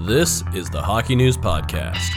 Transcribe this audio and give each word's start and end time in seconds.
This 0.00 0.44
is 0.52 0.68
the 0.68 0.82
Hockey 0.82 1.16
News 1.16 1.38
Podcast. 1.38 2.10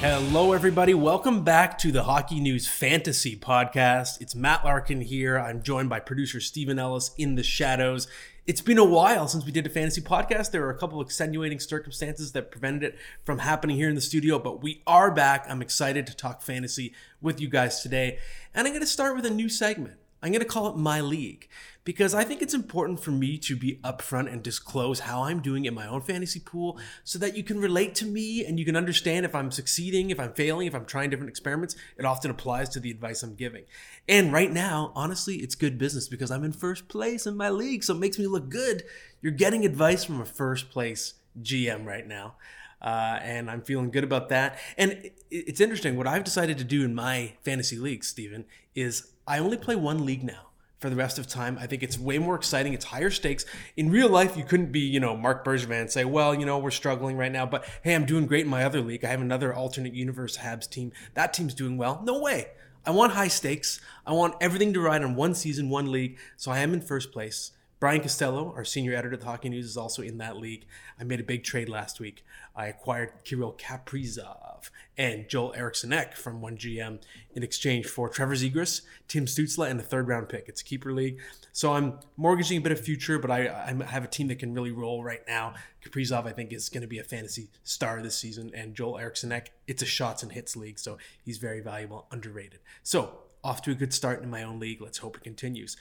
Hello, 0.00 0.52
everybody. 0.52 0.94
Welcome 0.94 1.42
back 1.42 1.76
to 1.78 1.90
the 1.90 2.04
Hockey 2.04 2.38
News 2.38 2.68
Fantasy 2.68 3.34
Podcast. 3.34 4.20
It's 4.20 4.36
Matt 4.36 4.64
Larkin 4.64 5.00
here. 5.00 5.40
I'm 5.40 5.60
joined 5.60 5.88
by 5.88 5.98
producer 5.98 6.38
Stephen 6.38 6.78
Ellis 6.78 7.10
in 7.18 7.34
the 7.34 7.42
shadows. 7.42 8.06
It's 8.48 8.62
been 8.62 8.78
a 8.78 8.84
while 8.84 9.28
since 9.28 9.44
we 9.44 9.52
did 9.52 9.66
a 9.66 9.68
fantasy 9.68 10.00
podcast. 10.00 10.52
There 10.52 10.62
were 10.62 10.70
a 10.70 10.78
couple 10.78 11.02
of 11.02 11.06
extenuating 11.06 11.60
circumstances 11.60 12.32
that 12.32 12.50
prevented 12.50 12.82
it 12.82 12.98
from 13.22 13.40
happening 13.40 13.76
here 13.76 13.90
in 13.90 13.94
the 13.94 14.00
studio, 14.00 14.38
but 14.38 14.62
we 14.62 14.80
are 14.86 15.10
back. 15.10 15.44
I'm 15.50 15.60
excited 15.60 16.06
to 16.06 16.16
talk 16.16 16.40
fantasy 16.40 16.94
with 17.20 17.42
you 17.42 17.48
guys 17.48 17.82
today. 17.82 18.18
And 18.54 18.66
I'm 18.66 18.72
going 18.72 18.80
to 18.80 18.86
start 18.86 19.14
with 19.16 19.26
a 19.26 19.30
new 19.30 19.50
segment. 19.50 19.96
I'm 20.22 20.32
going 20.32 20.40
to 20.40 20.48
call 20.48 20.68
it 20.68 20.76
My 20.76 21.00
League 21.00 21.48
because 21.84 22.12
I 22.12 22.24
think 22.24 22.42
it's 22.42 22.54
important 22.54 23.00
for 23.00 23.12
me 23.12 23.38
to 23.38 23.56
be 23.56 23.78
upfront 23.84 24.32
and 24.32 24.42
disclose 24.42 25.00
how 25.00 25.22
I'm 25.22 25.40
doing 25.40 25.64
in 25.64 25.74
my 25.74 25.86
own 25.86 26.00
fantasy 26.00 26.40
pool 26.40 26.78
so 27.04 27.18
that 27.20 27.36
you 27.36 27.44
can 27.44 27.60
relate 27.60 27.94
to 27.96 28.04
me 28.04 28.44
and 28.44 28.58
you 28.58 28.64
can 28.64 28.76
understand 28.76 29.24
if 29.24 29.34
I'm 29.34 29.50
succeeding, 29.50 30.10
if 30.10 30.18
I'm 30.18 30.32
failing, 30.32 30.66
if 30.66 30.74
I'm 30.74 30.84
trying 30.84 31.10
different 31.10 31.30
experiments. 31.30 31.76
It 31.96 32.04
often 32.04 32.30
applies 32.30 32.68
to 32.70 32.80
the 32.80 32.90
advice 32.90 33.22
I'm 33.22 33.36
giving. 33.36 33.64
And 34.08 34.32
right 34.32 34.52
now, 34.52 34.92
honestly, 34.96 35.36
it's 35.36 35.54
good 35.54 35.78
business 35.78 36.08
because 36.08 36.30
I'm 36.30 36.44
in 36.44 36.52
first 36.52 36.88
place 36.88 37.26
in 37.26 37.36
my 37.36 37.50
league, 37.50 37.84
so 37.84 37.94
it 37.94 38.00
makes 38.00 38.18
me 38.18 38.26
look 38.26 38.48
good. 38.48 38.82
You're 39.22 39.32
getting 39.32 39.64
advice 39.64 40.04
from 40.04 40.20
a 40.20 40.26
first 40.26 40.70
place 40.70 41.14
GM 41.40 41.86
right 41.86 42.06
now. 42.06 42.34
Uh, 42.80 43.18
and 43.22 43.50
I'm 43.50 43.62
feeling 43.62 43.90
good 43.90 44.04
about 44.04 44.28
that. 44.28 44.58
And 44.76 45.10
it's 45.30 45.60
interesting. 45.60 45.96
What 45.96 46.06
I've 46.06 46.24
decided 46.24 46.58
to 46.58 46.64
do 46.64 46.84
in 46.84 46.94
my 46.94 47.32
fantasy 47.42 47.78
league, 47.78 48.04
Stephen, 48.04 48.44
is 48.74 49.12
I 49.26 49.38
only 49.38 49.56
play 49.56 49.76
one 49.76 50.06
league 50.06 50.22
now 50.22 50.48
for 50.78 50.88
the 50.88 50.96
rest 50.96 51.18
of 51.18 51.26
time. 51.26 51.58
I 51.60 51.66
think 51.66 51.82
it's 51.82 51.98
way 51.98 52.18
more 52.18 52.36
exciting. 52.36 52.72
It's 52.72 52.84
higher 52.86 53.10
stakes. 53.10 53.44
In 53.76 53.90
real 53.90 54.08
life, 54.08 54.36
you 54.36 54.44
couldn't 54.44 54.70
be, 54.70 54.80
you 54.80 55.00
know, 55.00 55.16
Marc 55.16 55.44
Bergevin 55.44 55.80
and 55.80 55.90
say, 55.90 56.04
well, 56.04 56.34
you 56.34 56.46
know, 56.46 56.58
we're 56.58 56.70
struggling 56.70 57.16
right 57.16 57.32
now, 57.32 57.46
but 57.46 57.64
hey, 57.82 57.94
I'm 57.94 58.06
doing 58.06 58.26
great 58.26 58.44
in 58.44 58.50
my 58.50 58.64
other 58.64 58.80
league. 58.80 59.04
I 59.04 59.08
have 59.08 59.20
another 59.20 59.52
alternate 59.52 59.94
universe 59.94 60.38
Habs 60.38 60.70
team. 60.70 60.92
That 61.14 61.32
team's 61.32 61.54
doing 61.54 61.76
well. 61.76 62.00
No 62.04 62.20
way. 62.20 62.48
I 62.86 62.90
want 62.92 63.12
high 63.12 63.28
stakes. 63.28 63.80
I 64.06 64.12
want 64.12 64.36
everything 64.40 64.72
to 64.72 64.80
ride 64.80 65.02
on 65.02 65.16
one 65.16 65.34
season, 65.34 65.68
one 65.68 65.90
league. 65.90 66.16
So 66.36 66.52
I 66.52 66.60
am 66.60 66.72
in 66.72 66.80
first 66.80 67.12
place. 67.12 67.50
Brian 67.80 68.00
Costello, 68.00 68.52
our 68.56 68.64
senior 68.64 68.92
editor 68.92 69.14
at 69.14 69.20
the 69.20 69.26
Hockey 69.26 69.48
News, 69.48 69.66
is 69.66 69.76
also 69.76 70.02
in 70.02 70.18
that 70.18 70.36
league. 70.36 70.66
I 70.98 71.04
made 71.04 71.20
a 71.20 71.24
big 71.24 71.44
trade 71.44 71.68
last 71.68 72.00
week. 72.00 72.24
I 72.56 72.66
acquired 72.66 73.12
Kirill 73.22 73.52
Kaprizov 73.52 74.70
and 74.96 75.28
Joel 75.28 75.54
Eriksson 75.54 75.94
from 76.14 76.40
1GM 76.40 77.00
in 77.34 77.42
exchange 77.44 77.86
for 77.86 78.08
Trevor 78.08 78.34
Zegras, 78.34 78.82
Tim 79.06 79.26
Stützle, 79.26 79.70
and 79.70 79.78
a 79.78 79.82
third 79.84 80.08
round 80.08 80.28
pick. 80.28 80.46
It's 80.48 80.60
a 80.60 80.64
keeper 80.64 80.92
league. 80.92 81.20
So 81.52 81.72
I'm 81.72 82.00
mortgaging 82.16 82.58
a 82.58 82.60
bit 82.60 82.72
of 82.72 82.80
future, 82.80 83.20
but 83.20 83.30
I, 83.30 83.46
I 83.46 83.84
have 83.84 84.02
a 84.02 84.08
team 84.08 84.26
that 84.26 84.40
can 84.40 84.54
really 84.54 84.72
roll 84.72 85.04
right 85.04 85.22
now. 85.28 85.54
Kaprizov, 85.84 86.26
I 86.26 86.32
think, 86.32 86.52
is 86.52 86.68
going 86.68 86.82
to 86.82 86.88
be 86.88 86.98
a 86.98 87.04
fantasy 87.04 87.48
star 87.62 88.02
this 88.02 88.16
season. 88.16 88.50
And 88.54 88.74
Joel 88.74 88.98
Eriksson 88.98 89.40
it's 89.68 89.82
a 89.82 89.86
shots 89.86 90.24
and 90.24 90.32
hits 90.32 90.56
league. 90.56 90.80
So 90.80 90.98
he's 91.24 91.38
very 91.38 91.60
valuable, 91.60 92.06
underrated. 92.10 92.58
So 92.82 93.20
off 93.44 93.62
to 93.62 93.70
a 93.70 93.74
good 93.74 93.94
start 93.94 94.22
in 94.22 94.30
my 94.30 94.42
own 94.42 94.58
league. 94.58 94.80
Let's 94.80 94.98
hope 94.98 95.16
it 95.16 95.22
continues. 95.22 95.76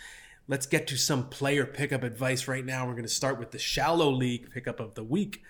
Let's 0.50 0.66
get 0.66 0.88
to 0.88 0.98
some 0.98 1.28
player 1.28 1.66
pickup 1.66 2.04
advice 2.04 2.48
right 2.48 2.66
now. 2.66 2.86
We're 2.86 2.94
going 2.94 3.04
to 3.04 3.10
start 3.10 3.38
with 3.38 3.52
the 3.52 3.60
shallow 3.60 4.10
league 4.10 4.50
pickup 4.50 4.80
of 4.80 4.96
the 4.96 5.04
week. 5.04 5.44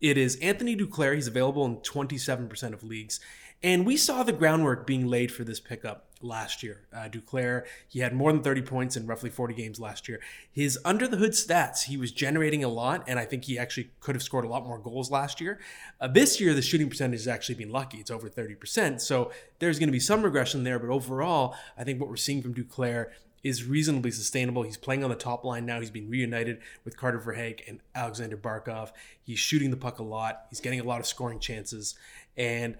It 0.00 0.16
is 0.16 0.36
Anthony 0.36 0.76
Duclair. 0.76 1.16
He's 1.16 1.26
available 1.26 1.66
in 1.66 1.78
27% 1.78 2.72
of 2.72 2.84
leagues. 2.84 3.18
And 3.64 3.84
we 3.84 3.96
saw 3.96 4.22
the 4.22 4.32
groundwork 4.32 4.86
being 4.86 5.08
laid 5.08 5.32
for 5.32 5.42
this 5.42 5.58
pickup 5.58 6.06
last 6.20 6.62
year. 6.62 6.82
Uh, 6.92 7.08
Duclair, 7.08 7.64
he 7.88 7.98
had 7.98 8.14
more 8.14 8.30
than 8.30 8.42
30 8.42 8.62
points 8.62 8.96
in 8.96 9.06
roughly 9.08 9.28
40 9.28 9.54
games 9.54 9.80
last 9.80 10.08
year. 10.08 10.20
His 10.52 10.78
under 10.84 11.08
the 11.08 11.16
hood 11.16 11.32
stats, 11.32 11.84
he 11.84 11.96
was 11.96 12.12
generating 12.12 12.62
a 12.62 12.68
lot, 12.68 13.02
and 13.08 13.18
I 13.18 13.24
think 13.24 13.46
he 13.46 13.58
actually 13.58 13.90
could 13.98 14.14
have 14.14 14.22
scored 14.22 14.44
a 14.44 14.48
lot 14.48 14.64
more 14.66 14.78
goals 14.78 15.10
last 15.10 15.40
year. 15.40 15.58
Uh, 16.00 16.06
this 16.06 16.40
year, 16.40 16.54
the 16.54 16.62
shooting 16.62 16.88
percentage 16.88 17.20
has 17.20 17.28
actually 17.28 17.56
been 17.56 17.72
lucky. 17.72 17.98
It's 17.98 18.10
over 18.10 18.28
30%. 18.28 19.00
So 19.00 19.32
there's 19.58 19.80
going 19.80 19.88
to 19.88 19.92
be 19.92 20.00
some 20.00 20.22
regression 20.22 20.62
there, 20.62 20.78
but 20.78 20.90
overall, 20.90 21.56
I 21.76 21.82
think 21.82 21.98
what 21.98 22.08
we're 22.08 22.16
seeing 22.16 22.40
from 22.40 22.54
Duclair 22.54 23.10
is 23.44 23.64
reasonably 23.64 24.10
sustainable. 24.10 24.62
He's 24.62 24.78
playing 24.78 25.04
on 25.04 25.10
the 25.10 25.16
top 25.16 25.44
line 25.44 25.66
now. 25.66 25.78
He's 25.78 25.90
been 25.90 26.08
reunited 26.08 26.60
with 26.84 26.96
Carter 26.96 27.20
Verhaeghe 27.20 27.68
and 27.68 27.80
Alexander 27.94 28.36
Barkov. 28.36 28.90
He's 29.22 29.38
shooting 29.38 29.70
the 29.70 29.76
puck 29.76 29.98
a 29.98 30.02
lot. 30.02 30.46
He's 30.50 30.60
getting 30.60 30.80
a 30.80 30.84
lot 30.84 30.98
of 30.98 31.06
scoring 31.06 31.38
chances. 31.38 31.94
And 32.36 32.76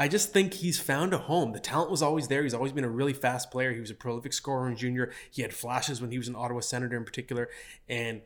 I 0.00 0.06
just 0.06 0.32
think 0.32 0.54
he's 0.54 0.78
found 0.78 1.12
a 1.12 1.18
home. 1.18 1.52
The 1.52 1.60
talent 1.60 1.90
was 1.90 2.02
always 2.02 2.28
there. 2.28 2.42
He's 2.42 2.54
always 2.54 2.72
been 2.72 2.84
a 2.84 2.88
really 2.88 3.12
fast 3.12 3.50
player. 3.50 3.72
He 3.72 3.80
was 3.80 3.90
a 3.90 3.94
prolific 3.94 4.32
scorer 4.32 4.68
in 4.68 4.76
junior. 4.76 5.12
He 5.30 5.42
had 5.42 5.52
flashes 5.52 6.00
when 6.00 6.10
he 6.10 6.18
was 6.18 6.28
an 6.28 6.36
Ottawa 6.36 6.60
Senator 6.60 6.96
in 6.96 7.04
particular. 7.04 7.48
And 7.88 8.22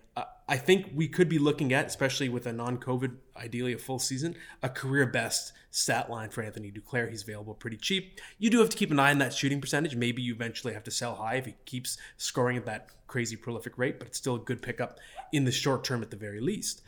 I 0.48 0.56
think 0.58 0.90
we 0.94 1.08
could 1.08 1.30
be 1.30 1.38
looking 1.38 1.72
at, 1.72 1.86
especially 1.86 2.28
with 2.28 2.46
a 2.46 2.52
non 2.52 2.78
COVID, 2.78 3.16
ideally 3.36 3.72
a 3.72 3.78
full 3.78 3.98
season, 3.98 4.34
a 4.62 4.68
career 4.68 5.06
best 5.06 5.52
stat 5.72 6.10
line 6.10 6.28
for 6.28 6.42
Anthony 6.42 6.70
Duclair. 6.70 7.10
He's 7.10 7.22
available 7.22 7.54
pretty 7.54 7.78
cheap. 7.78 8.20
You 8.38 8.50
do 8.50 8.60
have 8.60 8.68
to 8.68 8.76
keep 8.76 8.92
an 8.92 9.00
eye 9.00 9.10
on 9.10 9.18
that 9.18 9.32
shooting 9.32 9.60
percentage. 9.60 9.96
Maybe 9.96 10.22
you 10.22 10.34
eventually 10.34 10.74
have 10.74 10.84
to 10.84 10.90
sell 10.90 11.16
high 11.16 11.36
if 11.36 11.46
he 11.46 11.54
keeps 11.64 11.98
scoring 12.18 12.56
at 12.58 12.66
that 12.66 12.90
crazy 13.08 13.36
prolific 13.36 13.76
rate, 13.78 13.98
but 13.98 14.06
it's 14.06 14.18
still 14.18 14.36
a 14.36 14.38
good 14.38 14.62
pickup 14.62 15.00
in 15.32 15.44
the 15.44 15.50
short 15.50 15.82
term 15.82 16.02
at 16.02 16.10
the 16.10 16.16
very 16.16 16.40
least. 16.40 16.82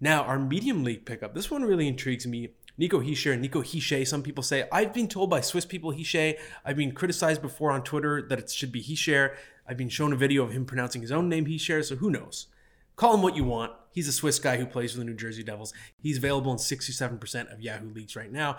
Now, 0.00 0.22
our 0.22 0.38
medium 0.38 0.84
league 0.84 1.04
pickup, 1.04 1.34
this 1.34 1.50
one 1.50 1.64
really 1.64 1.88
intrigues 1.88 2.26
me. 2.26 2.50
Nico 2.78 3.00
Hischier, 3.00 3.38
Nico 3.38 3.62
Hischier, 3.62 4.06
some 4.06 4.22
people 4.22 4.42
say. 4.42 4.66
I've 4.72 4.94
been 4.94 5.08
told 5.08 5.28
by 5.28 5.42
Swiss 5.42 5.66
people 5.66 5.92
Hischier. 5.92 6.38
I've 6.64 6.76
been 6.76 6.92
criticized 6.92 7.42
before 7.42 7.70
on 7.72 7.82
Twitter 7.82 8.22
that 8.22 8.38
it 8.38 8.50
should 8.50 8.72
be 8.72 8.82
Hischier. 8.82 9.34
I've 9.66 9.76
been 9.76 9.90
shown 9.90 10.12
a 10.12 10.16
video 10.16 10.42
of 10.42 10.52
him 10.52 10.64
pronouncing 10.64 11.02
his 11.02 11.12
own 11.12 11.28
name 11.28 11.46
Hischier, 11.46 11.84
so 11.84 11.96
who 11.96 12.10
knows? 12.10 12.46
Call 12.96 13.14
him 13.14 13.22
what 13.22 13.36
you 13.36 13.44
want. 13.44 13.72
He's 13.92 14.08
a 14.08 14.12
Swiss 14.12 14.38
guy 14.38 14.56
who 14.56 14.66
plays 14.66 14.92
for 14.92 14.98
the 14.98 15.04
New 15.04 15.14
Jersey 15.14 15.42
Devils. 15.42 15.72
He's 15.98 16.18
available 16.18 16.52
in 16.52 16.58
67% 16.58 17.52
of 17.52 17.60
Yahoo 17.60 17.90
leagues 17.90 18.16
right 18.16 18.30
now. 18.30 18.56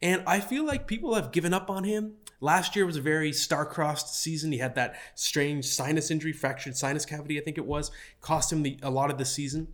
And 0.00 0.22
I 0.26 0.40
feel 0.40 0.64
like 0.64 0.86
people 0.86 1.14
have 1.14 1.32
given 1.32 1.52
up 1.52 1.68
on 1.68 1.84
him. 1.84 2.14
Last 2.40 2.74
year 2.74 2.86
was 2.86 2.96
a 2.96 3.02
very 3.02 3.32
star-crossed 3.32 4.14
season. 4.14 4.52
He 4.52 4.58
had 4.58 4.74
that 4.76 4.96
strange 5.14 5.66
sinus 5.66 6.10
injury, 6.10 6.32
fractured 6.32 6.76
sinus 6.76 7.04
cavity, 7.04 7.38
I 7.38 7.42
think 7.42 7.58
it 7.58 7.66
was, 7.66 7.90
cost 8.22 8.50
him 8.50 8.62
the, 8.62 8.78
a 8.82 8.90
lot 8.90 9.10
of 9.10 9.18
the 9.18 9.26
season. 9.26 9.68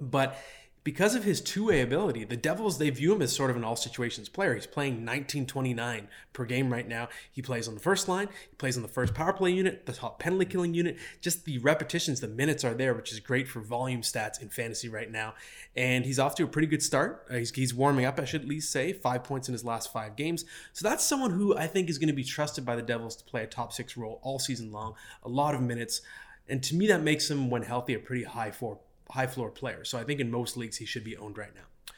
But 0.00 0.38
because 0.82 1.14
of 1.14 1.24
his 1.24 1.42
two-way 1.42 1.82
ability, 1.82 2.24
the 2.24 2.36
Devils 2.36 2.78
they 2.78 2.88
view 2.88 3.12
him 3.14 3.20
as 3.20 3.34
sort 3.34 3.50
of 3.50 3.56
an 3.56 3.64
all 3.64 3.76
situations 3.76 4.30
player. 4.30 4.54
He's 4.54 4.66
playing 4.66 4.94
1929 4.94 6.08
per 6.32 6.44
game 6.46 6.72
right 6.72 6.88
now. 6.88 7.08
He 7.30 7.42
plays 7.42 7.68
on 7.68 7.74
the 7.74 7.80
first 7.80 8.08
line, 8.08 8.28
he 8.48 8.56
plays 8.56 8.76
on 8.76 8.82
the 8.82 8.88
first 8.88 9.12
power 9.12 9.32
play 9.32 9.50
unit, 9.50 9.84
the 9.84 9.92
top 9.92 10.18
penalty 10.18 10.46
killing 10.46 10.72
unit. 10.72 10.96
Just 11.20 11.44
the 11.44 11.58
repetitions, 11.58 12.20
the 12.20 12.28
minutes 12.28 12.64
are 12.64 12.72
there, 12.72 12.94
which 12.94 13.12
is 13.12 13.20
great 13.20 13.46
for 13.46 13.60
volume 13.60 14.00
stats 14.00 14.40
in 14.40 14.48
fantasy 14.48 14.88
right 14.88 15.10
now. 15.10 15.34
And 15.76 16.06
he's 16.06 16.18
off 16.18 16.34
to 16.36 16.44
a 16.44 16.48
pretty 16.48 16.68
good 16.68 16.82
start. 16.82 17.26
Uh, 17.30 17.34
he's, 17.34 17.50
he's 17.54 17.74
warming 17.74 18.06
up, 18.06 18.18
I 18.18 18.24
should 18.24 18.42
at 18.42 18.48
least 18.48 18.72
say, 18.72 18.92
five 18.94 19.22
points 19.22 19.48
in 19.48 19.52
his 19.52 19.64
last 19.64 19.92
five 19.92 20.16
games. 20.16 20.44
So 20.72 20.88
that's 20.88 21.04
someone 21.04 21.32
who 21.32 21.56
I 21.56 21.66
think 21.66 21.90
is 21.90 21.98
going 21.98 22.08
to 22.08 22.14
be 22.14 22.24
trusted 22.24 22.64
by 22.64 22.76
the 22.76 22.82
Devils 22.82 23.16
to 23.16 23.24
play 23.24 23.42
a 23.42 23.46
top 23.46 23.72
six 23.72 23.96
role 23.96 24.18
all 24.22 24.38
season 24.38 24.72
long, 24.72 24.94
a 25.22 25.28
lot 25.28 25.54
of 25.54 25.60
minutes. 25.60 26.00
And 26.48 26.62
to 26.64 26.74
me, 26.74 26.86
that 26.86 27.02
makes 27.02 27.30
him, 27.30 27.50
when 27.50 27.62
healthy, 27.62 27.94
a 27.94 27.98
pretty 27.98 28.24
high 28.24 28.50
four 28.50 28.78
high 29.10 29.26
floor 29.26 29.50
player. 29.50 29.84
So 29.84 29.98
I 29.98 30.04
think 30.04 30.20
in 30.20 30.30
most 30.30 30.56
leagues 30.56 30.76
he 30.76 30.86
should 30.86 31.04
be 31.04 31.16
owned 31.16 31.38
right 31.38 31.54
now. 31.54 31.94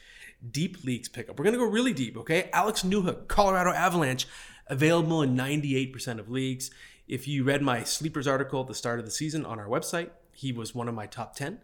Deep 0.51 0.83
leagues 0.85 1.09
pickup. 1.09 1.39
We're 1.39 1.45
to 1.45 1.59
go 1.59 1.65
really 1.65 1.93
deep, 1.93 2.17
okay? 2.17 2.51
Alex 2.53 2.83
Newhook, 2.83 3.29
Colorado 3.29 3.71
Avalanche, 3.71 4.27
available 4.67 5.23
in 5.23 5.37
98% 5.37 6.19
of 6.19 6.29
leagues. 6.29 6.71
If 7.07 7.29
you 7.29 7.45
read 7.45 7.63
my 7.63 7.85
sleepers 7.85 8.27
article 8.27 8.63
at 8.63 8.67
the 8.67 8.75
start 8.75 8.99
of 8.99 9.05
the 9.05 9.11
season 9.11 9.45
on 9.45 9.61
our 9.61 9.69
website, 9.69 10.11
he 10.33 10.51
was 10.51 10.75
one 10.75 10.89
of 10.89 10.95
my 10.95 11.07
top 11.07 11.37
10. 11.37 11.61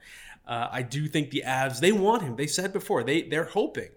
Uh, 0.46 0.68
I 0.70 0.82
do 0.82 1.08
think 1.08 1.30
the 1.30 1.42
Avs, 1.46 1.80
they 1.80 1.92
want 1.92 2.22
him. 2.22 2.36
They 2.36 2.46
said 2.46 2.72
before, 2.72 3.02
they, 3.02 3.22
they're 3.22 3.44
hoping 3.44 3.90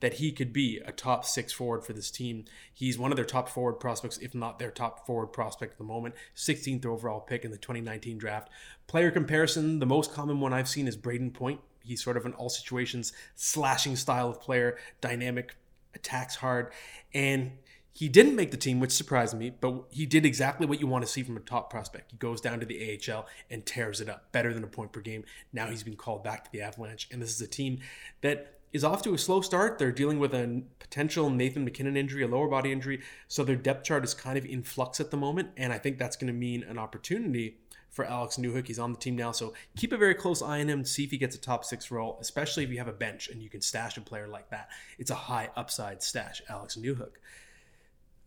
that 0.00 0.14
he 0.14 0.32
could 0.32 0.52
be 0.52 0.80
a 0.84 0.92
top 0.92 1.24
six 1.24 1.52
forward 1.52 1.84
for 1.84 1.92
this 1.92 2.10
team. 2.10 2.44
He's 2.72 2.98
one 2.98 3.12
of 3.12 3.16
their 3.16 3.24
top 3.24 3.48
forward 3.48 3.74
prospects, 3.74 4.18
if 4.18 4.34
not 4.34 4.58
their 4.58 4.70
top 4.70 5.06
forward 5.06 5.28
prospect 5.28 5.72
at 5.72 5.78
the 5.78 5.84
moment. 5.84 6.14
16th 6.34 6.84
overall 6.84 7.20
pick 7.20 7.44
in 7.44 7.50
the 7.50 7.58
2019 7.58 8.18
draft. 8.18 8.50
Player 8.86 9.10
comparison, 9.10 9.78
the 9.78 9.86
most 9.86 10.12
common 10.12 10.40
one 10.40 10.52
I've 10.52 10.68
seen 10.68 10.86
is 10.86 10.96
Brayden 10.96 11.32
Point. 11.32 11.60
He's 11.82 12.02
sort 12.02 12.16
of 12.16 12.26
an 12.26 12.34
all 12.34 12.48
situations 12.48 13.12
slashing 13.36 13.96
style 13.96 14.28
of 14.28 14.40
player, 14.40 14.76
dynamic, 15.00 15.56
attacks 15.94 16.36
hard, 16.36 16.72
and 17.14 17.52
he 17.96 18.10
didn't 18.10 18.36
make 18.36 18.50
the 18.50 18.58
team, 18.58 18.78
which 18.78 18.90
surprised 18.90 19.34
me, 19.34 19.48
but 19.48 19.84
he 19.88 20.04
did 20.04 20.26
exactly 20.26 20.66
what 20.66 20.80
you 20.80 20.86
want 20.86 21.06
to 21.06 21.10
see 21.10 21.22
from 21.22 21.38
a 21.38 21.40
top 21.40 21.70
prospect. 21.70 22.10
He 22.10 22.18
goes 22.18 22.42
down 22.42 22.60
to 22.60 22.66
the 22.66 23.00
AHL 23.08 23.26
and 23.48 23.64
tears 23.64 24.02
it 24.02 24.08
up, 24.10 24.30
better 24.32 24.52
than 24.52 24.62
a 24.62 24.66
point 24.66 24.92
per 24.92 25.00
game. 25.00 25.24
Now 25.50 25.68
he's 25.68 25.82
been 25.82 25.96
called 25.96 26.22
back 26.22 26.44
to 26.44 26.52
the 26.52 26.60
Avalanche, 26.60 27.08
and 27.10 27.22
this 27.22 27.34
is 27.34 27.40
a 27.40 27.46
team 27.46 27.78
that 28.20 28.55
is 28.72 28.84
off 28.84 29.02
to 29.02 29.14
a 29.14 29.18
slow 29.18 29.40
start. 29.40 29.78
They're 29.78 29.92
dealing 29.92 30.18
with 30.18 30.34
a 30.34 30.62
potential 30.78 31.30
Nathan 31.30 31.64
MacKinnon 31.64 31.96
injury, 31.96 32.22
a 32.22 32.28
lower 32.28 32.48
body 32.48 32.72
injury. 32.72 33.00
So 33.28 33.44
their 33.44 33.56
depth 33.56 33.84
chart 33.84 34.04
is 34.04 34.14
kind 34.14 34.36
of 34.36 34.44
in 34.44 34.62
flux 34.62 35.00
at 35.00 35.10
the 35.10 35.16
moment. 35.16 35.50
And 35.56 35.72
I 35.72 35.78
think 35.78 35.98
that's 35.98 36.16
going 36.16 36.28
to 36.28 36.38
mean 36.38 36.62
an 36.62 36.78
opportunity 36.78 37.58
for 37.96 38.04
Alex 38.04 38.36
Newhook. 38.36 38.66
He's 38.66 38.78
on 38.78 38.92
the 38.92 38.98
team 38.98 39.16
now, 39.16 39.32
so 39.32 39.54
keep 39.76 39.92
a 39.92 39.96
very 39.96 40.14
close 40.14 40.42
eye 40.42 40.60
on 40.60 40.68
him. 40.68 40.84
See 40.84 41.02
if 41.02 41.10
he 41.10 41.16
gets 41.16 41.34
a 41.34 41.40
top 41.40 41.64
six 41.64 41.90
role, 41.90 42.18
especially 42.20 42.62
if 42.62 42.70
you 42.70 42.76
have 42.78 42.88
a 42.88 42.92
bench 42.92 43.28
and 43.28 43.42
you 43.42 43.48
can 43.48 43.62
stash 43.62 43.96
a 43.96 44.02
player 44.02 44.28
like 44.28 44.50
that. 44.50 44.68
It's 44.98 45.10
a 45.10 45.14
high 45.14 45.48
upside 45.56 46.02
stash, 46.02 46.42
Alex 46.48 46.76
Newhook. 46.76 47.12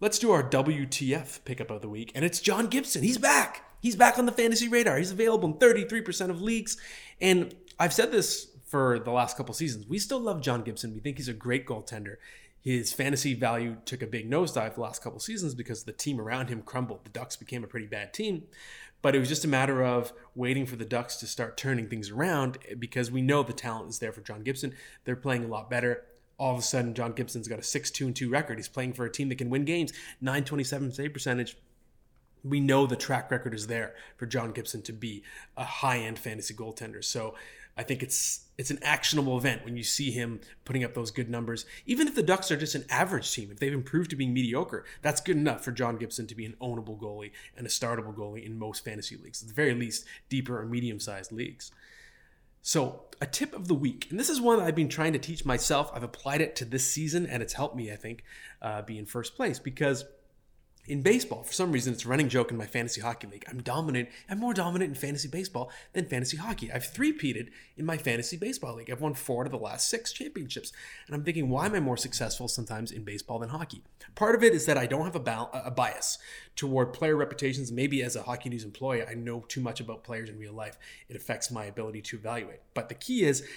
Let's 0.01 0.18
do 0.18 0.31
our 0.31 0.41
WTF 0.41 1.44
pickup 1.45 1.69
of 1.69 1.81
the 1.81 1.89
week, 1.89 2.12
and 2.15 2.25
it's 2.25 2.39
John 2.39 2.68
Gibson. 2.68 3.03
He's 3.03 3.18
back. 3.19 3.63
He's 3.81 3.95
back 3.95 4.18
on 4.18 4.25
the 4.25 4.31
fantasy 4.31 4.68
radar. 4.68 4.97
He's 4.97 5.12
available 5.12 5.50
in 5.50 5.56
33% 5.56 6.30
of 6.30 6.41
leagues. 6.41 6.77
And 7.21 7.53
I've 7.80 7.94
said 7.94 8.12
this 8.12 8.49
for 8.69 9.00
the 9.00 9.12
last 9.12 9.36
couple 9.36 9.54
seasons. 9.56 9.88
We 9.88 9.98
still 9.98 10.19
love 10.19 10.42
John 10.42 10.62
Gibson. 10.62 10.94
We 10.94 11.00
think 11.00 11.18
he's 11.18 11.27
a 11.27 11.33
great 11.33 11.66
goaltender. 11.66 12.18
His 12.62 12.94
fantasy 12.94 13.33
value 13.33 13.77
took 13.86 14.01
a 14.04 14.07
big 14.07 14.30
nosedive 14.30 14.75
the 14.75 14.81
last 14.81 15.01
couple 15.01 15.19
seasons 15.19 15.56
because 15.56 15.83
the 15.83 15.92
team 15.92 16.21
around 16.21 16.50
him 16.50 16.62
crumbled. 16.62 17.04
The 17.04 17.10
Ducks 17.10 17.36
became 17.36 17.63
a 17.63 17.68
pretty 17.68 17.88
bad 17.88 18.13
team. 18.13 18.44
But 19.01 19.16
it 19.16 19.19
was 19.19 19.30
just 19.30 19.45
a 19.45 19.48
matter 19.48 19.83
of 19.83 20.13
waiting 20.36 20.66
for 20.66 20.75
the 20.75 20.86
Ducks 20.86 21.16
to 21.18 21.27
start 21.27 21.57
turning 21.57 21.88
things 21.88 22.12
around 22.12 22.57
because 22.77 23.10
we 23.10 23.21
know 23.21 23.44
the 23.44 23.54
talent 23.54 23.89
is 23.89 24.00
there 24.00 24.12
for 24.12 24.21
John 24.21 24.44
Gibson. 24.44 24.75
They're 25.06 25.15
playing 25.15 25.45
a 25.45 25.48
lot 25.48 25.69
better. 25.69 26.04
All 26.38 26.54
of 26.54 26.60
a 26.60 26.62
sudden, 26.62 26.94
John 26.94 27.13
Gibson's 27.13 27.48
got 27.48 27.60
a 27.60 27.63
6 27.63 27.92
2 27.92 28.12
2 28.12 28.30
record. 28.30 28.60
He's 28.60 28.68
playing 28.68 28.94
for 28.94 29.06
a 29.06 29.12
team 29.12 29.30
that 29.30 29.38
can 29.38 29.50
win 29.50 29.65
games, 29.65 29.94
927 30.22 30.92
save 30.92 31.13
percentage. 31.13 31.57
We 32.44 32.60
know 32.60 32.88
the 32.88 32.95
track 32.95 33.31
record 33.31 33.54
is 33.54 33.68
there 33.68 33.95
for 34.15 34.25
John 34.25 34.51
Gibson 34.51 34.81
to 34.83 34.94
be 34.94 35.24
a 35.57 35.65
high 35.65 36.00
end 36.00 36.19
fantasy 36.19 36.54
goaltender. 36.54 37.04
So 37.04 37.36
I 37.80 37.84
think 37.84 38.04
it's 38.04 38.42
it's 38.58 38.72
an 38.72 38.80
actionable 38.84 39.38
event 39.38 39.64
when 39.64 39.78
you 39.78 39.84
see 39.84 40.12
him 40.12 40.42
putting 40.66 40.84
up 40.84 40.94
those 40.94 41.12
good 41.12 41.30
numbers. 41.30 41.66
Even 41.86 42.10
if 42.10 42.16
the 42.16 42.22
Ducks 42.22 42.52
are 42.52 42.58
just 42.58 42.76
an 42.76 42.84
average 42.90 43.31
team, 43.34 43.52
if 43.52 43.60
they've 43.60 43.74
improved 43.74 44.10
to 44.10 44.18
being 44.18 44.34
mediocre, 44.34 44.84
that's 45.02 45.22
good 45.22 45.38
enough 45.38 45.64
for 45.64 45.72
John 45.72 45.96
Gibson 45.96 46.28
to 46.28 46.36
be 46.36 46.46
an 46.46 46.58
ownable 46.62 47.00
goalie 47.00 47.31
and 47.56 47.66
a 47.66 47.70
startable 47.70 48.14
goalie 48.14 48.46
in 48.46 48.60
most 48.60 48.84
fantasy 48.84 49.16
leagues, 49.16 49.42
at 49.42 49.48
the 49.48 49.54
very 49.54 49.74
least, 49.74 50.04
deeper 50.28 50.60
or 50.60 50.66
medium 50.66 51.00
sized 51.00 51.31
leagues. 51.31 51.72
So, 52.62 53.04
a 53.22 53.26
tip 53.26 53.54
of 53.54 53.70
the 53.70 53.76
week, 53.76 54.08
and 54.10 54.20
this 54.20 54.28
is 54.28 54.42
one 54.42 54.60
that 54.60 54.66
I've 54.66 54.75
been 54.75 54.90
trying 54.90 55.14
to 55.14 55.20
teach 55.20 55.46
myself. 55.46 55.90
I've 55.94 56.04
applied 56.04 56.42
it 56.42 56.58
to 56.58 56.66
this 56.66 56.86
season, 56.86 57.25
and 57.25 57.42
it's 57.42 57.54
helped 57.54 57.78
me, 57.78 57.94
I 57.94 57.96
think, 57.96 58.25
uh, 58.62 58.82
be 58.82 58.98
in 58.98 59.06
first 59.06 59.38
place 59.38 59.58
because 59.58 60.04
in 60.89 61.03
baseball, 61.03 61.44
for 61.44 61.53
some 61.53 61.71
reason, 61.71 61.94
it's 61.94 62.03
a 62.03 62.07
running 62.07 62.30
joke 62.30 62.50
in 62.50 62.57
my 62.57 62.65
fantasy 62.65 63.00
hockey 63.00 63.27
league. 63.27 63.45
I'm 63.47 63.62
dominant. 63.62 64.09
I'm 64.27 64.39
more 64.39 64.56
dominant 64.56 64.89
in 64.89 64.95
fantasy 64.95 65.27
baseball 65.27 65.71
than 65.94 66.06
fantasy 66.06 66.38
hockey. 66.38 66.71
I've 66.71 66.86
three-peated 66.86 67.50
in 67.77 67.86
my 67.86 67.95
fantasy 67.95 68.38
baseball 68.38 68.75
league. 68.75 68.89
I've 68.89 69.00
won 69.00 69.13
four 69.13 69.45
of 69.45 69.51
the 69.51 69.57
last 69.57 69.88
six 69.88 70.12
championships. 70.12 70.74
And 71.06 71.15
I'm 71.15 71.24
thinking, 71.24 71.50
why 71.50 71.68
am 71.68 71.75
I 71.75 71.80
more 71.80 71.95
successful 71.95 72.47
sometimes 72.47 72.91
in 72.91 73.03
baseball 73.03 73.38
than 73.38 73.50
hockey? 73.50 73.83
Part 74.15 74.33
of 74.33 74.44
it 74.44 74.53
is 74.53 74.65
that 74.65 74.77
I 74.77 74.88
don't 74.88 75.06
have 75.06 75.15
a, 75.15 75.19
ba- 75.19 75.50
a 75.53 75.69
bias 75.69 76.18
toward 76.56 76.91
player 76.91 77.15
reputations. 77.15 77.71
Maybe 77.71 78.01
as 78.01 78.15
a 78.15 78.24
hockey 78.24 78.50
news 78.50 78.63
employee, 78.63 79.06
I 79.06 79.13
know 79.13 79.45
too 79.47 79.62
much 79.62 79.80
about 79.80 80.03
players 80.03 80.30
in 80.30 80.39
real 80.39 80.53
life. 80.53 80.77
It 81.07 81.15
affects 81.15 81.51
my 81.51 81.65
ability 81.65 82.01
to 82.01 82.18
evaluate. 82.18 82.62
But 82.74 82.89
the 82.89 82.95
key 82.95 83.24
is 83.25 83.47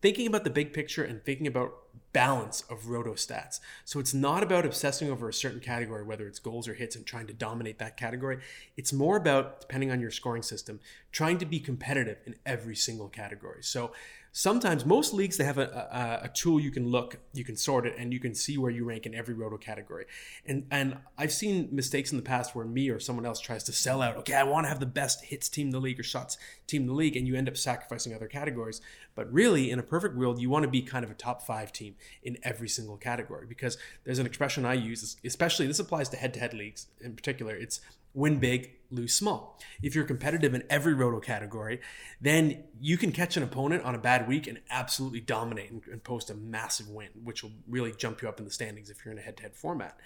thinking 0.00 0.26
about 0.26 0.44
the 0.44 0.50
big 0.50 0.72
picture 0.72 1.04
and 1.04 1.24
thinking 1.24 1.46
about 1.46 1.74
balance 2.12 2.62
of 2.70 2.88
roto 2.88 3.12
stats. 3.12 3.60
So 3.84 4.00
it's 4.00 4.14
not 4.14 4.42
about 4.42 4.64
obsessing 4.64 5.10
over 5.10 5.28
a 5.28 5.32
certain 5.32 5.60
category, 5.60 6.02
whether 6.02 6.26
it's 6.26 6.38
goals 6.38 6.66
or 6.66 6.74
hits, 6.74 6.96
and 6.96 7.04
trying 7.04 7.26
to 7.26 7.34
dominate 7.34 7.78
that 7.78 7.96
category. 7.96 8.38
It's 8.76 8.92
more 8.92 9.16
about, 9.16 9.60
depending 9.60 9.90
on 9.90 10.00
your 10.00 10.10
scoring 10.10 10.42
system, 10.42 10.80
trying 11.12 11.38
to 11.38 11.46
be 11.46 11.60
competitive 11.60 12.18
in 12.26 12.36
every 12.46 12.76
single 12.76 13.08
category. 13.08 13.62
So 13.62 13.92
sometimes 14.32 14.84
most 14.84 15.12
leagues 15.12 15.36
they 15.36 15.44
have 15.44 15.58
a, 15.58 16.20
a, 16.22 16.26
a, 16.26 16.28
tool 16.28 16.60
you 16.60 16.70
can 16.70 16.88
look 16.88 17.18
you 17.32 17.44
can 17.44 17.56
sort 17.56 17.86
it 17.86 17.94
and 17.98 18.12
you 18.12 18.20
can 18.20 18.34
see 18.34 18.58
where 18.58 18.70
you 18.70 18.84
rank 18.84 19.06
in 19.06 19.14
every 19.14 19.34
roto 19.34 19.56
category. 19.56 20.04
And 20.46 20.66
and 20.70 20.98
i've 21.16 21.32
seen 21.32 21.68
mistakes 21.72 22.10
in 22.12 22.16
the 22.16 22.22
past 22.22 22.54
where 22.54 22.64
me 22.64 22.90
or 22.90 23.00
someone 23.00 23.26
else 23.26 23.40
tries 23.40 23.64
to 23.64 23.72
sell 23.72 24.02
out 24.02 24.16
okay 24.16 24.34
i 24.34 24.42
want 24.42 24.64
to 24.64 24.68
have 24.68 24.80
the 24.80 24.86
best 24.86 25.24
hits 25.24 25.48
team 25.48 25.68
in 25.68 25.72
the 25.72 25.80
league 25.80 25.98
or 25.98 26.02
shots 26.02 26.36
team 26.66 26.82
in 26.82 26.88
the 26.88 26.94
league 26.94 27.16
and 27.16 27.26
you 27.26 27.34
end 27.34 27.48
up 27.48 27.56
sacrificing 27.56 28.14
other 28.14 28.28
categories. 28.28 28.80
But 29.14 29.32
really 29.32 29.70
in 29.70 29.78
a 29.78 29.82
perfect 29.82 30.14
world 30.14 30.40
you 30.40 30.50
want 30.50 30.64
to 30.64 30.70
be 30.70 30.82
kind 30.82 31.04
of 31.04 31.10
a 31.10 31.14
top 31.14 31.42
five 31.42 31.72
team 31.72 31.96
in 32.22 32.38
every 32.42 32.68
single 32.68 32.96
category 32.96 33.46
because 33.48 33.76
there's 34.04 34.18
an 34.18 34.26
expression 34.26 34.64
i 34.64 34.74
use 34.74 35.16
especially 35.24 35.66
this 35.66 35.80
applies 35.80 36.08
to 36.10 36.16
head-to-head 36.16 36.54
leagues 36.54 36.86
in 37.00 37.14
particular 37.14 37.54
it's 37.54 37.80
win 38.14 38.38
big, 38.38 38.72
lose 38.90 39.14
small. 39.14 39.58
If 39.82 39.94
you're 39.94 40.04
competitive 40.04 40.54
in 40.54 40.64
every 40.70 40.94
roto 40.94 41.20
category, 41.20 41.80
then 42.20 42.64
you 42.80 42.96
can 42.96 43.12
catch 43.12 43.36
an 43.36 43.42
opponent 43.42 43.84
on 43.84 43.94
a 43.94 43.98
bad 43.98 44.26
week 44.26 44.46
and 44.46 44.60
absolutely 44.70 45.20
dominate 45.20 45.70
and, 45.70 45.82
and 45.90 46.02
post 46.02 46.30
a 46.30 46.34
massive 46.34 46.88
win, 46.88 47.08
which 47.22 47.42
will 47.42 47.52
really 47.68 47.92
jump 47.92 48.22
you 48.22 48.28
up 48.28 48.38
in 48.38 48.44
the 48.44 48.50
standings 48.50 48.90
if 48.90 49.04
you're 49.04 49.12
in 49.12 49.18
a 49.18 49.22
head-to-head 49.22 49.54
format. 49.54 49.98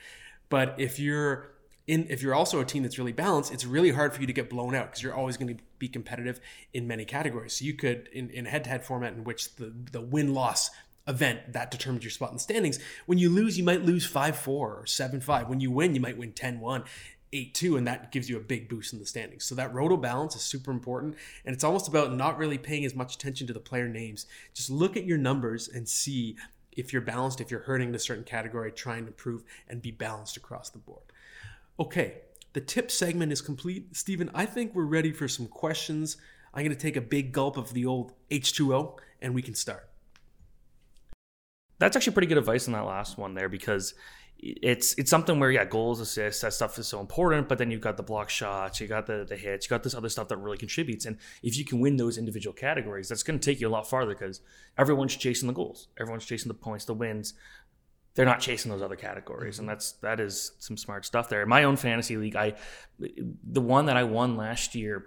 But 0.49 0.75
if 0.79 0.99
you're 0.99 1.52
in, 1.87 2.06
if 2.11 2.23
you're 2.23 2.34
also 2.34 2.61
a 2.61 2.64
team 2.64 2.82
that's 2.82 2.99
really 2.99 3.12
balanced, 3.12 3.52
it's 3.52 3.64
really 3.64 3.90
hard 3.90 4.14
for 4.14 4.20
you 4.20 4.26
to 4.26 4.32
get 4.32 4.50
blown 4.50 4.75
out 4.75 4.87
because 4.87 5.02
you're 5.02 5.14
always 5.14 5.37
going 5.37 5.56
to 5.56 5.62
be 5.79 5.88
competitive 5.88 6.40
in 6.73 6.87
many 6.87 7.05
categories. 7.05 7.55
So 7.55 7.64
you 7.64 7.75
could, 7.75 8.08
in, 8.12 8.31
in 8.31 8.44
head-to-head 8.44 8.84
format 8.84 9.14
in 9.14 9.25
which 9.25 9.56
the, 9.56 9.73
the 9.90 10.00
win-loss 10.00 10.70
event 11.08 11.52
that 11.52 11.70
determines 11.70 12.05
your 12.05 12.11
spot 12.11 12.31
in 12.31 12.37
the 12.37 12.40
standings. 12.40 12.79
When 13.06 13.19
you 13.19 13.29
lose, 13.29 13.58
you 13.58 13.64
might 13.64 13.82
lose 13.82 14.06
5 14.06 14.37
4 14.37 14.75
or 14.75 14.87
7 14.87 15.20
5. 15.20 15.49
When 15.49 15.61
you 15.61 15.70
win, 15.70 15.94
you 15.94 16.00
might 16.00 16.17
win 16.17 16.32
10 16.32 16.61
1. 16.61 16.84
8 17.32 17.55
2, 17.55 17.76
and 17.76 17.87
that 17.87 18.12
gives 18.12 18.29
you 18.29 18.37
a 18.37 18.40
big 18.40 18.69
boost 18.69 18.93
in 18.93 18.99
the 18.99 19.06
standings. 19.06 19.44
So 19.44 19.55
that 19.55 19.73
roto 19.73 19.96
balance 19.96 20.37
is 20.37 20.43
super 20.43 20.70
important. 20.70 21.17
And 21.44 21.55
it's 21.55 21.64
almost 21.64 21.88
about 21.88 22.14
not 22.14 22.38
really 22.38 22.58
paying 22.58 22.84
as 22.84 22.94
much 22.94 23.14
attention 23.14 23.46
to 23.46 23.52
the 23.52 23.61
player 23.61 23.88
names. 23.88 24.26
Just 24.55 24.70
look 24.70 24.96
at 24.96 25.05
your 25.05 25.19
numbers 25.19 25.69
and 25.69 25.88
see 25.88 26.37
if 26.73 26.93
you're 26.93 27.02
balanced, 27.02 27.40
if 27.40 27.50
you're 27.50 27.61
hurting 27.61 27.90
in 27.90 27.94
a 27.94 27.99
certain 27.99 28.25
category, 28.25 28.73
try 28.73 28.96
and 28.96 29.06
improve 29.06 29.44
and 29.69 29.82
be 29.82 29.90
balanced 29.90 30.37
across 30.37 30.70
the 30.70 30.79
board. 30.79 31.02
Okay, 31.79 32.19
the 32.52 32.61
tip 32.61 32.90
segment 32.90 33.32
is 33.32 33.40
complete. 33.40 33.96
Stephen, 33.96 34.31
I 34.34 34.46
think 34.46 34.75
we're 34.75 34.84
ready 34.84 35.12
for 35.12 35.29
some 35.29 35.46
questions. 35.46 36.17
I'm 36.55 36.64
going 36.64 36.76
to 36.76 36.81
take 36.81 36.96
a 36.96 37.02
big 37.02 37.32
gulp 37.32 37.56
of 37.56 37.73
the 37.73 37.87
old 37.87 38.12
H2O 38.31 38.99
and 39.20 39.34
we 39.34 39.43
can 39.43 39.55
start. 39.55 39.88
That's 41.79 41.96
actually 41.96 42.12
pretty 42.12 42.29
good 42.29 42.38
advice 42.38 42.69
on 42.69 42.73
that 42.75 42.84
last 42.84 43.19
one 43.19 43.34
there 43.34 43.49
because 43.49 43.94
it's 44.43 44.94
it's 44.94 45.09
something 45.09 45.39
where 45.39 45.53
yeah, 45.53 45.65
goals, 45.65 46.00
assists, 46.00 46.43
that 46.43 46.53
stuff 46.53 46.77
is 46.77 46.89
so 46.89 46.99
important. 46.99 47.49
But 47.49 47.59
then 47.59 47.71
you've 47.71 47.81
got 47.81 47.97
the 47.97 48.03
block 48.03 48.29
shots, 48.29 48.81
you 48.81 48.89
got 48.89 49.06
the 49.06 49.25
the 49.27 49.37
hits, 49.37 49.67
you 49.67 49.71
got 49.71 49.85
this 49.85 49.94
other 49.94 50.09
stuff 50.09 50.29
that 50.29 50.37
really 50.37 50.59
contributes. 50.59 51.06
And 51.06 51.19
if 51.44 51.56
you 51.56 51.65
can 51.65 51.79
win 51.79 51.97
those 51.97 52.19
individual 52.19 52.53
categories, 52.53 53.09
that's 53.09 53.23
going 53.23 53.39
to 53.39 53.44
take 53.44 53.61
you 53.61 53.69
a 53.69 53.71
lot 53.71 53.89
farther 53.89 54.15
because 54.15 54.41
everyone's 54.77 55.15
chasing 55.15 55.47
the 55.47 55.55
goals, 55.55 55.89
everyone's 55.99 56.25
chasing 56.25 56.49
the 56.49 56.55
points, 56.55 56.85
the 56.85 56.94
wins. 56.94 57.35
They're 58.15 58.27
not 58.27 58.41
chasing 58.41 58.71
those 58.71 58.83
other 58.83 58.97
categories, 58.97 59.59
and 59.59 59.67
mm-hmm. 59.67 59.75
that's 59.75 59.93
that 59.93 60.19
is 60.19 60.53
some 60.59 60.77
smart 60.77 61.06
stuff 61.06 61.29
there. 61.29 61.43
In 61.43 61.49
my 61.49 61.62
own 61.62 61.77
fantasy 61.77 62.17
league, 62.17 62.37
I 62.37 62.55
the 62.99 63.61
one 63.61 63.87
that 63.87 63.97
I 63.97 64.03
won 64.03 64.37
last 64.37 64.75
year 64.75 65.06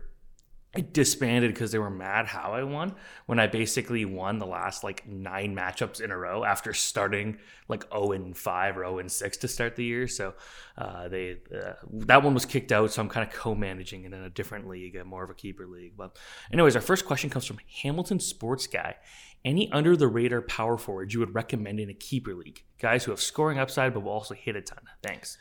I 0.76 0.82
disbanded 0.82 1.54
because 1.54 1.72
they 1.72 1.80
were 1.80 1.90
mad 1.90 2.26
how 2.26 2.54
I 2.54 2.64
won 2.64 2.96
when 3.26 3.40
I 3.40 3.48
basically 3.48 4.04
won 4.06 4.40
the 4.40 4.46
last 4.46 4.84
like 4.84 5.08
nine 5.08 5.56
matchups 5.56 6.02
in 6.02 6.12
a 6.12 6.18
row 6.18 6.44
after 6.44 6.74
starting 6.74 7.38
like 7.68 7.86
0 7.92 8.12
and 8.12 8.38
5 8.38 8.78
or 8.78 8.82
0 8.82 9.00
and 9.00 9.12
6 9.12 9.38
to 9.38 9.48
start 9.48 9.76
the 9.76 9.86
year. 9.86 10.08
So 10.08 10.34
uh, 10.78 11.08
they 11.08 11.38
uh, 11.56 11.74
that 11.92 12.24
one 12.24 12.34
was 12.34 12.46
kicked 12.46 12.72
out. 12.72 12.92
So 12.92 13.02
I'm 13.02 13.10
kind 13.10 13.28
of 13.28 13.34
co-managing 13.34 14.04
it 14.04 14.14
in 14.14 14.24
a 14.24 14.30
different 14.30 14.68
league, 14.68 15.04
more 15.06 15.24
of 15.24 15.30
a 15.30 15.36
keeper 15.36 15.66
league. 15.66 15.94
But 15.98 16.18
anyways, 16.52 16.76
our 16.76 16.82
first 16.82 17.06
question 17.06 17.30
comes 17.30 17.46
from 17.46 17.60
Hamilton 17.84 18.20
Sports 18.20 18.68
Guy. 18.68 18.96
Any 19.44 19.72
under 19.72 19.96
the 19.96 20.08
radar 20.08 20.42
power 20.42 20.78
forward 20.78 21.14
you 21.14 21.20
would 21.20 21.36
recommend 21.36 21.80
in 21.80 21.90
a 21.90 21.94
keeper 21.94 22.34
league? 22.34 22.64
Guys 22.80 23.04
who 23.04 23.12
have 23.12 23.22
scoring 23.22 23.60
upside 23.60 23.94
but 23.94 24.02
will 24.02 24.12
also 24.12 24.34
hit 24.34 24.56
a 24.56 24.62
ton. 24.62 24.80
Thanks. 25.04 25.38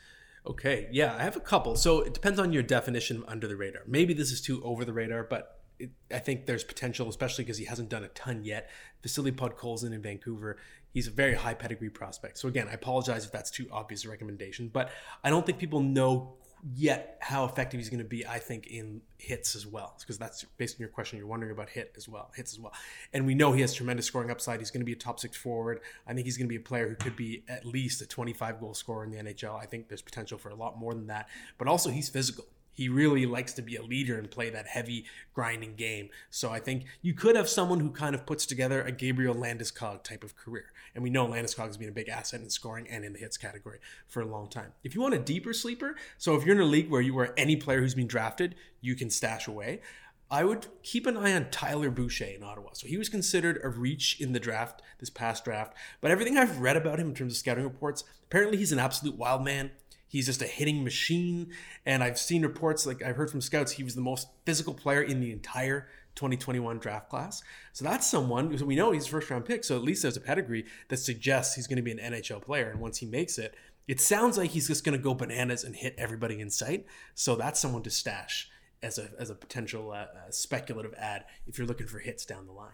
Okay, 0.47 0.87
yeah, 0.91 1.15
I 1.15 1.23
have 1.23 1.35
a 1.35 1.39
couple. 1.41 1.75
So 1.75 2.01
it 2.01 2.13
depends 2.13 2.39
on 2.39 2.53
your 2.53 2.63
definition 2.63 3.17
of 3.17 3.23
under 3.27 3.47
the 3.47 3.55
radar. 3.55 3.81
Maybe 3.87 4.13
this 4.13 4.31
is 4.31 4.41
too 4.41 4.63
over 4.63 4.85
the 4.85 4.93
radar, 4.93 5.23
but 5.23 5.59
it, 5.79 5.91
I 6.11 6.19
think 6.19 6.45
there's 6.45 6.63
potential, 6.63 7.09
especially 7.09 7.43
because 7.43 7.57
he 7.57 7.65
hasn't 7.65 7.89
done 7.89 8.03
a 8.03 8.09
ton 8.09 8.43
yet. 8.43 8.69
Vasily 9.01 9.31
Podkolzin 9.31 9.91
in 9.93 10.01
Vancouver, 10.01 10.57
he's 10.93 11.07
a 11.07 11.11
very 11.11 11.33
high 11.33 11.55
pedigree 11.55 11.89
prospect. 11.89 12.37
So 12.37 12.47
again, 12.47 12.67
I 12.69 12.73
apologize 12.73 13.25
if 13.25 13.31
that's 13.31 13.49
too 13.49 13.67
obvious 13.71 14.05
a 14.05 14.09
recommendation, 14.09 14.69
but 14.71 14.91
I 15.23 15.29
don't 15.29 15.45
think 15.45 15.57
people 15.57 15.81
know 15.81 16.35
yet 16.73 17.17
how 17.21 17.45
effective 17.45 17.79
he's 17.79 17.89
going 17.89 17.99
to 18.01 18.09
be, 18.09 18.25
I 18.25 18.39
think, 18.39 18.67
in 18.67 19.01
hits 19.17 19.55
as 19.55 19.67
well. 19.67 19.95
Because 19.99 20.17
that's 20.17 20.43
based 20.57 20.75
on 20.75 20.79
your 20.79 20.89
question, 20.89 21.17
you're 21.17 21.27
wondering 21.27 21.51
about 21.51 21.69
hit 21.69 21.93
as 21.95 22.09
well, 22.09 22.31
hits 22.35 22.53
as 22.53 22.59
well. 22.59 22.73
And 23.13 23.25
we 23.25 23.35
know 23.35 23.51
he 23.51 23.61
has 23.61 23.73
tremendous 23.73 24.05
scoring 24.05 24.31
upside. 24.31 24.59
He's 24.59 24.71
going 24.71 24.81
to 24.81 24.85
be 24.85 24.93
a 24.93 24.97
top 24.97 25.19
six 25.19 25.37
forward. 25.37 25.81
I 26.07 26.13
think 26.13 26.25
he's 26.25 26.37
going 26.37 26.47
to 26.47 26.49
be 26.49 26.55
a 26.55 26.59
player 26.61 26.89
who 26.89 26.95
could 26.95 27.15
be 27.15 27.43
at 27.47 27.65
least 27.65 28.01
a 28.01 28.07
25 28.07 28.59
goal 28.59 28.73
scorer 28.73 29.03
in 29.03 29.11
the 29.11 29.17
NHL. 29.17 29.59
I 29.61 29.65
think 29.65 29.89
there's 29.89 30.01
potential 30.01 30.37
for 30.37 30.49
a 30.49 30.55
lot 30.55 30.79
more 30.79 30.93
than 30.93 31.07
that. 31.07 31.29
But 31.57 31.67
also, 31.67 31.91
he's 31.91 32.09
physical 32.09 32.45
he 32.75 32.89
really 32.89 33.25
likes 33.25 33.53
to 33.53 33.61
be 33.61 33.75
a 33.77 33.81
leader 33.81 34.19
and 34.19 34.29
play 34.29 34.49
that 34.51 34.67
heavy 34.67 35.05
grinding 35.33 35.75
game. 35.75 36.09
So 36.29 36.51
I 36.51 36.59
think 36.59 36.85
you 37.01 37.13
could 37.13 37.35
have 37.35 37.49
someone 37.49 37.79
who 37.79 37.89
kind 37.89 38.13
of 38.13 38.25
puts 38.25 38.45
together 38.45 38.83
a 38.83 38.91
Gabriel 38.91 39.33
Landeskog 39.33 40.03
type 40.03 40.23
of 40.23 40.35
career. 40.35 40.65
And 40.93 41.03
we 41.03 41.09
know 41.09 41.27
Landeskog 41.27 41.67
has 41.67 41.77
been 41.77 41.89
a 41.89 41.93
big 41.93 42.09
asset 42.09 42.41
in 42.41 42.49
scoring 42.49 42.87
and 42.89 43.03
in 43.03 43.13
the 43.13 43.19
hits 43.19 43.37
category 43.37 43.79
for 44.07 44.21
a 44.21 44.27
long 44.27 44.49
time. 44.49 44.73
If 44.83 44.93
you 44.93 45.01
want 45.01 45.13
a 45.13 45.19
deeper 45.19 45.53
sleeper, 45.53 45.95
so 46.17 46.35
if 46.35 46.45
you're 46.45 46.55
in 46.55 46.61
a 46.61 46.65
league 46.65 46.89
where 46.89 47.01
you 47.01 47.17
are 47.19 47.33
any 47.37 47.55
player 47.55 47.79
who's 47.79 47.95
been 47.95 48.07
drafted, 48.07 48.55
you 48.81 48.95
can 48.95 49.09
stash 49.09 49.47
away. 49.47 49.81
I 50.29 50.43
would 50.43 50.67
keep 50.81 51.05
an 51.05 51.17
eye 51.17 51.33
on 51.33 51.49
Tyler 51.51 51.91
Boucher 51.91 52.25
in 52.25 52.43
Ottawa. 52.43 52.69
So 52.73 52.87
he 52.87 52.97
was 52.97 53.09
considered 53.09 53.59
a 53.63 53.69
reach 53.69 54.19
in 54.19 54.33
the 54.33 54.39
draft, 54.39 54.81
this 54.99 55.09
past 55.09 55.45
draft. 55.45 55.73
But 56.01 56.11
everything 56.11 56.37
I've 56.37 56.59
read 56.59 56.77
about 56.77 56.99
him 56.99 57.09
in 57.09 57.15
terms 57.15 57.33
of 57.33 57.37
scouting 57.37 57.63
reports, 57.63 58.03
apparently 58.23 58.57
he's 58.57 58.71
an 58.71 58.79
absolute 58.79 59.17
wild 59.17 59.43
man 59.43 59.71
He's 60.07 60.25
just 60.25 60.41
a 60.41 60.47
hitting 60.47 60.83
machine. 60.83 61.51
And 61.85 62.03
I've 62.03 62.19
seen 62.19 62.43
reports, 62.43 62.85
like 62.85 63.03
I've 63.03 63.15
heard 63.15 63.29
from 63.29 63.41
scouts, 63.41 63.73
he 63.73 63.83
was 63.83 63.95
the 63.95 64.01
most 64.01 64.27
physical 64.45 64.73
player 64.73 65.01
in 65.01 65.19
the 65.19 65.31
entire 65.31 65.87
2021 66.15 66.79
draft 66.79 67.09
class. 67.09 67.43
So 67.73 67.83
that's 67.83 68.07
someone, 68.07 68.57
so 68.57 68.65
we 68.65 68.75
know 68.75 68.91
he's 68.91 69.07
a 69.07 69.09
first 69.09 69.29
round 69.29 69.45
pick. 69.45 69.63
So 69.63 69.75
at 69.75 69.83
least 69.83 70.01
there's 70.01 70.17
a 70.17 70.21
pedigree 70.21 70.65
that 70.87 70.97
suggests 70.97 71.55
he's 71.55 71.67
going 71.67 71.77
to 71.77 71.83
be 71.83 71.91
an 71.91 71.99
NHL 71.99 72.41
player. 72.41 72.69
And 72.69 72.79
once 72.79 72.97
he 72.99 73.05
makes 73.05 73.37
it, 73.37 73.55
it 73.87 74.01
sounds 74.01 74.37
like 74.37 74.51
he's 74.51 74.67
just 74.67 74.83
going 74.83 74.97
to 74.97 75.03
go 75.03 75.13
bananas 75.13 75.63
and 75.63 75.75
hit 75.75 75.95
everybody 75.97 76.39
in 76.39 76.49
sight. 76.49 76.85
So 77.13 77.35
that's 77.35 77.59
someone 77.59 77.83
to 77.83 77.91
stash 77.91 78.49
as 78.81 78.97
a, 78.97 79.09
as 79.19 79.29
a 79.29 79.35
potential 79.35 79.91
uh, 79.91 79.95
uh, 79.95 80.07
speculative 80.29 80.93
ad 80.97 81.25
if 81.47 81.57
you're 81.57 81.67
looking 81.67 81.87
for 81.87 81.99
hits 81.99 82.25
down 82.25 82.45
the 82.45 82.51
line. 82.51 82.73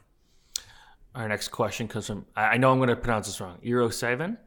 Our 1.14 1.28
next 1.28 1.50
question 1.50 1.90
comes 1.90 2.08
from, 2.08 2.26
I 2.36 2.58
know 2.58 2.72
I'm 2.72 2.78
going 2.78 2.88
to 2.90 2.96
pronounce 2.96 3.28
this 3.28 3.42
wrong, 3.42 3.58
Euro 3.62 3.90
7. 3.90 4.38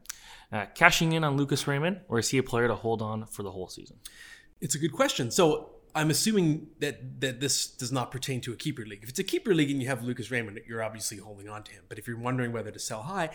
Uh, 0.55 0.65
cashing 0.73 1.11
in 1.11 1.21
on 1.25 1.35
Lucas 1.35 1.67
Raymond, 1.67 1.99
or 2.07 2.17
is 2.17 2.29
he 2.29 2.37
a 2.37 2.43
player 2.43 2.69
to 2.69 2.75
hold 2.75 3.01
on 3.01 3.25
for 3.25 3.43
the 3.43 3.51
whole 3.51 3.67
season? 3.67 3.97
It's 4.61 4.73
a 4.73 4.77
good 4.79 4.93
question. 4.93 5.29
So 5.29 5.71
I'm 5.93 6.09
assuming 6.09 6.67
that 6.79 7.19
that 7.19 7.41
this 7.41 7.67
does 7.67 7.91
not 7.91 8.09
pertain 8.09 8.39
to 8.41 8.53
a 8.53 8.55
keeper 8.55 8.85
league. 8.85 9.03
If 9.03 9.09
it's 9.09 9.19
a 9.19 9.23
keeper 9.25 9.53
league 9.53 9.69
and 9.69 9.81
you 9.81 9.89
have 9.89 10.01
Lucas 10.01 10.31
Raymond, 10.31 10.61
you're 10.65 10.81
obviously 10.81 11.17
holding 11.17 11.49
on 11.49 11.63
to 11.63 11.73
him. 11.73 11.83
But 11.89 11.99
if 11.99 12.07
you're 12.07 12.17
wondering 12.17 12.53
whether 12.53 12.71
to 12.71 12.79
sell 12.79 13.01
high, 13.01 13.31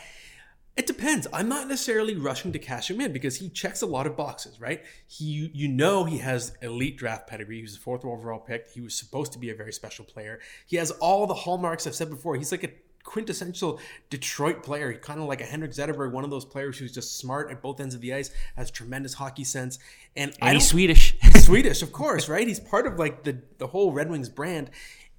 it 0.78 0.86
depends. 0.86 1.26
I'm 1.30 1.46
not 1.46 1.68
necessarily 1.68 2.16
rushing 2.16 2.52
to 2.52 2.58
cash 2.58 2.90
him 2.90 3.02
in 3.02 3.12
because 3.12 3.36
he 3.36 3.50
checks 3.50 3.82
a 3.82 3.86
lot 3.86 4.06
of 4.06 4.16
boxes, 4.16 4.58
right? 4.58 4.82
He, 5.06 5.50
you 5.52 5.68
know, 5.68 6.04
he 6.04 6.18
has 6.18 6.56
elite 6.62 6.96
draft 6.96 7.26
pedigree. 7.26 7.56
He 7.56 7.62
was 7.62 7.76
a 7.76 7.80
fourth 7.80 8.02
overall 8.02 8.40
pick. 8.40 8.70
He 8.72 8.80
was 8.80 8.94
supposed 8.94 9.32
to 9.32 9.38
be 9.38 9.50
a 9.50 9.54
very 9.54 9.74
special 9.74 10.06
player. 10.06 10.40
He 10.66 10.76
has 10.76 10.90
all 10.90 11.26
the 11.26 11.34
hallmarks 11.34 11.86
I've 11.86 11.94
said 11.94 12.08
before. 12.08 12.36
He's 12.36 12.50
like 12.50 12.64
a 12.64 12.70
quintessential 13.04 13.80
Detroit 14.08 14.62
player, 14.62 14.92
kind 14.94 15.20
of 15.20 15.26
like 15.26 15.40
a 15.40 15.44
Henrik 15.44 15.72
Zetterberg, 15.72 16.12
one 16.12 16.24
of 16.24 16.30
those 16.30 16.44
players 16.44 16.78
who's 16.78 16.92
just 16.92 17.18
smart 17.18 17.50
at 17.50 17.62
both 17.62 17.80
ends 17.80 17.94
of 17.94 18.00
the 18.00 18.12
ice, 18.14 18.30
has 18.56 18.70
tremendous 18.70 19.14
hockey 19.14 19.44
sense, 19.44 19.78
and, 20.16 20.32
and 20.40 20.54
he's 20.54 20.68
Swedish. 20.68 21.16
Swedish, 21.36 21.82
of 21.82 21.92
course, 21.92 22.28
right? 22.28 22.46
He's 22.46 22.60
part 22.60 22.86
of 22.86 22.98
like 22.98 23.24
the 23.24 23.38
the 23.58 23.68
whole 23.68 23.92
Red 23.92 24.10
Wings 24.10 24.28
brand. 24.28 24.70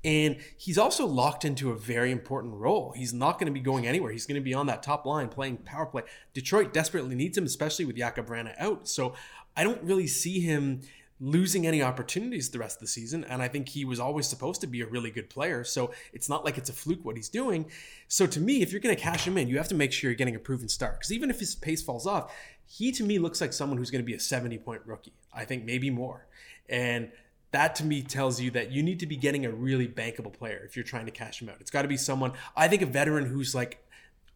And 0.03 0.37
he's 0.57 0.79
also 0.79 1.05
locked 1.05 1.45
into 1.45 1.69
a 1.69 1.75
very 1.75 2.11
important 2.11 2.55
role. 2.55 2.91
He's 2.95 3.13
not 3.13 3.37
going 3.37 3.45
to 3.45 3.53
be 3.53 3.59
going 3.59 3.85
anywhere. 3.85 4.11
He's 4.11 4.25
going 4.25 4.39
to 4.39 4.43
be 4.43 4.55
on 4.55 4.65
that 4.65 4.81
top 4.81 5.05
line 5.05 5.29
playing 5.29 5.57
power 5.57 5.85
play. 5.85 6.01
Detroit 6.33 6.73
desperately 6.73 7.13
needs 7.13 7.37
him, 7.37 7.45
especially 7.45 7.85
with 7.85 7.95
Jakub 7.95 8.25
Vrana 8.25 8.55
out. 8.57 8.87
So 8.87 9.13
I 9.55 9.63
don't 9.63 9.81
really 9.83 10.07
see 10.07 10.39
him 10.39 10.81
losing 11.21 11.67
any 11.67 11.83
opportunities 11.83 12.49
the 12.49 12.57
rest 12.57 12.77
of 12.77 12.81
the 12.81 12.87
season. 12.87 13.23
And 13.23 13.43
I 13.43 13.47
think 13.47 13.69
he 13.69 13.85
was 13.85 13.99
always 13.99 14.27
supposed 14.27 14.59
to 14.61 14.67
be 14.67 14.81
a 14.81 14.87
really 14.87 15.11
good 15.11 15.29
player. 15.29 15.63
So 15.63 15.93
it's 16.11 16.27
not 16.27 16.43
like 16.43 16.57
it's 16.57 16.69
a 16.69 16.73
fluke 16.73 17.05
what 17.05 17.15
he's 17.15 17.29
doing. 17.29 17.67
So 18.07 18.25
to 18.25 18.39
me, 18.39 18.63
if 18.63 18.71
you're 18.71 18.81
going 18.81 18.95
to 18.95 19.01
cash 19.01 19.27
him 19.27 19.37
in, 19.37 19.47
you 19.47 19.57
have 19.57 19.67
to 19.67 19.75
make 19.75 19.93
sure 19.93 20.09
you're 20.09 20.17
getting 20.17 20.35
a 20.35 20.39
proven 20.39 20.67
start. 20.67 20.99
Because 20.99 21.13
even 21.13 21.29
if 21.29 21.39
his 21.39 21.53
pace 21.53 21.83
falls 21.83 22.07
off, 22.07 22.33
he 22.65 22.91
to 22.93 23.03
me 23.03 23.19
looks 23.19 23.39
like 23.39 23.53
someone 23.53 23.77
who's 23.77 23.91
going 23.91 24.01
to 24.01 24.05
be 24.05 24.15
a 24.15 24.19
70 24.19 24.57
point 24.57 24.81
rookie. 24.85 25.13
I 25.31 25.45
think 25.45 25.63
maybe 25.63 25.91
more. 25.91 26.25
And 26.67 27.11
that 27.51 27.75
to 27.75 27.85
me 27.85 28.01
tells 28.01 28.41
you 28.41 28.49
that 28.51 28.71
you 28.71 28.81
need 28.81 28.99
to 29.01 29.05
be 29.05 29.15
getting 29.15 29.45
a 29.45 29.51
really 29.51 29.87
bankable 29.87 30.33
player 30.33 30.63
if 30.65 30.75
you're 30.75 30.85
trying 30.85 31.05
to 31.05 31.11
cash 31.11 31.41
him 31.41 31.49
out. 31.49 31.57
It's 31.59 31.71
got 31.71 31.83
to 31.83 31.87
be 31.87 31.97
someone, 31.97 32.31
I 32.55 32.67
think 32.67 32.81
a 32.81 32.85
veteran 32.87 33.25
who's 33.25 33.53
like 33.53 33.85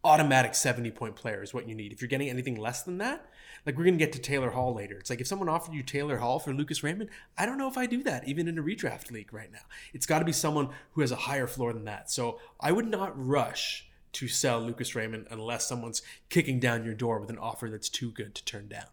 automatic 0.06 0.54
70 0.54 0.90
point 0.92 1.16
player 1.16 1.42
is 1.42 1.52
what 1.52 1.68
you 1.68 1.74
need. 1.74 1.92
If 1.92 2.00
you're 2.00 2.08
getting 2.08 2.30
anything 2.30 2.56
less 2.56 2.82
than 2.82 2.98
that, 2.98 3.26
like 3.66 3.76
we're 3.76 3.84
going 3.84 3.98
to 3.98 4.04
get 4.04 4.12
to 4.12 4.20
Taylor 4.20 4.50
Hall 4.50 4.74
later. 4.74 4.96
It's 4.96 5.10
like 5.10 5.20
if 5.20 5.26
someone 5.26 5.48
offered 5.48 5.74
you 5.74 5.82
Taylor 5.82 6.18
Hall 6.18 6.38
for 6.38 6.54
Lucas 6.54 6.82
Raymond, 6.82 7.10
I 7.36 7.44
don't 7.44 7.58
know 7.58 7.68
if 7.68 7.76
I 7.76 7.86
do 7.86 8.02
that 8.04 8.26
even 8.28 8.48
in 8.48 8.58
a 8.58 8.62
redraft 8.62 9.10
league 9.10 9.32
right 9.32 9.52
now. 9.52 9.62
It's 9.92 10.06
got 10.06 10.20
to 10.20 10.24
be 10.24 10.32
someone 10.32 10.70
who 10.92 11.00
has 11.00 11.10
a 11.10 11.16
higher 11.16 11.46
floor 11.46 11.72
than 11.72 11.84
that. 11.84 12.10
So 12.10 12.38
I 12.60 12.72
would 12.72 12.86
not 12.86 13.12
rush 13.16 13.88
to 14.12 14.28
sell 14.28 14.60
Lucas 14.60 14.94
Raymond 14.94 15.26
unless 15.30 15.66
someone's 15.66 16.00
kicking 16.30 16.60
down 16.60 16.84
your 16.84 16.94
door 16.94 17.18
with 17.18 17.28
an 17.28 17.38
offer 17.38 17.68
that's 17.68 17.88
too 17.88 18.12
good 18.12 18.34
to 18.34 18.44
turn 18.44 18.68
down. 18.68 18.86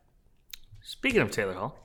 Speaking 0.82 1.22
of 1.22 1.32
Taylor 1.32 1.53
Hall, 1.53 1.77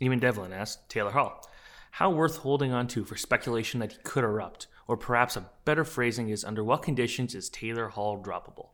Evan 0.00 0.18
Devlin 0.18 0.52
asked 0.52 0.88
Taylor 0.88 1.10
Hall, 1.10 1.46
how 1.92 2.10
worth 2.10 2.38
holding 2.38 2.72
on 2.72 2.86
to 2.88 3.04
for 3.04 3.16
speculation 3.16 3.80
that 3.80 3.92
he 3.92 3.98
could 4.02 4.24
erupt? 4.24 4.68
Or 4.88 4.96
perhaps 4.96 5.36
a 5.36 5.48
better 5.64 5.84
phrasing 5.84 6.28
is 6.28 6.44
under 6.44 6.64
what 6.64 6.82
conditions 6.82 7.34
is 7.34 7.48
Taylor 7.48 7.88
Hall 7.88 8.22
droppable? 8.22 8.68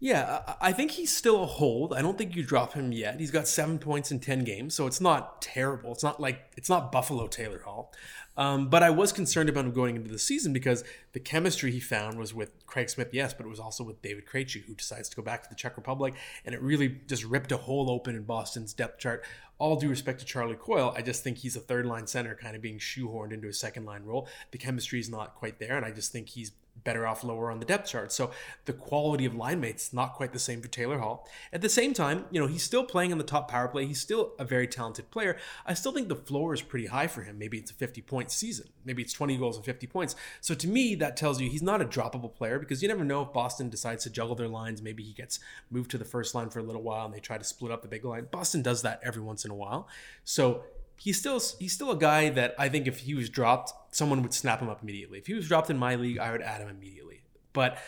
Yeah, 0.00 0.42
I 0.60 0.72
think 0.72 0.90
he's 0.90 1.16
still 1.16 1.42
a 1.42 1.46
hold. 1.46 1.94
I 1.94 2.02
don't 2.02 2.18
think 2.18 2.36
you 2.36 2.42
drop 2.42 2.74
him 2.74 2.92
yet. 2.92 3.20
He's 3.20 3.30
got 3.30 3.48
seven 3.48 3.78
points 3.78 4.10
in 4.10 4.20
10 4.20 4.44
games, 4.44 4.74
so 4.74 4.86
it's 4.86 5.00
not 5.00 5.40
terrible. 5.40 5.92
It's 5.92 6.02
not 6.02 6.20
like, 6.20 6.52
it's 6.56 6.68
not 6.68 6.92
Buffalo 6.92 7.26
Taylor 7.26 7.60
Hall. 7.60 7.92
Um, 8.36 8.68
but 8.68 8.82
I 8.82 8.90
was 8.90 9.12
concerned 9.12 9.48
about 9.48 9.64
him 9.64 9.72
going 9.72 9.96
into 9.96 10.10
the 10.10 10.18
season 10.18 10.52
because 10.52 10.82
the 11.12 11.20
chemistry 11.20 11.70
he 11.70 11.80
found 11.80 12.18
was 12.18 12.34
with 12.34 12.66
Craig 12.66 12.90
Smith, 12.90 13.10
yes, 13.12 13.32
but 13.32 13.46
it 13.46 13.48
was 13.48 13.60
also 13.60 13.84
with 13.84 14.02
David 14.02 14.26
Krejci, 14.26 14.64
who 14.64 14.74
decides 14.74 15.08
to 15.08 15.16
go 15.16 15.22
back 15.22 15.44
to 15.44 15.48
the 15.48 15.54
Czech 15.54 15.76
Republic, 15.76 16.14
and 16.44 16.54
it 16.54 16.60
really 16.60 17.00
just 17.06 17.24
ripped 17.24 17.52
a 17.52 17.56
hole 17.56 17.90
open 17.90 18.16
in 18.16 18.24
Boston's 18.24 18.72
depth 18.72 18.98
chart. 18.98 19.24
All 19.58 19.76
due 19.76 19.88
respect 19.88 20.18
to 20.18 20.26
Charlie 20.26 20.56
Coyle, 20.56 20.92
I 20.96 21.02
just 21.02 21.22
think 21.22 21.38
he's 21.38 21.54
a 21.54 21.60
third 21.60 21.86
line 21.86 22.08
center, 22.08 22.34
kind 22.34 22.56
of 22.56 22.62
being 22.62 22.78
shoehorned 22.78 23.32
into 23.32 23.46
a 23.46 23.52
second 23.52 23.84
line 23.84 24.02
role. 24.02 24.28
The 24.50 24.58
chemistry 24.58 24.98
is 24.98 25.08
not 25.08 25.36
quite 25.36 25.60
there, 25.60 25.76
and 25.76 25.86
I 25.86 25.92
just 25.92 26.10
think 26.10 26.30
he's 26.30 26.50
better 26.84 27.06
off 27.06 27.24
lower 27.24 27.50
on 27.50 27.58
the 27.58 27.66
depth 27.66 27.88
chart. 27.88 28.12
So 28.12 28.30
the 28.66 28.72
quality 28.72 29.24
of 29.24 29.34
line 29.34 29.60
mates 29.60 29.92
not 29.92 30.14
quite 30.14 30.32
the 30.32 30.38
same 30.38 30.60
for 30.60 30.68
Taylor 30.68 30.98
Hall. 30.98 31.28
At 31.52 31.62
the 31.62 31.68
same 31.68 31.94
time, 31.94 32.26
you 32.30 32.40
know, 32.40 32.46
he's 32.46 32.62
still 32.62 32.84
playing 32.84 33.10
in 33.10 33.18
the 33.18 33.24
top 33.24 33.50
power 33.50 33.68
play. 33.68 33.86
He's 33.86 34.00
still 34.00 34.32
a 34.38 34.44
very 34.44 34.68
talented 34.68 35.10
player. 35.10 35.36
I 35.66 35.74
still 35.74 35.92
think 35.92 36.08
the 36.08 36.14
floor 36.14 36.54
is 36.54 36.62
pretty 36.62 36.86
high 36.86 37.06
for 37.06 37.22
him. 37.22 37.38
Maybe 37.38 37.58
it's 37.58 37.70
a 37.70 37.74
50 37.74 38.02
point 38.02 38.30
season. 38.30 38.68
Maybe 38.84 39.02
it's 39.02 39.12
20 39.12 39.36
goals 39.38 39.56
and 39.56 39.64
50 39.64 39.86
points. 39.86 40.14
So 40.40 40.54
to 40.54 40.68
me, 40.68 40.94
that 40.96 41.16
tells 41.16 41.40
you 41.40 41.48
he's 41.48 41.62
not 41.62 41.80
a 41.80 41.86
droppable 41.86 42.34
player 42.34 42.58
because 42.58 42.82
you 42.82 42.88
never 42.88 43.04
know 43.04 43.22
if 43.22 43.32
Boston 43.32 43.70
decides 43.70 44.04
to 44.04 44.10
juggle 44.10 44.34
their 44.34 44.48
lines. 44.48 44.82
Maybe 44.82 45.02
he 45.02 45.12
gets 45.12 45.40
moved 45.70 45.90
to 45.92 45.98
the 45.98 46.04
first 46.04 46.34
line 46.34 46.50
for 46.50 46.58
a 46.58 46.62
little 46.62 46.82
while 46.82 47.06
and 47.06 47.14
they 47.14 47.20
try 47.20 47.38
to 47.38 47.44
split 47.44 47.72
up 47.72 47.82
the 47.82 47.88
big 47.88 48.04
line. 48.04 48.28
Boston 48.30 48.62
does 48.62 48.82
that 48.82 49.00
every 49.02 49.22
once 49.22 49.44
in 49.44 49.50
a 49.50 49.54
while. 49.54 49.88
So 50.24 50.64
he's 50.96 51.18
still 51.18 51.40
he's 51.58 51.72
still 51.72 51.90
a 51.90 51.96
guy 51.96 52.30
that 52.30 52.54
I 52.58 52.68
think 52.68 52.86
if 52.86 53.00
he 53.00 53.14
was 53.14 53.28
dropped, 53.28 53.72
someone 53.94 54.22
would 54.22 54.34
snap 54.34 54.60
him 54.60 54.68
up 54.68 54.82
immediately. 54.82 55.18
If 55.18 55.26
he 55.26 55.34
was 55.34 55.48
dropped 55.48 55.70
in 55.70 55.78
my 55.78 55.94
league, 55.96 56.18
I 56.18 56.32
would 56.32 56.42
add 56.42 56.60
him 56.60 56.68
immediately. 56.68 57.22
But 57.52 57.78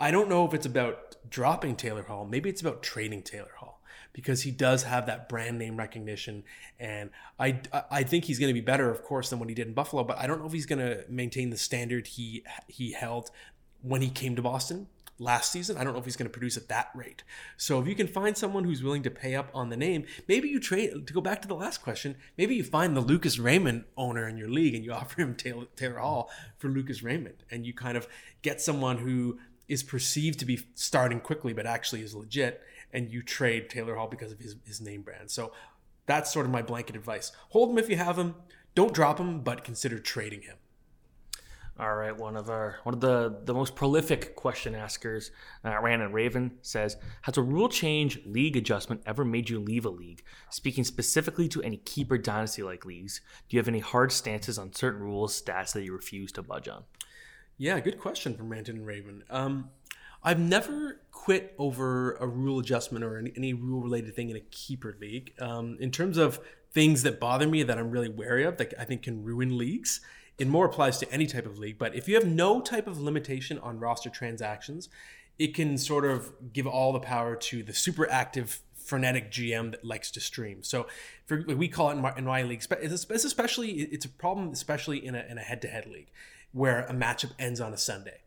I 0.00 0.10
don't 0.10 0.28
know 0.28 0.46
if 0.46 0.54
it's 0.54 0.66
about 0.66 1.16
dropping 1.28 1.76
Taylor 1.76 2.02
Hall. 2.02 2.24
Maybe 2.24 2.48
it's 2.48 2.60
about 2.60 2.82
trading 2.82 3.22
Taylor 3.22 3.52
Hall 3.58 3.80
because 4.12 4.42
he 4.42 4.50
does 4.50 4.84
have 4.84 5.06
that 5.06 5.28
brand 5.28 5.58
name 5.58 5.76
recognition, 5.76 6.44
and 6.78 7.10
I 7.38 7.60
I 7.90 8.02
think 8.02 8.24
he's 8.24 8.38
going 8.38 8.50
to 8.50 8.54
be 8.54 8.60
better, 8.60 8.90
of 8.90 9.02
course, 9.02 9.30
than 9.30 9.38
what 9.38 9.48
he 9.48 9.54
did 9.54 9.68
in 9.68 9.74
Buffalo. 9.74 10.04
But 10.04 10.18
I 10.18 10.26
don't 10.26 10.40
know 10.40 10.46
if 10.46 10.52
he's 10.52 10.66
going 10.66 10.80
to 10.80 11.04
maintain 11.08 11.50
the 11.50 11.56
standard 11.56 12.06
he 12.06 12.44
he 12.66 12.92
held 12.92 13.30
when 13.82 14.02
he 14.02 14.10
came 14.10 14.34
to 14.36 14.42
Boston 14.42 14.88
last 15.18 15.52
season. 15.52 15.76
I 15.76 15.84
don't 15.84 15.92
know 15.92 15.98
if 15.98 16.04
he's 16.04 16.16
going 16.16 16.28
to 16.28 16.32
produce 16.32 16.56
at 16.56 16.68
that 16.68 16.90
rate. 16.94 17.24
So 17.56 17.80
if 17.80 17.86
you 17.86 17.94
can 17.94 18.06
find 18.06 18.36
someone 18.36 18.64
who's 18.64 18.82
willing 18.82 19.02
to 19.02 19.10
pay 19.10 19.34
up 19.34 19.50
on 19.54 19.68
the 19.68 19.76
name, 19.76 20.04
maybe 20.26 20.48
you 20.48 20.60
trade 20.60 21.06
to 21.06 21.12
go 21.12 21.20
back 21.20 21.42
to 21.42 21.48
the 21.48 21.54
last 21.54 21.82
question. 21.82 22.16
Maybe 22.36 22.54
you 22.54 22.64
find 22.64 22.96
the 22.96 23.00
Lucas 23.00 23.38
Raymond 23.38 23.84
owner 23.96 24.28
in 24.28 24.36
your 24.36 24.48
league 24.48 24.74
and 24.74 24.84
you 24.84 24.92
offer 24.94 25.22
him 25.22 25.34
Taylor, 25.34 25.66
Taylor 25.76 25.98
Hall 25.98 26.30
for 26.56 26.68
Lucas 26.68 27.02
Raymond, 27.02 27.42
and 27.50 27.66
you 27.66 27.74
kind 27.74 27.96
of 27.96 28.06
get 28.42 28.60
someone 28.60 28.98
who 28.98 29.38
is 29.68 29.82
perceived 29.82 30.38
to 30.38 30.46
be 30.46 30.60
starting 30.74 31.20
quickly 31.20 31.52
but 31.52 31.66
actually 31.66 32.02
is 32.02 32.14
legit, 32.14 32.62
and 32.92 33.12
you 33.12 33.22
trade 33.22 33.68
Taylor 33.68 33.96
Hall 33.96 34.08
because 34.08 34.32
of 34.32 34.38
his 34.38 34.56
his 34.64 34.80
name 34.80 35.02
brand. 35.02 35.30
So 35.30 35.52
that's 36.06 36.32
sort 36.32 36.46
of 36.46 36.52
my 36.52 36.62
blanket 36.62 36.96
advice. 36.96 37.32
Hold 37.50 37.70
him 37.70 37.78
if 37.78 37.90
you 37.90 37.96
have 37.96 38.18
him. 38.18 38.34
Don't 38.74 38.94
drop 38.94 39.18
him, 39.18 39.40
but 39.40 39.62
consider 39.64 39.98
trading 39.98 40.42
him. 40.42 40.56
All 41.80 41.94
right, 41.94 42.16
one 42.16 42.36
of 42.36 42.50
our 42.50 42.80
one 42.82 42.92
of 42.94 43.00
the 43.00 43.38
the 43.44 43.54
most 43.54 43.76
prolific 43.76 44.34
question 44.34 44.74
askers, 44.74 45.30
uh, 45.64 45.78
Randon 45.80 46.12
Raven 46.12 46.58
says, 46.60 46.96
"Has 47.22 47.36
a 47.36 47.42
rule 47.42 47.68
change 47.68 48.20
league 48.26 48.56
adjustment 48.56 49.02
ever 49.06 49.24
made 49.24 49.48
you 49.48 49.60
leave 49.60 49.84
a 49.84 49.90
league? 49.90 50.24
Speaking 50.50 50.82
specifically 50.82 51.46
to 51.48 51.62
any 51.62 51.76
keeper 51.76 52.18
dynasty 52.18 52.64
like 52.64 52.84
leagues, 52.84 53.20
do 53.48 53.56
you 53.56 53.60
have 53.60 53.68
any 53.68 53.78
hard 53.78 54.10
stances 54.10 54.58
on 54.58 54.72
certain 54.72 55.00
rules, 55.00 55.40
stats 55.40 55.72
that 55.74 55.84
you 55.84 55.92
refuse 55.92 56.32
to 56.32 56.42
budge 56.42 56.66
on?" 56.66 56.82
Yeah, 57.56 57.78
good 57.78 58.00
question 58.00 58.34
from 58.34 58.48
Randon 58.48 58.78
and 58.78 58.86
Raven. 58.86 59.22
Um, 59.30 59.70
I've 60.24 60.40
never 60.40 61.00
quit 61.12 61.54
over 61.58 62.14
a 62.14 62.26
rule 62.26 62.58
adjustment 62.58 63.04
or 63.04 63.18
any, 63.18 63.32
any 63.36 63.52
rule 63.52 63.80
related 63.80 64.16
thing 64.16 64.30
in 64.30 64.36
a 64.36 64.40
keeper 64.50 64.96
league. 65.00 65.32
Um, 65.40 65.76
in 65.78 65.92
terms 65.92 66.18
of 66.18 66.40
things 66.72 67.02
that 67.04 67.20
bother 67.20 67.46
me 67.46 67.62
that 67.62 67.78
I'm 67.78 67.90
really 67.90 68.08
wary 68.08 68.44
of 68.44 68.56
that 68.58 68.74
I 68.78 68.84
think 68.84 69.02
can 69.02 69.22
ruin 69.22 69.56
leagues 69.56 70.00
it 70.38 70.46
more 70.46 70.66
applies 70.66 70.98
to 70.98 71.12
any 71.12 71.26
type 71.26 71.46
of 71.46 71.58
league. 71.58 71.78
But 71.78 71.94
if 71.94 72.08
you 72.08 72.14
have 72.14 72.26
no 72.26 72.60
type 72.60 72.86
of 72.86 73.00
limitation 73.00 73.58
on 73.58 73.80
roster 73.80 74.10
transactions, 74.10 74.88
it 75.38 75.54
can 75.54 75.78
sort 75.78 76.04
of 76.04 76.32
give 76.52 76.66
all 76.66 76.92
the 76.92 77.00
power 77.00 77.36
to 77.36 77.62
the 77.62 77.74
super 77.74 78.10
active 78.10 78.60
frenetic 78.76 79.30
GM 79.30 79.72
that 79.72 79.84
likes 79.84 80.10
to 80.12 80.20
stream. 80.20 80.62
So 80.62 80.86
for, 81.26 81.42
we 81.46 81.68
call 81.68 81.90
it 81.90 82.16
in 82.16 82.24
my, 82.24 82.42
league, 82.42 82.64
it's 82.70 83.10
especially 83.10 83.70
it's 83.72 84.06
a 84.06 84.08
problem, 84.08 84.50
especially 84.50 85.04
in 85.04 85.14
a, 85.14 85.24
in 85.28 85.38
a 85.38 85.42
head-to-head 85.42 85.86
league 85.86 86.10
where 86.52 86.80
a 86.86 86.94
matchup 86.94 87.32
ends 87.38 87.60
on 87.60 87.74
a 87.74 87.76
Sunday. 87.76 88.20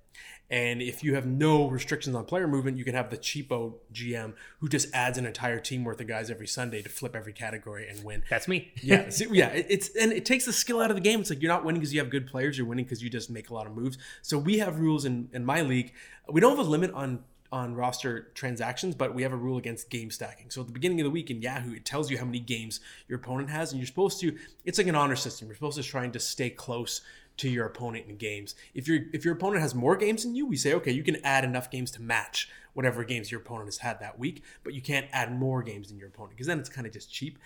And 0.52 0.82
if 0.82 1.02
you 1.02 1.16
have 1.16 1.26
no 1.26 1.70
restrictions 1.70 2.14
on 2.14 2.26
player 2.26 2.46
movement, 2.46 2.78
you 2.78 2.84
can 2.84 2.94
have 2.94 3.10
the 3.10 3.18
cheapo 3.18 3.76
GM 3.94 4.34
who 4.60 4.68
just 4.68 4.94
adds 4.94 5.18
an 5.18 5.26
entire 5.26 5.62
team 5.62 5.86
worth 5.86 6.02
of 6.02 6.08
guys 6.08 6.30
every 6.30 6.46
Sunday 6.46 6.82
to 6.82 6.90
flip 6.90 7.16
every 7.16 7.32
category 7.32 7.88
and 7.88 8.04
win. 8.04 8.24
That's 8.30 8.50
me. 8.50 8.74
yeah, 8.82 9.10
so, 9.10 9.32
yeah. 9.32 9.48
It's 9.48 9.96
and 9.96 10.12
it 10.12 10.26
takes 10.26 10.46
the 10.46 10.52
skill 10.52 10.82
out 10.82 10.92
of 10.92 10.98
the 10.98 11.02
game. 11.02 11.22
It's 11.22 11.30
like 11.30 11.42
you're 11.42 11.52
not 11.52 11.64
winning 11.64 11.80
because 11.80 11.94
you 11.94 12.02
have 12.02 12.10
good 12.10 12.28
players. 12.28 12.58
You're 12.58 12.68
winning 12.68 12.84
because 12.84 13.02
you 13.02 13.10
just 13.10 13.30
make 13.30 13.50
a 13.50 13.54
lot 13.54 13.66
of 13.66 13.74
moves. 13.74 13.98
So 14.22 14.38
we 14.38 14.58
have 14.58 14.78
rules 14.78 15.06
in 15.06 15.30
in 15.32 15.46
my 15.46 15.62
league. 15.62 15.94
We 16.30 16.42
don't 16.42 16.58
have 16.58 16.66
a 16.66 16.70
limit 16.70 16.92
on 16.92 17.24
on 17.54 17.76
roster 17.76 18.32
transactions, 18.34 18.96
but 18.96 19.14
we 19.14 19.24
have 19.24 19.34
a 19.34 19.38
rule 19.38 19.58
against 19.58 19.90
game 19.90 20.10
stacking. 20.10 20.50
So 20.50 20.62
at 20.62 20.68
the 20.68 20.74
beginning 20.74 21.02
of 21.02 21.04
the 21.04 21.10
week 21.12 21.30
in 21.30 21.42
Yahoo, 21.42 21.74
it 21.74 21.84
tells 21.84 22.10
you 22.10 22.18
how 22.18 22.24
many 22.24 22.40
games 22.40 22.80
your 23.10 23.20
opponent 23.20 23.50
has, 23.50 23.72
and 23.72 23.80
you're 23.80 23.88
supposed 23.88 24.20
to. 24.22 24.38
It's 24.66 24.78
like 24.78 24.88
an 24.88 24.96
honor 24.96 25.16
system. 25.16 25.48
You're 25.48 25.56
supposed 25.56 25.78
to 25.78 25.84
try 25.84 26.04
and 26.04 26.14
just 26.14 26.30
stay 26.30 26.50
close 26.50 27.02
to 27.38 27.50
your 27.50 27.66
opponent 27.66 28.06
in 28.08 28.18
games. 28.18 28.56
If 28.74 28.88
your 28.88 29.00
if 29.14 29.26
your 29.26 29.34
opponent 29.34 29.62
has 29.62 29.74
more 29.74 29.96
games 29.96 30.24
than 30.24 30.36
you, 30.36 30.46
we 30.46 30.56
say 30.56 30.74
okay, 30.74 30.92
you 30.92 31.04
can 31.04 31.18
add 31.24 31.44
enough 31.44 31.70
games 31.72 31.92
to 31.92 32.02
match 32.02 32.50
whatever 32.74 33.04
games 33.04 33.32
your 33.32 33.42
opponent 33.42 33.68
has 33.68 33.78
had 33.78 34.00
that 34.00 34.18
week, 34.18 34.44
but 34.64 34.74
you 34.74 34.82
can't 34.82 35.08
add 35.12 35.38
more 35.38 35.62
games 35.62 35.90
than 35.90 35.98
your 35.98 36.08
opponent 36.08 36.32
because 36.32 36.48
then 36.48 36.60
it's 36.60 36.70
kind 36.70 36.88
of 36.88 36.94
just 36.94 37.12
cheap. 37.12 37.38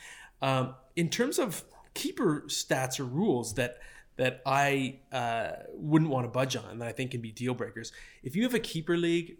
Um, 0.41 0.75
in 0.95 1.09
terms 1.09 1.39
of 1.39 1.63
keeper 1.93 2.43
stats 2.47 2.99
or 2.99 3.05
rules 3.05 3.55
that 3.55 3.79
that 4.17 4.41
I 4.45 4.99
uh, 5.11 5.51
wouldn't 5.73 6.11
want 6.11 6.25
to 6.25 6.29
budge 6.29 6.55
on 6.55 6.79
that 6.79 6.87
I 6.87 6.91
think 6.91 7.11
can 7.11 7.21
be 7.21 7.31
deal 7.31 7.53
breakers. 7.53 7.91
If 8.23 8.35
you 8.35 8.43
have 8.43 8.53
a 8.53 8.59
keeper 8.59 8.97
league 8.97 9.37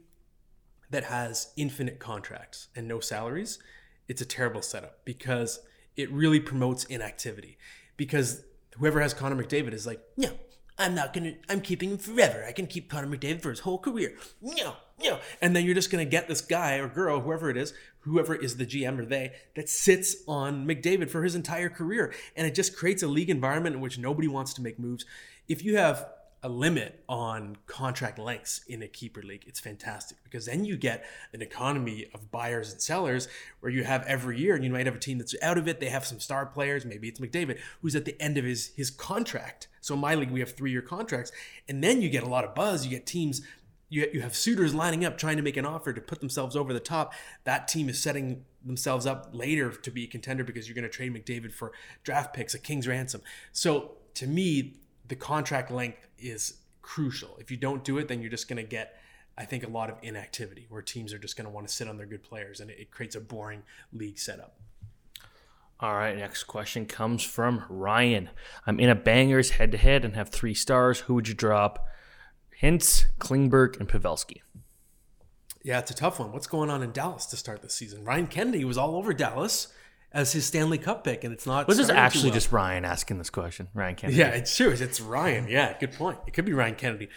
that 0.89 1.05
has 1.05 1.53
infinite 1.55 1.99
contracts 1.99 2.67
and 2.75 2.87
no 2.87 2.99
salaries, 2.99 3.59
it's 4.07 4.21
a 4.21 4.25
terrible 4.25 4.61
setup 4.61 5.03
because 5.05 5.59
it 5.95 6.11
really 6.11 6.39
promotes 6.39 6.83
inactivity. 6.85 7.57
Because 7.97 8.43
whoever 8.77 9.01
has 9.01 9.13
Connor 9.13 9.41
McDavid 9.41 9.73
is 9.73 9.85
like, 9.85 10.01
no, 10.17 10.29
I'm 10.77 10.93
not 10.93 11.13
gonna. 11.13 11.33
I'm 11.49 11.61
keeping 11.61 11.91
him 11.91 11.97
forever. 11.97 12.43
I 12.45 12.51
can 12.51 12.67
keep 12.67 12.89
Connor 12.89 13.07
McDavid 13.07 13.41
for 13.41 13.49
his 13.49 13.61
whole 13.61 13.77
career. 13.77 14.15
No, 14.41 14.75
no. 15.01 15.19
And 15.41 15.55
then 15.55 15.63
you're 15.63 15.73
just 15.73 15.89
gonna 15.89 16.05
get 16.05 16.27
this 16.27 16.41
guy 16.41 16.75
or 16.75 16.89
girl, 16.89 17.21
whoever 17.21 17.49
it 17.49 17.55
is, 17.55 17.73
whoever 17.99 18.35
is 18.35 18.57
the 18.57 18.65
GM 18.65 18.99
or 18.99 19.05
they, 19.05 19.31
that 19.55 19.69
sits 19.69 20.17
on 20.27 20.67
McDavid 20.67 21.09
for 21.09 21.23
his 21.23 21.33
entire 21.33 21.69
career, 21.69 22.13
and 22.35 22.45
it 22.45 22.55
just 22.55 22.75
creates 22.75 23.03
a 23.03 23.07
league 23.07 23.29
environment 23.29 23.75
in 23.75 23.81
which 23.81 23.97
nobody 23.97 24.27
wants 24.27 24.53
to 24.55 24.61
make 24.61 24.77
moves. 24.77 25.05
If 25.47 25.63
you 25.63 25.77
have 25.77 26.05
a 26.45 26.49
limit 26.49 27.03
on 27.09 27.57
contract 27.65 28.19
lengths 28.19 28.61
in 28.67 28.83
a 28.83 28.87
keeper 28.87 29.23
league, 29.23 29.43
it's 29.47 29.59
fantastic 29.59 30.15
because 30.23 30.45
then 30.45 30.63
you 30.63 30.77
get 30.77 31.03
an 31.33 31.41
economy 31.41 32.05
of 32.13 32.29
buyers 32.29 32.71
and 32.71 32.79
sellers 32.79 33.27
where 33.61 33.71
you 33.71 33.83
have 33.83 34.03
every 34.03 34.39
year, 34.39 34.53
and 34.53 34.63
you 34.63 34.69
might 34.69 34.85
have 34.85 34.95
a 34.95 34.99
team 34.99 35.17
that's 35.17 35.33
out 35.41 35.57
of 35.57 35.67
it. 35.67 35.79
They 35.79 35.89
have 35.89 36.05
some 36.05 36.19
star 36.19 36.45
players, 36.45 36.85
maybe 36.85 37.07
it's 37.07 37.19
McDavid, 37.19 37.57
who's 37.81 37.95
at 37.95 38.05
the 38.05 38.15
end 38.21 38.37
of 38.37 38.45
his 38.45 38.73
his 38.75 38.91
contract. 38.91 39.67
So 39.81 39.95
in 39.95 40.01
my 40.01 40.13
league, 40.13 40.29
we 40.29 40.39
have 40.39 40.55
three 40.55 40.69
year 40.69 40.83
contracts, 40.83 41.31
and 41.67 41.83
then 41.83 42.03
you 42.03 42.09
get 42.09 42.21
a 42.21 42.29
lot 42.29 42.45
of 42.45 42.53
buzz. 42.53 42.85
You 42.85 42.91
get 42.91 43.07
teams. 43.07 43.41
You, 43.89 44.07
you 44.13 44.21
have 44.21 44.35
suitors 44.35 44.75
lining 44.75 45.03
up 45.03 45.17
trying 45.17 45.37
to 45.37 45.43
make 45.43 45.57
an 45.57 45.65
offer 45.65 45.93
to 45.93 46.01
put 46.01 46.19
themselves 46.19 46.55
over 46.55 46.73
the 46.73 46.79
top. 46.79 47.13
That 47.43 47.67
team 47.67 47.89
is 47.89 47.99
setting 47.99 48.45
themselves 48.63 49.07
up 49.07 49.29
later 49.31 49.71
to 49.71 49.91
be 49.91 50.03
a 50.03 50.07
contender 50.07 50.43
because 50.43 50.67
you're 50.67 50.75
going 50.75 50.83
to 50.83 50.89
trade 50.89 51.13
McDavid 51.13 51.53
for 51.53 51.71
draft 52.03 52.35
picks, 52.35 52.53
a 52.53 52.59
king's 52.59 52.87
ransom. 52.87 53.21
So 53.51 53.93
to 54.15 54.27
me, 54.27 54.75
the 55.07 55.15
contract 55.15 55.71
length 55.71 56.07
is 56.17 56.55
crucial. 56.81 57.37
If 57.39 57.51
you 57.51 57.57
don't 57.57 57.83
do 57.83 57.97
it, 57.97 58.07
then 58.07 58.21
you're 58.21 58.31
just 58.31 58.47
going 58.47 58.57
to 58.57 58.69
get, 58.69 58.99
I 59.37 59.45
think, 59.45 59.63
a 59.63 59.69
lot 59.69 59.89
of 59.89 59.97
inactivity 60.01 60.67
where 60.69 60.81
teams 60.81 61.13
are 61.13 61.19
just 61.19 61.35
going 61.35 61.45
to 61.45 61.51
want 61.51 61.67
to 61.67 61.73
sit 61.73 61.87
on 61.87 61.97
their 61.97 62.05
good 62.05 62.23
players 62.23 62.59
and 62.59 62.69
it, 62.69 62.79
it 62.79 62.91
creates 62.91 63.15
a 63.15 63.21
boring 63.21 63.63
league 63.91 64.19
setup. 64.19 64.57
All 65.79 65.93
right, 65.93 66.17
next 66.17 66.45
question 66.45 66.85
comes 66.85 67.21
from 67.23 67.65
Ryan. 67.67 68.29
I'm 68.65 68.79
in 68.79 68.89
a 68.89 68.95
bangers 68.95 69.51
head 69.51 69.73
to 69.73 69.77
head 69.77 70.05
and 70.05 70.15
have 70.15 70.29
three 70.29 70.53
stars. 70.53 71.01
Who 71.01 71.15
would 71.15 71.27
you 71.27 71.33
drop? 71.33 71.85
Hintz, 72.61 73.05
Klingberg, 73.19 73.77
and 73.79 73.89
Pavelski. 73.89 74.41
Yeah, 75.63 75.79
it's 75.79 75.91
a 75.91 75.95
tough 75.95 76.19
one. 76.19 76.31
What's 76.31 76.47
going 76.47 76.69
on 76.69 76.81
in 76.81 76.91
Dallas 76.91 77.25
to 77.25 77.35
start 77.35 77.61
this 77.61 77.73
season? 77.73 78.05
Ryan 78.05 78.27
Kennedy 78.27 78.63
was 78.63 78.77
all 78.77 78.95
over 78.95 79.13
Dallas 79.13 79.67
as 80.15 80.31
his 80.31 80.45
Stanley 80.45 80.77
Cup 80.77 81.03
pick, 81.03 81.25
and 81.25 81.33
it's 81.33 81.45
not. 81.45 81.67
Was 81.67 81.77
this 81.77 81.89
actually 81.89 82.29
well. 82.29 82.35
just 82.35 82.51
Ryan 82.51 82.85
asking 82.85 83.17
this 83.17 83.29
question? 83.29 83.67
Ryan 83.73 83.95
Kennedy. 83.95 84.17
Yeah, 84.17 84.29
it's 84.29 84.55
true. 84.55 84.69
It's 84.69 85.01
Ryan. 85.01 85.47
Yeah, 85.49 85.77
good 85.77 85.91
point. 85.91 86.17
It 86.25 86.31
could 86.31 86.45
be 86.45 86.53
Ryan 86.53 86.75
Kennedy. 86.75 87.09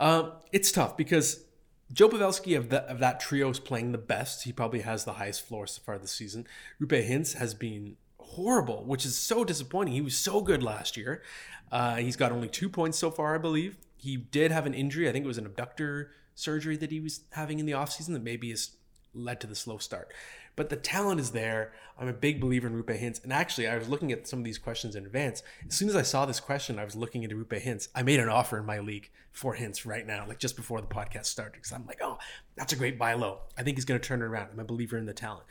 Um, 0.00 0.32
it's 0.50 0.72
tough 0.72 0.96
because 0.96 1.44
Joe 1.92 2.08
Pavelski 2.08 2.58
of, 2.58 2.68
the, 2.68 2.82
of 2.82 2.98
that 2.98 3.20
trio 3.20 3.48
is 3.48 3.60
playing 3.60 3.92
the 3.92 3.98
best. 3.98 4.42
He 4.42 4.52
probably 4.52 4.80
has 4.80 5.04
the 5.04 5.14
highest 5.14 5.46
floor 5.46 5.68
so 5.68 5.80
far 5.86 5.98
this 5.98 6.10
season. 6.10 6.46
Roope 6.80 7.08
Hintz 7.08 7.34
has 7.34 7.54
been 7.54 7.96
horrible, 8.18 8.84
which 8.84 9.06
is 9.06 9.16
so 9.16 9.44
disappointing. 9.44 9.94
He 9.94 10.00
was 10.00 10.16
so 10.16 10.40
good 10.40 10.64
last 10.64 10.96
year. 10.96 11.22
Uh, 11.70 11.96
he's 11.96 12.16
got 12.16 12.32
only 12.32 12.48
two 12.48 12.68
points 12.68 12.98
so 12.98 13.10
far, 13.10 13.36
I 13.36 13.38
believe. 13.38 13.78
He 13.96 14.16
did 14.16 14.50
have 14.50 14.66
an 14.66 14.74
injury. 14.74 15.08
I 15.08 15.12
think 15.12 15.24
it 15.24 15.28
was 15.28 15.38
an 15.38 15.46
abductor 15.46 16.10
surgery 16.34 16.76
that 16.78 16.90
he 16.90 16.98
was 16.98 17.20
having 17.30 17.60
in 17.60 17.66
the 17.66 17.72
offseason 17.72 18.14
that 18.14 18.22
maybe 18.24 18.50
has 18.50 18.72
led 19.14 19.40
to 19.42 19.46
the 19.46 19.54
slow 19.54 19.78
start. 19.78 20.12
But 20.54 20.68
the 20.68 20.76
talent 20.76 21.20
is 21.20 21.30
there. 21.30 21.72
I'm 21.98 22.08
a 22.08 22.12
big 22.12 22.40
believer 22.40 22.66
in 22.66 22.74
Roope 22.74 23.00
Hintz. 23.00 23.22
And 23.22 23.32
actually, 23.32 23.68
I 23.68 23.78
was 23.78 23.88
looking 23.88 24.12
at 24.12 24.28
some 24.28 24.38
of 24.38 24.44
these 24.44 24.58
questions 24.58 24.96
in 24.96 25.06
advance. 25.06 25.42
As 25.66 25.74
soon 25.74 25.88
as 25.88 25.96
I 25.96 26.02
saw 26.02 26.26
this 26.26 26.40
question, 26.40 26.78
I 26.78 26.84
was 26.84 26.94
looking 26.94 27.22
into 27.22 27.36
Roope 27.36 27.62
Hintz. 27.62 27.88
I 27.94 28.02
made 28.02 28.20
an 28.20 28.28
offer 28.28 28.58
in 28.58 28.66
my 28.66 28.80
league 28.80 29.10
for 29.30 29.56
Hintz 29.56 29.86
right 29.86 30.06
now, 30.06 30.26
like 30.26 30.38
just 30.38 30.56
before 30.56 30.80
the 30.80 30.86
podcast 30.86 31.26
started, 31.26 31.54
because 31.54 31.72
I'm 31.72 31.86
like, 31.86 32.00
oh, 32.02 32.18
that's 32.56 32.72
a 32.72 32.76
great 32.76 32.98
buy 32.98 33.14
low. 33.14 33.40
I 33.56 33.62
think 33.62 33.78
he's 33.78 33.86
going 33.86 34.00
to 34.00 34.06
turn 34.06 34.20
it 34.20 34.26
around. 34.26 34.48
I'm 34.52 34.60
a 34.60 34.64
believer 34.64 34.98
in 34.98 35.06
the 35.06 35.14
talent. 35.14 35.44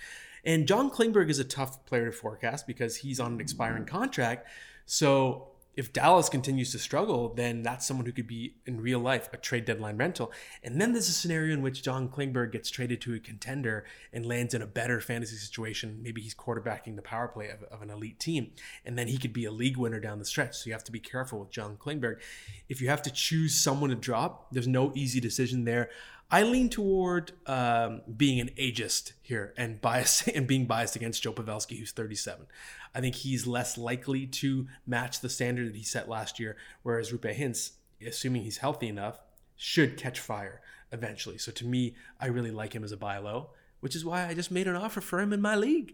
And 0.43 0.67
John 0.67 0.89
Klingberg 0.89 1.29
is 1.29 1.39
a 1.39 1.43
tough 1.43 1.85
player 1.85 2.05
to 2.05 2.11
forecast 2.11 2.67
because 2.67 2.97
he's 2.97 3.19
on 3.19 3.33
an 3.33 3.41
expiring 3.41 3.85
contract. 3.85 4.47
So 4.85 5.47
if 5.75 5.93
Dallas 5.93 6.27
continues 6.27 6.71
to 6.73 6.79
struggle, 6.79 7.33
then 7.33 7.63
that's 7.63 7.85
someone 7.85 8.05
who 8.05 8.11
could 8.11 8.27
be 8.27 8.55
in 8.65 8.81
real 8.81 8.99
life 8.99 9.29
a 9.31 9.37
trade 9.37 9.65
deadline 9.65 9.97
rental. 9.97 10.31
And 10.63 10.81
then 10.81 10.91
there's 10.91 11.07
a 11.07 11.13
scenario 11.13 11.53
in 11.53 11.61
which 11.61 11.81
John 11.81 12.09
Klingberg 12.09 12.51
gets 12.51 12.69
traded 12.69 12.99
to 13.01 13.13
a 13.13 13.19
contender 13.19 13.85
and 14.11 14.25
lands 14.25 14.53
in 14.53 14.61
a 14.61 14.67
better 14.67 14.99
fantasy 14.99 15.37
situation. 15.37 15.99
Maybe 16.01 16.21
he's 16.21 16.35
quarterbacking 16.35 16.97
the 16.97 17.01
power 17.01 17.27
play 17.27 17.49
of, 17.49 17.63
of 17.63 17.81
an 17.81 17.89
elite 17.89 18.19
team, 18.19 18.51
and 18.85 18.97
then 18.97 19.07
he 19.07 19.17
could 19.17 19.33
be 19.33 19.45
a 19.45 19.51
league 19.51 19.77
winner 19.77 19.99
down 19.99 20.19
the 20.19 20.25
stretch. 20.25 20.57
So 20.57 20.67
you 20.67 20.73
have 20.73 20.83
to 20.85 20.91
be 20.91 20.99
careful 20.99 21.39
with 21.39 21.51
John 21.51 21.77
Klingberg. 21.77 22.19
If 22.67 22.81
you 22.81 22.89
have 22.89 23.01
to 23.03 23.11
choose 23.11 23.55
someone 23.55 23.91
to 23.91 23.95
drop, 23.95 24.47
there's 24.51 24.67
no 24.67 24.91
easy 24.93 25.19
decision 25.19 25.63
there. 25.63 25.89
I 26.33 26.43
lean 26.43 26.69
toward 26.69 27.33
um, 27.45 28.01
being 28.15 28.39
an 28.39 28.51
ageist 28.57 29.11
here 29.21 29.53
and 29.57 29.81
bias 29.81 30.27
and 30.27 30.47
being 30.47 30.65
biased 30.65 30.95
against 30.95 31.21
Joe 31.21 31.33
Pavelski, 31.33 31.77
who's 31.77 31.91
37. 31.91 32.45
I 32.93 33.01
think 33.01 33.15
he's 33.15 33.47
less 33.47 33.77
likely 33.77 34.27
to 34.27 34.67
match 34.85 35.21
the 35.21 35.29
standard 35.29 35.67
that 35.69 35.75
he 35.75 35.83
set 35.83 36.09
last 36.09 36.39
year, 36.39 36.57
whereas 36.83 37.11
Roope 37.11 37.37
Hintz, 37.37 37.71
assuming 38.05 38.43
he's 38.43 38.57
healthy 38.57 38.87
enough, 38.87 39.21
should 39.55 39.97
catch 39.97 40.19
fire 40.19 40.61
eventually. 40.91 41.37
So 41.37 41.51
to 41.53 41.65
me, 41.65 41.95
I 42.19 42.27
really 42.27 42.51
like 42.51 42.73
him 42.73 42.83
as 42.83 42.91
a 42.91 42.97
buy 42.97 43.17
low, 43.17 43.51
which 43.79 43.95
is 43.95 44.03
why 44.03 44.27
I 44.27 44.33
just 44.33 44.51
made 44.51 44.67
an 44.67 44.75
offer 44.75 45.01
for 45.01 45.19
him 45.19 45.31
in 45.31 45.41
my 45.41 45.55
league. 45.55 45.93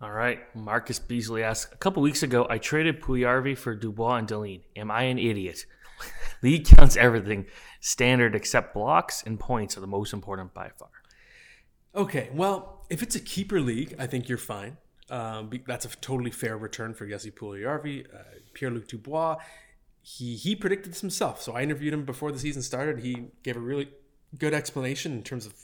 All 0.00 0.10
right. 0.10 0.40
Marcus 0.54 0.98
Beasley 0.98 1.42
asks 1.42 1.72
A 1.72 1.76
couple 1.76 2.02
weeks 2.02 2.22
ago, 2.22 2.46
I 2.50 2.58
traded 2.58 3.00
Puljujärvi 3.00 3.56
for 3.56 3.74
Dubois 3.74 4.16
and 4.16 4.28
Dahlin. 4.28 4.62
Am 4.76 4.90
I 4.90 5.04
an 5.04 5.18
idiot? 5.18 5.64
League 6.42 6.66
counts 6.66 6.96
everything. 6.96 7.46
Standard 7.80 8.34
except 8.34 8.74
blocks 8.74 9.22
and 9.22 9.40
points 9.40 9.76
are 9.76 9.80
the 9.80 9.86
most 9.86 10.12
important 10.12 10.52
by 10.52 10.70
far. 10.78 10.90
Okay, 11.94 12.28
well, 12.34 12.84
if 12.90 13.02
it's 13.02 13.16
a 13.16 13.20
keeper 13.20 13.58
league, 13.58 13.94
I 13.98 14.06
think 14.06 14.28
you're 14.28 14.36
fine. 14.36 14.76
Um, 15.08 15.50
that's 15.66 15.84
a 15.84 15.88
totally 15.88 16.30
fair 16.30 16.56
return 16.56 16.94
for 16.94 17.06
Jesse 17.06 17.30
Puljujärvi. 17.30 18.06
Uh, 18.12 18.18
Pierre-Luc 18.54 18.88
Dubois, 18.88 19.36
he 20.02 20.36
he 20.36 20.56
predicted 20.56 20.92
this 20.92 21.00
himself. 21.00 21.40
So 21.42 21.52
I 21.52 21.62
interviewed 21.62 21.94
him 21.94 22.04
before 22.04 22.32
the 22.32 22.38
season 22.38 22.62
started. 22.62 23.00
He 23.00 23.28
gave 23.42 23.56
a 23.56 23.60
really 23.60 23.88
good 24.38 24.54
explanation 24.54 25.12
in 25.12 25.22
terms 25.22 25.46
of 25.46 25.54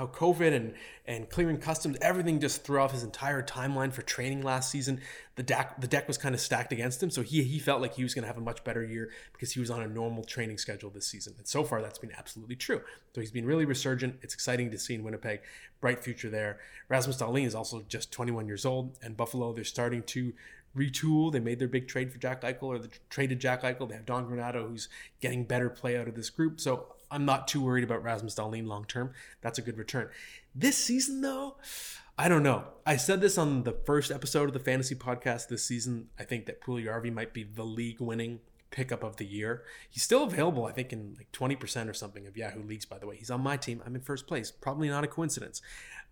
how 0.00 0.06
COVID 0.06 0.54
and 0.54 0.72
and 1.04 1.28
clearing 1.28 1.58
customs, 1.58 1.98
everything 2.00 2.40
just 2.40 2.64
threw 2.64 2.80
off 2.80 2.92
his 2.92 3.02
entire 3.02 3.42
timeline 3.42 3.92
for 3.92 4.00
training 4.00 4.42
last 4.42 4.70
season. 4.70 5.00
The 5.36 5.42
deck 5.42 5.78
the 5.78 5.86
deck 5.86 6.08
was 6.08 6.16
kind 6.16 6.34
of 6.34 6.40
stacked 6.40 6.72
against 6.72 7.02
him, 7.02 7.10
so 7.10 7.20
he 7.22 7.42
he 7.44 7.58
felt 7.58 7.82
like 7.82 7.94
he 7.94 8.02
was 8.02 8.14
going 8.14 8.22
to 8.22 8.26
have 8.26 8.38
a 8.38 8.40
much 8.40 8.64
better 8.64 8.82
year 8.82 9.10
because 9.32 9.52
he 9.52 9.60
was 9.60 9.70
on 9.70 9.82
a 9.82 9.86
normal 9.86 10.24
training 10.24 10.56
schedule 10.56 10.88
this 10.88 11.06
season. 11.06 11.34
And 11.36 11.46
so 11.46 11.64
far, 11.64 11.82
that's 11.82 11.98
been 11.98 12.12
absolutely 12.16 12.56
true. 12.56 12.80
So 13.14 13.20
he's 13.20 13.30
been 13.30 13.44
really 13.44 13.66
resurgent. 13.66 14.16
It's 14.22 14.32
exciting 14.32 14.70
to 14.70 14.78
see 14.78 14.94
in 14.94 15.04
Winnipeg. 15.04 15.40
Bright 15.82 16.02
future 16.02 16.30
there. 16.30 16.60
Rasmus 16.88 17.18
Dahlin 17.18 17.46
is 17.46 17.54
also 17.54 17.84
just 17.86 18.10
21 18.10 18.46
years 18.46 18.64
old, 18.64 18.96
and 19.02 19.16
Buffalo 19.16 19.52
they're 19.52 19.64
starting 19.64 20.02
to 20.04 20.32
retool. 20.74 21.30
They 21.30 21.40
made 21.40 21.58
their 21.58 21.68
big 21.68 21.88
trade 21.88 22.10
for 22.10 22.18
Jack 22.18 22.40
Eichel, 22.40 22.62
or 22.62 22.78
they 22.78 22.88
traded 23.10 23.38
Jack 23.38 23.62
Eichel. 23.62 23.88
They 23.88 23.96
have 23.96 24.06
Don 24.06 24.26
Granato, 24.26 24.66
who's 24.66 24.88
getting 25.20 25.44
better 25.44 25.68
play 25.68 25.98
out 25.98 26.08
of 26.08 26.14
this 26.14 26.30
group. 26.30 26.58
So 26.58 26.86
I'm 27.10 27.24
not 27.24 27.48
too 27.48 27.62
worried 27.62 27.84
about 27.84 28.02
Rasmus 28.02 28.34
Dahlin 28.34 28.66
long 28.66 28.84
term. 28.84 29.12
That's 29.40 29.58
a 29.58 29.62
good 29.62 29.78
return. 29.78 30.08
This 30.54 30.76
season, 30.76 31.20
though, 31.20 31.56
I 32.16 32.28
don't 32.28 32.42
know. 32.42 32.64
I 32.86 32.96
said 32.96 33.20
this 33.20 33.38
on 33.38 33.62
the 33.64 33.72
first 33.72 34.10
episode 34.10 34.44
of 34.44 34.52
the 34.52 34.60
fantasy 34.60 34.94
podcast 34.94 35.48
this 35.48 35.64
season. 35.64 36.08
I 36.18 36.24
think 36.24 36.46
that 36.46 36.60
Puljujärvi 36.60 37.12
might 37.12 37.32
be 37.32 37.44
the 37.44 37.64
league 37.64 38.00
winning 38.00 38.40
pickup 38.70 39.02
of 39.02 39.16
the 39.16 39.26
year. 39.26 39.64
He's 39.88 40.02
still 40.02 40.24
available, 40.24 40.66
I 40.66 40.72
think, 40.72 40.92
in 40.92 41.16
like 41.16 41.32
20% 41.32 41.88
or 41.88 41.94
something 41.94 42.26
of 42.26 42.36
Yahoo 42.36 42.62
leagues, 42.62 42.84
by 42.84 42.98
the 42.98 43.06
way. 43.06 43.16
He's 43.16 43.30
on 43.30 43.40
my 43.40 43.56
team. 43.56 43.82
I'm 43.84 43.94
in 43.94 44.00
first 44.00 44.26
place. 44.26 44.50
Probably 44.50 44.88
not 44.88 45.04
a 45.04 45.08
coincidence. 45.08 45.60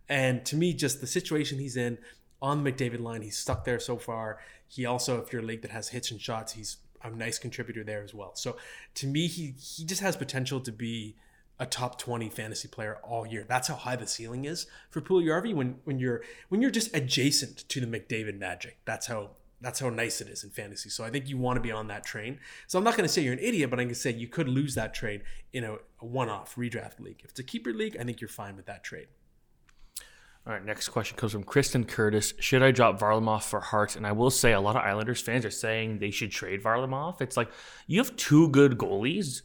And 0.08 0.44
to 0.46 0.56
me, 0.56 0.72
just 0.72 1.00
the 1.00 1.06
situation 1.06 1.58
he's 1.58 1.76
in 1.76 1.98
on 2.40 2.64
the 2.64 2.72
McDavid 2.72 3.00
line, 3.00 3.22
he's 3.22 3.37
stuck 3.37 3.64
there 3.64 3.78
so 3.78 3.96
far. 3.96 4.38
He 4.66 4.87
also, 4.87 5.20
if 5.20 5.32
you're 5.32 5.42
a 5.42 5.44
league 5.44 5.62
that 5.62 5.70
has 5.70 5.88
hits 5.90 6.11
and 6.11 6.20
shots, 6.20 6.52
he's 6.52 6.78
a 7.02 7.11
nice 7.11 7.38
contributor 7.38 7.84
there 7.84 8.02
as 8.02 8.14
well. 8.14 8.32
So 8.34 8.56
to 8.94 9.06
me, 9.06 9.26
he 9.26 9.54
he 9.58 9.84
just 9.84 10.00
has 10.00 10.16
potential 10.16 10.61
to 10.61 10.72
be 10.72 11.16
a 11.61 11.66
top 11.66 11.98
20 11.98 12.28
fantasy 12.30 12.68
player 12.68 12.98
all 13.02 13.26
year. 13.26 13.44
That's 13.48 13.68
how 13.68 13.74
high 13.74 13.96
the 13.96 14.06
ceiling 14.06 14.44
is 14.44 14.66
for 14.90 15.00
Puljujärvi 15.00 15.54
when 15.54 15.76
when 15.84 15.98
you're 15.98 16.22
when 16.48 16.62
you're 16.62 16.70
just 16.70 16.94
adjacent 16.94 17.68
to 17.68 17.80
the 17.80 17.87
McDavid 17.87 18.38
magic. 18.38 18.78
That's 18.84 19.06
how 19.06 19.30
that's 19.61 19.80
how 19.80 19.90
nice 19.90 20.20
it 20.20 20.28
is 20.28 20.44
in 20.44 20.50
fantasy. 20.50 20.88
So 20.88 21.04
I 21.04 21.11
think 21.11 21.28
you 21.28 21.37
want 21.37 21.56
to 21.56 21.61
be 21.61 21.72
on 21.72 21.88
that 21.88 22.04
train. 22.04 22.38
So 22.68 22.78
I'm 22.78 22.84
not 22.84 22.96
going 22.96 23.06
to 23.06 23.12
say 23.12 23.22
you're 23.22 23.32
an 23.32 23.40
idiot, 23.40 23.70
but 23.70 23.80
I'm 23.80 23.88
to 23.88 23.94
say 23.94 24.12
you 24.12 24.28
could 24.28 24.48
lose 24.48 24.76
that 24.76 24.94
trade 24.94 25.22
in 25.52 25.64
a, 25.64 25.74
a 26.00 26.04
one-off 26.04 26.54
redraft 26.54 27.00
league. 27.00 27.22
If 27.24 27.30
it's 27.30 27.40
a 27.40 27.44
keeper 27.44 27.72
league, 27.72 27.96
I 27.98 28.04
think 28.04 28.20
you're 28.20 28.28
fine 28.28 28.54
with 28.54 28.66
that 28.66 28.84
trade. 28.84 29.08
All 30.48 30.54
right, 30.54 30.64
next 30.64 30.88
question 30.88 31.14
comes 31.18 31.32
from 31.32 31.44
Kristen 31.44 31.84
Curtis. 31.84 32.32
Should 32.38 32.62
I 32.62 32.70
drop 32.70 32.98
Varlamov 32.98 33.42
for 33.42 33.61
Hart? 33.61 33.96
And 33.96 34.06
I 34.06 34.12
will 34.12 34.30
say 34.30 34.52
a 34.52 34.61
lot 34.61 34.76
of 34.76 34.82
Islanders 34.82 35.20
fans 35.20 35.44
are 35.44 35.50
saying 35.50 35.98
they 35.98 36.11
should 36.11 36.30
trade 36.30 36.62
Varlamov. 36.62 37.20
It's 37.20 37.37
like 37.37 37.50
you 37.87 37.98
have 37.98 38.16
two 38.16 38.48
good 38.48 38.78
goalies. 38.78 39.42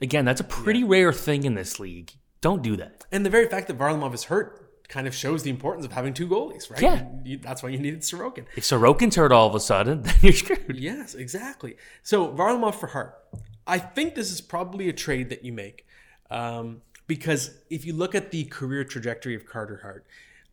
Again, 0.00 0.24
that's 0.24 0.40
a 0.40 0.44
pretty 0.44 0.80
yeah. 0.80 0.86
rare 0.88 1.12
thing 1.12 1.42
in 1.42 1.54
this 1.54 1.80
league. 1.80 2.12
Don't 2.42 2.62
do 2.62 2.76
that. 2.76 3.06
And 3.10 3.26
the 3.26 3.30
very 3.30 3.48
fact 3.48 3.66
that 3.66 3.76
Varlamov 3.76 4.14
is 4.14 4.24
hurt 4.24 4.86
kind 4.88 5.08
of 5.08 5.14
shows 5.16 5.42
the 5.42 5.50
importance 5.50 5.84
of 5.84 5.90
having 5.90 6.14
two 6.14 6.28
goalies, 6.28 6.70
right? 6.70 6.80
Yeah. 6.80 7.08
You, 7.24 7.38
that's 7.38 7.64
why 7.64 7.70
you 7.70 7.78
needed 7.78 8.02
Sorokin. 8.02 8.44
If 8.54 8.62
Sorokin's 8.62 9.16
hurt 9.16 9.32
all 9.32 9.48
of 9.48 9.54
a 9.56 9.60
sudden, 9.60 10.02
then 10.02 10.14
you're 10.20 10.32
screwed. 10.32 10.76
Yes, 10.78 11.16
exactly. 11.16 11.76
So 12.04 12.28
Varlamov 12.28 12.76
for 12.76 12.86
Hart. 12.86 13.18
I 13.66 13.80
think 13.80 14.14
this 14.14 14.30
is 14.30 14.40
probably 14.40 14.88
a 14.88 14.92
trade 14.92 15.28
that 15.30 15.44
you 15.44 15.52
make. 15.52 15.88
Um, 16.30 16.82
because 17.08 17.58
if 17.68 17.84
you 17.84 17.92
look 17.92 18.14
at 18.14 18.30
the 18.30 18.44
career 18.44 18.84
trajectory 18.84 19.34
of 19.34 19.44
Carter 19.44 19.80
Hart, 19.82 20.06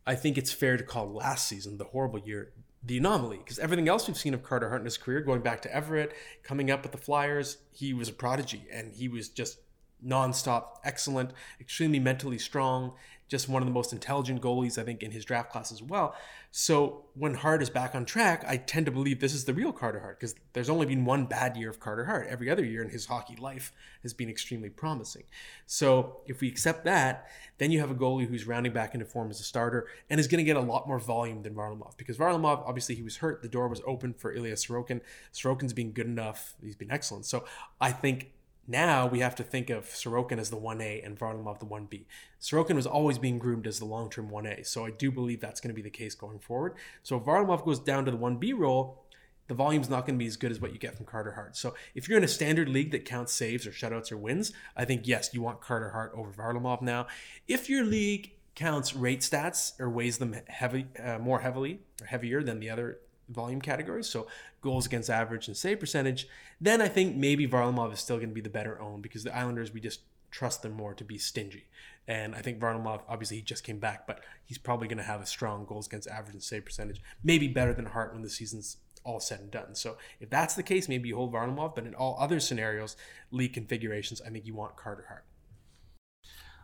I 0.06 0.14
think 0.14 0.36
it's 0.36 0.52
fair 0.52 0.76
to 0.76 0.84
call 0.84 1.12
last 1.12 1.48
season, 1.48 1.78
the 1.78 1.84
horrible 1.84 2.18
year, 2.18 2.52
the 2.82 2.98
anomaly. 2.98 3.38
Because 3.38 3.58
everything 3.58 3.88
else 3.88 4.06
we've 4.06 4.16
seen 4.16 4.34
of 4.34 4.42
Carter 4.42 4.68
Hart 4.68 4.82
in 4.82 4.84
his 4.84 4.98
career, 4.98 5.20
going 5.20 5.40
back 5.40 5.62
to 5.62 5.74
Everett, 5.74 6.12
coming 6.42 6.70
up 6.70 6.82
with 6.82 6.92
the 6.92 6.98
Flyers, 6.98 7.58
he 7.72 7.94
was 7.94 8.08
a 8.08 8.12
prodigy 8.12 8.66
and 8.70 8.92
he 8.92 9.08
was 9.08 9.28
just 9.28 9.58
nonstop 10.06 10.76
excellent, 10.84 11.30
extremely 11.60 11.98
mentally 11.98 12.38
strong, 12.38 12.92
just 13.28 13.48
one 13.48 13.62
of 13.62 13.66
the 13.66 13.72
most 13.72 13.92
intelligent 13.92 14.42
goalies, 14.42 14.78
I 14.78 14.84
think, 14.84 15.02
in 15.02 15.10
his 15.10 15.24
draft 15.24 15.50
class 15.50 15.72
as 15.72 15.82
well. 15.82 16.14
So 16.50 17.06
when 17.14 17.34
Hart 17.34 17.62
is 17.62 17.70
back 17.70 17.94
on 17.94 18.04
track, 18.04 18.44
I 18.46 18.58
tend 18.58 18.86
to 18.86 18.92
believe 18.92 19.18
this 19.18 19.34
is 19.34 19.44
the 19.44 19.54
real 19.54 19.72
Carter 19.72 19.98
Hart 20.00 20.20
because 20.20 20.34
there's 20.52 20.68
only 20.68 20.86
been 20.86 21.04
one 21.04 21.24
bad 21.24 21.56
year 21.56 21.70
of 21.70 21.80
Carter 21.80 22.04
Hart. 22.04 22.26
Every 22.28 22.50
other 22.50 22.64
year 22.64 22.82
in 22.82 22.90
his 22.90 23.06
hockey 23.06 23.34
life 23.36 23.72
has 24.02 24.12
been 24.12 24.28
extremely 24.28 24.68
promising. 24.68 25.24
So 25.66 26.20
if 26.26 26.40
we 26.40 26.48
accept 26.48 26.84
that, 26.84 27.28
then 27.58 27.70
you 27.70 27.80
have 27.80 27.90
a 27.90 27.94
goalie 27.94 28.28
who's 28.28 28.46
rounding 28.46 28.72
back 28.72 28.94
into 28.94 29.06
form 29.06 29.30
as 29.30 29.40
a 29.40 29.44
starter 29.44 29.88
and 30.10 30.20
is 30.20 30.28
going 30.28 30.38
to 30.38 30.44
get 30.44 30.56
a 30.56 30.60
lot 30.60 30.86
more 30.86 30.98
volume 30.98 31.42
than 31.42 31.54
Varlamov 31.54 31.96
because 31.96 32.18
Varlamov, 32.18 32.62
obviously, 32.68 32.94
he 32.94 33.02
was 33.02 33.16
hurt. 33.16 33.42
The 33.42 33.48
door 33.48 33.68
was 33.68 33.80
open 33.86 34.12
for 34.12 34.32
Ilya 34.32 34.54
Sorokin. 34.54 35.00
Sorokin's 35.32 35.72
been 35.72 35.92
good 35.92 36.06
enough. 36.06 36.54
He's 36.62 36.76
been 36.76 36.90
excellent. 36.90 37.24
So 37.24 37.46
I 37.80 37.90
think 37.90 38.33
now 38.66 39.06
we 39.06 39.20
have 39.20 39.34
to 39.36 39.42
think 39.42 39.70
of 39.70 39.84
Sorokin 39.86 40.38
as 40.38 40.50
the 40.50 40.56
1A 40.56 41.04
and 41.04 41.18
Varlamov 41.18 41.58
the 41.58 41.66
1B. 41.66 42.04
Sorokin 42.40 42.76
was 42.76 42.86
always 42.86 43.18
being 43.18 43.38
groomed 43.38 43.66
as 43.66 43.78
the 43.78 43.84
long 43.84 44.10
term 44.10 44.30
1A, 44.30 44.66
so 44.66 44.84
I 44.84 44.90
do 44.90 45.10
believe 45.10 45.40
that's 45.40 45.60
going 45.60 45.70
to 45.70 45.74
be 45.74 45.82
the 45.82 45.90
case 45.90 46.14
going 46.14 46.38
forward. 46.38 46.74
So 47.02 47.16
if 47.16 47.24
Varlamov 47.24 47.64
goes 47.64 47.78
down 47.78 48.04
to 48.04 48.10
the 48.10 48.18
1B 48.18 48.56
role, 48.56 49.04
the 49.46 49.54
volume's 49.54 49.90
not 49.90 50.06
going 50.06 50.18
to 50.18 50.22
be 50.22 50.26
as 50.26 50.36
good 50.36 50.50
as 50.50 50.60
what 50.60 50.72
you 50.72 50.78
get 50.78 50.96
from 50.96 51.06
Carter 51.06 51.32
Hart. 51.32 51.56
So 51.56 51.74
if 51.94 52.08
you're 52.08 52.18
in 52.18 52.24
a 52.24 52.28
standard 52.28 52.68
league 52.68 52.92
that 52.92 53.04
counts 53.04 53.32
saves 53.32 53.66
or 53.66 53.70
shutouts 53.70 54.10
or 54.10 54.16
wins, 54.16 54.52
I 54.76 54.84
think 54.84 55.06
yes, 55.06 55.30
you 55.32 55.42
want 55.42 55.60
Carter 55.60 55.90
Hart 55.90 56.12
over 56.14 56.30
Varlamov 56.30 56.80
now. 56.80 57.06
If 57.46 57.68
your 57.68 57.84
league 57.84 58.32
counts 58.54 58.94
rate 58.94 59.20
stats 59.20 59.78
or 59.80 59.90
weighs 59.90 60.18
them 60.18 60.36
heavy 60.48 60.86
uh, 61.02 61.18
more 61.18 61.40
heavily 61.40 61.80
or 62.00 62.06
heavier 62.06 62.42
than 62.42 62.60
the 62.60 62.70
other 62.70 63.00
volume 63.28 63.60
categories, 63.60 64.08
so 64.08 64.26
goals 64.64 64.86
against 64.86 65.08
average 65.08 65.46
and 65.46 65.56
save 65.56 65.78
percentage, 65.78 66.26
then 66.60 66.80
I 66.82 66.88
think 66.88 67.14
maybe 67.14 67.46
Varlamov 67.46 67.92
is 67.92 68.00
still 68.00 68.16
going 68.16 68.30
to 68.30 68.34
be 68.34 68.40
the 68.40 68.50
better 68.50 68.80
own 68.80 69.00
because 69.00 69.22
the 69.22 69.36
Islanders, 69.36 69.72
we 69.72 69.80
just 69.80 70.00
trust 70.32 70.62
them 70.62 70.72
more 70.72 70.94
to 70.94 71.04
be 71.04 71.16
stingy. 71.18 71.68
And 72.08 72.34
I 72.34 72.40
think 72.40 72.58
Varlamov, 72.58 73.02
obviously, 73.08 73.36
he 73.36 73.42
just 73.42 73.62
came 73.62 73.78
back, 73.78 74.06
but 74.06 74.20
he's 74.44 74.58
probably 74.58 74.88
going 74.88 74.98
to 74.98 75.04
have 75.04 75.20
a 75.20 75.26
strong 75.26 75.64
goals 75.64 75.86
against 75.86 76.08
average 76.08 76.34
and 76.34 76.42
save 76.42 76.64
percentage, 76.64 77.00
maybe 77.22 77.46
better 77.46 77.72
than 77.72 77.86
Hart 77.86 78.12
when 78.12 78.22
the 78.22 78.28
season's 78.28 78.78
all 79.04 79.20
said 79.20 79.40
and 79.40 79.50
done. 79.50 79.74
So 79.74 79.96
if 80.18 80.30
that's 80.30 80.54
the 80.54 80.62
case, 80.62 80.88
maybe 80.88 81.10
you 81.10 81.16
hold 81.16 81.32
Varlamov, 81.32 81.74
but 81.74 81.86
in 81.86 81.94
all 81.94 82.16
other 82.18 82.40
scenarios, 82.40 82.96
league 83.30 83.52
configurations, 83.52 84.20
I 84.20 84.30
think 84.30 84.46
you 84.46 84.54
want 84.54 84.76
Carter 84.76 85.04
Hart. 85.08 85.24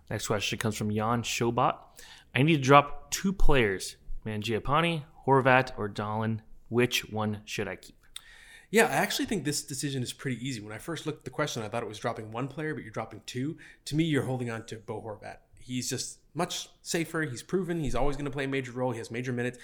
Next 0.09 0.27
question 0.27 0.59
comes 0.59 0.77
from 0.77 0.91
Jan 0.91 1.23
Shobot. 1.23 1.77
I 2.35 2.43
need 2.43 2.57
to 2.57 2.63
drop 2.63 3.11
two 3.11 3.33
players, 3.33 3.97
Mangiapane 4.27 5.03
Horvat 5.27 5.73
or 5.79 5.89
Dahlin, 5.89 6.41
which 6.71 7.11
one 7.11 7.43
should 7.45 7.69
I 7.69 7.77
keep? 7.77 7.97
Yeah, 8.71 8.85
I 8.87 8.93
actually 8.93 9.27
think 9.27 9.45
this 9.45 9.63
decision 9.63 10.03
is 10.03 10.13
pretty 10.13 10.47
easy. 10.47 10.61
When 10.61 10.73
I 10.73 10.79
first 10.79 11.05
looked 11.05 11.19
at 11.19 11.25
the 11.25 11.31
question, 11.31 11.63
I 11.63 11.69
thought 11.69 11.83
it 11.83 11.89
was 11.89 11.99
dropping 11.99 12.31
one 12.31 12.49
player, 12.49 12.73
but 12.73 12.85
you're 12.85 12.93
dropping 12.93 13.23
two. 13.27 13.59
To 13.87 13.97
me, 13.97 14.05
you're 14.05 14.23
holding 14.23 14.51
on 14.51 14.65
to 14.67 14.77
Bo 14.77 15.03
Horvat. 15.03 15.39
He's 15.59 15.91
just 15.91 16.21
much 16.35 16.69
safer. 16.81 17.23
He's 17.23 17.43
proven. 17.43 17.81
He's 17.81 17.97
always 17.97 18.17
going 18.17 18.27
to 18.27 18.31
play 18.31 18.45
a 18.45 18.49
major 18.49 18.73
role. 18.73 18.93
He 18.93 18.99
has 18.99 19.11
major 19.11 19.33
minutes. 19.33 19.59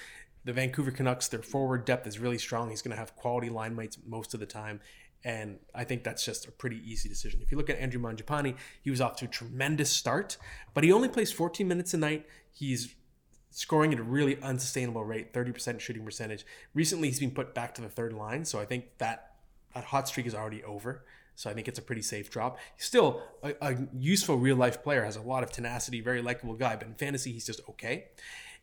The 0.45 0.53
Vancouver 0.53 0.91
Canucks, 0.91 1.29
their 1.29 1.43
forward 1.43 1.85
depth 1.85 2.07
is 2.07 2.19
really 2.19 2.39
strong. 2.39 2.71
He's 2.71 2.83
going 2.83 2.95
to 2.95 2.99
have 2.99 3.15
quality 3.15 3.49
line 3.49 3.77
mates 3.77 3.97
most 4.05 4.35
of 4.35 4.41
the 4.41 4.47
time. 4.47 4.81
And 5.25 5.59
I 5.75 5.85
think 5.85 6.05
that's 6.05 6.25
just 6.25 6.47
a 6.47 6.53
pretty 6.53 6.81
easy 6.85 7.09
decision. 7.09 7.41
If 7.43 7.51
you 7.51 7.59
look 7.59 7.71
at 7.71 7.79
Andrew 7.79 8.01
Mangiapane, 8.01 8.57
he 8.83 8.91
was 8.91 9.01
off 9.01 9.17
to 9.17 9.25
a 9.25 9.29
tremendous 9.29 9.91
start, 9.91 10.37
but 10.75 10.85
he 10.85 10.93
only 10.93 11.09
plays 11.09 11.33
14 11.33 11.67
minutes 11.67 11.95
a 11.95 11.97
night. 11.97 12.27
He's 12.53 12.95
scoring 13.57 13.91
at 13.95 13.99
a 13.99 14.03
really 14.03 14.39
unsustainable 14.43 15.03
rate, 15.03 15.33
30% 15.33 15.81
shooting 15.81 16.05
percentage. 16.05 16.45
Recently, 16.75 17.09
he's 17.09 17.21
been 17.21 17.31
put 17.31 17.55
back 17.55 17.75
to 17.75 17.81
the 17.81 17.89
third 17.89 18.13
line, 18.13 18.45
so 18.45 18.61
I 18.61 18.67
think 18.67 18.99
that 18.99 19.33
that 19.75 19.85
hot 19.85 20.09
streak 20.09 20.27
is 20.27 20.35
already 20.35 20.63
over. 20.63 21.05
So 21.37 21.49
I 21.49 21.55
think 21.55 21.67
it's 21.67 21.79
a 21.79 21.83
pretty 21.83 22.03
safe 22.03 22.29
drop. 22.31 22.59
Still 22.77 23.23
a, 23.43 23.55
a 23.63 23.77
useful 23.99 24.37
real 24.37 24.57
life 24.57 24.83
player, 24.83 25.05
has 25.05 25.17
a 25.17 25.23
lot 25.23 25.43
of 25.43 25.51
tenacity, 25.53 26.03
very 26.03 26.21
likable 26.21 26.53
guy, 26.53 26.77
but 26.77 26.87
in 26.87 26.95
fantasy, 26.95 27.33
he's 27.33 27.47
just 27.47 27.61
okay. 27.67 28.09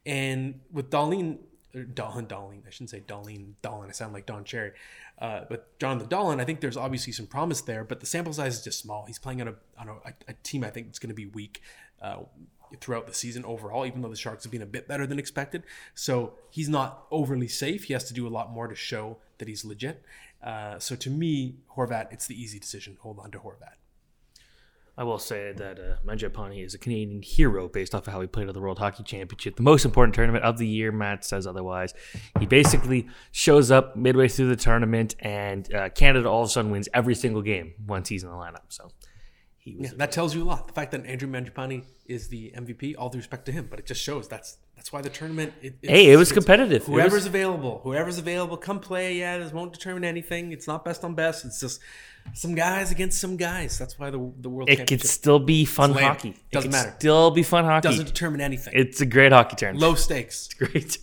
And 0.05 0.59
with 0.71 0.91
Dahlin, 0.91 1.39
Dahlin, 1.75 2.27
Dahlin, 2.27 2.61
I 2.67 2.69
shouldn't 2.69 2.91
say 2.91 3.01
Dahlin, 3.07 3.53
Dahlin, 3.63 3.89
I 3.89 3.93
sound 3.93 4.13
like 4.13 4.27
Don 4.27 4.43
Cherry. 4.43 4.73
Uh, 5.17 5.41
but 5.49 5.77
Jonathan 5.79 6.07
Dahlen, 6.07 6.39
I 6.39 6.45
think 6.45 6.61
there's 6.61 6.77
obviously 6.77 7.13
some 7.13 7.25
promise 7.25 7.61
there, 7.61 7.83
but 7.83 7.99
the 7.99 8.05
sample 8.05 8.33
size 8.33 8.57
is 8.57 8.63
just 8.63 8.79
small. 8.79 9.05
He's 9.05 9.19
playing 9.19 9.41
on 9.41 9.47
a 9.47 9.55
on 9.79 9.89
a, 9.89 10.13
a 10.27 10.33
team 10.43 10.63
I 10.63 10.69
think 10.69 10.87
it's 10.87 10.99
going 10.99 11.09
to 11.09 11.15
be 11.15 11.25
weak. 11.25 11.61
Uh, 12.01 12.23
throughout 12.81 13.07
the 13.07 13.13
season 13.13 13.45
overall, 13.45 13.85
even 13.85 14.01
though 14.01 14.09
the 14.09 14.15
Sharks 14.15 14.43
have 14.43 14.51
been 14.51 14.61
a 14.61 14.67
bit 14.67 14.87
better 14.87 15.05
than 15.07 15.19
expected. 15.19 15.63
So 15.93 16.33
he's 16.49 16.69
not 16.69 17.05
overly 17.11 17.47
safe. 17.47 17.85
He 17.85 17.93
has 17.93 18.03
to 18.05 18.13
do 18.13 18.27
a 18.27 18.29
lot 18.29 18.51
more 18.51 18.67
to 18.67 18.75
show 18.75 19.17
that 19.37 19.47
he's 19.47 19.65
legit. 19.65 20.03
Uh, 20.43 20.79
so 20.79 20.95
to 20.95 21.09
me, 21.09 21.57
Horvat, 21.75 22.11
it's 22.11 22.27
the 22.27 22.41
easy 22.41 22.59
decision. 22.59 22.97
Hold 23.01 23.19
on 23.19 23.31
to 23.31 23.39
Horvat. 23.39 23.75
I 24.95 25.03
will 25.03 25.17
say 25.17 25.53
that 25.53 25.79
uh, 25.79 25.95
Mangiapane 26.05 26.63
is 26.63 26.75
a 26.75 26.77
Canadian 26.77 27.23
hero 27.23 27.67
based 27.67 27.95
off 27.95 28.05
of 28.05 28.13
how 28.13 28.21
he 28.21 28.27
played 28.27 28.47
at 28.47 28.53
the 28.53 28.61
World 28.61 28.77
Hockey 28.77 29.01
Championship, 29.01 29.55
the 29.55 29.63
most 29.63 29.85
important 29.85 30.13
tournament 30.13 30.43
of 30.43 30.59
the 30.59 30.67
year. 30.67 30.91
Matt 30.91 31.25
says 31.25 31.47
otherwise. 31.47 31.95
He 32.39 32.45
basically 32.45 33.07
shows 33.31 33.71
up 33.71 33.95
midway 33.95 34.27
through 34.27 34.49
the 34.49 34.55
tournament, 34.55 35.15
and 35.19 35.73
uh, 35.73 35.89
Canada 35.89 36.29
all 36.29 36.43
of 36.43 36.49
a 36.49 36.51
sudden 36.51 36.69
wins 36.69 36.89
every 36.93 37.15
single 37.15 37.41
game 37.41 37.73
once 37.87 38.07
he's 38.09 38.23
in 38.23 38.29
the 38.29 38.35
lineup. 38.35 38.65
So 38.69 38.91
he 39.63 39.77
was. 39.77 39.91
Yeah, 39.91 39.97
that 39.97 40.11
tells 40.11 40.35
you 40.35 40.43
a 40.43 40.45
lot. 40.45 40.67
The 40.67 40.73
fact 40.73 40.91
that 40.91 41.05
Andrew 41.05 41.29
Mangiapane 41.29 41.85
is 42.05 42.27
the 42.27 42.51
MVP, 42.53 42.95
all 42.97 43.09
due 43.09 43.17
respect 43.17 43.45
to 43.45 43.53
him, 43.53 43.67
but 43.69 43.79
it 43.79 43.85
just 43.85 44.01
shows 44.01 44.27
that's 44.27 44.57
that's 44.75 44.91
why 44.91 45.01
the 45.01 45.09
tournament. 45.09 45.53
It, 45.61 45.75
hey, 45.81 46.11
it 46.11 46.17
was 46.17 46.33
competitive. 46.33 46.83
Whoever's 46.83 47.13
was... 47.13 47.25
available, 47.27 47.79
whoever's 47.81 48.17
available, 48.17 48.57
come 48.57 48.81
play. 48.81 49.15
Yeah, 49.15 49.37
this 49.37 49.53
won't 49.53 49.71
determine 49.71 50.03
anything. 50.03 50.51
It's 50.51 50.67
not 50.67 50.83
best 50.83 51.05
on 51.05 51.15
best. 51.15 51.45
It's 51.45 51.61
just 51.61 51.79
some 52.33 52.55
guys 52.55 52.91
against 52.91 53.21
some 53.21 53.37
guys. 53.37 53.79
That's 53.79 53.97
why 53.97 54.09
the 54.09 54.33
the 54.37 54.49
world. 54.49 54.69
It 54.69 54.85
could 54.85 55.01
still 55.01 55.39
be 55.39 55.63
fun 55.63 55.93
hockey. 55.93 56.31
It 56.31 56.51
doesn't 56.51 56.71
matter. 56.71 56.93
Still 56.99 57.31
be 57.31 57.43
fun 57.43 57.63
hockey. 57.63 57.87
Doesn't 57.87 58.07
determine 58.07 58.41
anything. 58.41 58.73
It's 58.75 58.99
a 58.99 59.05
great 59.05 59.31
hockey 59.31 59.55
tournament. 59.55 59.81
Low 59.81 59.95
stakes. 59.95 60.49
It's 60.51 60.53
great. 60.71 60.97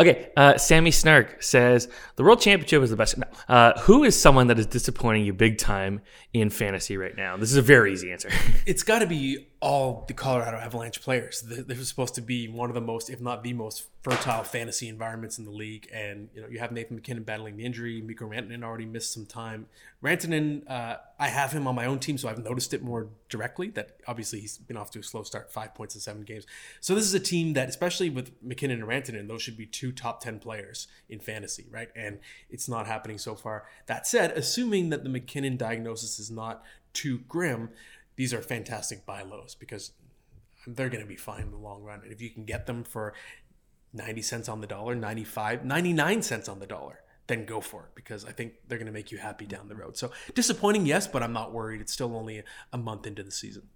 Okay, 0.00 0.30
uh, 0.34 0.56
Sammy 0.56 0.90
Snark 0.90 1.42
says 1.42 1.86
the 2.16 2.22
World 2.22 2.40
Championship 2.40 2.82
is 2.82 2.88
the 2.88 2.96
best. 2.96 3.18
No. 3.18 3.26
Uh, 3.48 3.78
who 3.80 4.02
is 4.02 4.18
someone 4.18 4.46
that 4.46 4.58
is 4.58 4.64
disappointing 4.64 5.26
you 5.26 5.34
big 5.34 5.58
time 5.58 6.00
in 6.32 6.48
fantasy 6.48 6.96
right 6.96 7.14
now? 7.14 7.36
This 7.36 7.50
is 7.50 7.58
a 7.58 7.62
very 7.62 7.92
easy 7.92 8.10
answer. 8.10 8.30
it's 8.66 8.82
got 8.82 9.00
to 9.00 9.06
be 9.06 9.49
all 9.62 10.06
the 10.08 10.14
Colorado 10.14 10.56
Avalanche 10.56 11.02
players. 11.02 11.42
They're 11.42 11.76
supposed 11.76 12.14
to 12.14 12.22
be 12.22 12.48
one 12.48 12.70
of 12.70 12.74
the 12.74 12.80
most, 12.80 13.10
if 13.10 13.20
not 13.20 13.42
the 13.42 13.52
most, 13.52 13.84
fertile 14.02 14.42
fantasy 14.42 14.88
environments 14.88 15.38
in 15.38 15.44
the 15.44 15.50
league. 15.50 15.86
And 15.92 16.30
you 16.34 16.40
know, 16.40 16.48
you 16.48 16.58
have 16.60 16.72
Nathan 16.72 16.96
MacKinnon 16.96 17.24
battling 17.24 17.58
the 17.58 17.66
injury. 17.66 18.00
Mikko 18.00 18.30
Rantanen 18.30 18.64
already 18.64 18.86
missed 18.86 19.12
some 19.12 19.26
time. 19.26 19.66
Rantanen, 20.02 20.62
uh, 20.70 20.96
I 21.18 21.28
have 21.28 21.52
him 21.52 21.66
on 21.66 21.74
my 21.74 21.84
own 21.84 21.98
team, 21.98 22.16
so 22.16 22.30
I've 22.30 22.42
noticed 22.42 22.72
it 22.72 22.82
more 22.82 23.08
directly. 23.28 23.68
That 23.68 23.98
obviously 24.06 24.40
he's 24.40 24.56
been 24.56 24.78
off 24.78 24.90
to 24.92 25.00
a 25.00 25.02
slow 25.02 25.24
start, 25.24 25.52
five 25.52 25.74
points 25.74 25.94
in 25.94 26.00
seven 26.00 26.22
games. 26.22 26.46
So 26.80 26.94
this 26.94 27.04
is 27.04 27.12
a 27.12 27.20
team 27.20 27.52
that, 27.52 27.68
especially 27.68 28.08
with 28.08 28.32
MacKinnon 28.42 28.80
and 28.80 28.88
Rantanen, 28.88 29.28
those 29.28 29.42
should 29.42 29.58
be 29.58 29.66
two 29.66 29.92
top 29.92 30.22
ten 30.22 30.38
players 30.38 30.88
in 31.10 31.20
fantasy, 31.20 31.66
right? 31.70 31.90
And 31.94 32.20
it's 32.48 32.66
not 32.66 32.86
happening 32.86 33.18
so 33.18 33.34
far. 33.34 33.66
That 33.84 34.06
said, 34.06 34.30
assuming 34.30 34.88
that 34.88 35.04
the 35.04 35.10
MacKinnon 35.10 35.58
diagnosis 35.58 36.18
is 36.18 36.30
not 36.30 36.64
too 36.92 37.18
grim 37.28 37.68
these 38.16 38.34
are 38.34 38.42
fantastic 38.42 39.06
buy 39.06 39.22
lows 39.22 39.54
because 39.54 39.92
they're 40.66 40.88
going 40.88 41.02
to 41.02 41.08
be 41.08 41.16
fine 41.16 41.42
in 41.42 41.50
the 41.50 41.56
long 41.56 41.82
run. 41.82 42.00
And 42.02 42.12
if 42.12 42.20
you 42.20 42.30
can 42.30 42.44
get 42.44 42.66
them 42.66 42.84
for 42.84 43.14
90 43.92 44.22
cents 44.22 44.48
on 44.48 44.60
the 44.60 44.66
dollar, 44.66 44.94
95, 44.94 45.64
99 45.64 46.22
cents 46.22 46.48
on 46.48 46.60
the 46.60 46.66
dollar, 46.66 47.00
then 47.26 47.44
go 47.44 47.60
for 47.60 47.84
it 47.84 47.94
because 47.94 48.24
I 48.24 48.32
think 48.32 48.54
they're 48.66 48.78
going 48.78 48.86
to 48.86 48.92
make 48.92 49.10
you 49.10 49.18
happy 49.18 49.46
down 49.46 49.68
the 49.68 49.76
road. 49.76 49.96
So 49.96 50.10
disappointing, 50.34 50.86
yes, 50.86 51.06
but 51.06 51.22
I'm 51.22 51.32
not 51.32 51.52
worried. 51.52 51.80
It's 51.80 51.92
still 51.92 52.16
only 52.16 52.42
a 52.72 52.78
month 52.78 53.06
into 53.06 53.22
the 53.22 53.30
season. 53.30 53.68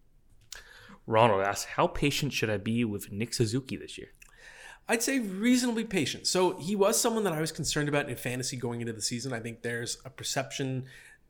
Ronald 1.07 1.43
asks, 1.43 1.65
how 1.65 1.87
patient 1.87 2.33
should 2.33 2.51
I 2.51 2.57
be 2.57 2.85
with 2.85 3.13
Nick 3.13 3.35
Suzuki 3.35 3.77
this 3.77 3.99
year? 3.99 4.09
I'd 4.89 5.03
say 5.03 5.19
reasonably 5.19 5.85
patient. 5.85 6.27
So 6.27 6.59
he 6.59 6.77
was 6.77 7.01
someone 7.01 7.25
that 7.25 7.33
I 7.33 7.41
was 7.41 7.53
concerned 7.53 7.89
about 7.89 8.09
in 8.09 8.17
fantasy 8.17 8.57
going 8.57 8.81
into 8.81 8.93
the 8.93 9.03
season. 9.03 9.33
I 9.33 9.41
think 9.41 9.63
there's 9.63 9.99
a 10.05 10.11
perception 10.11 10.85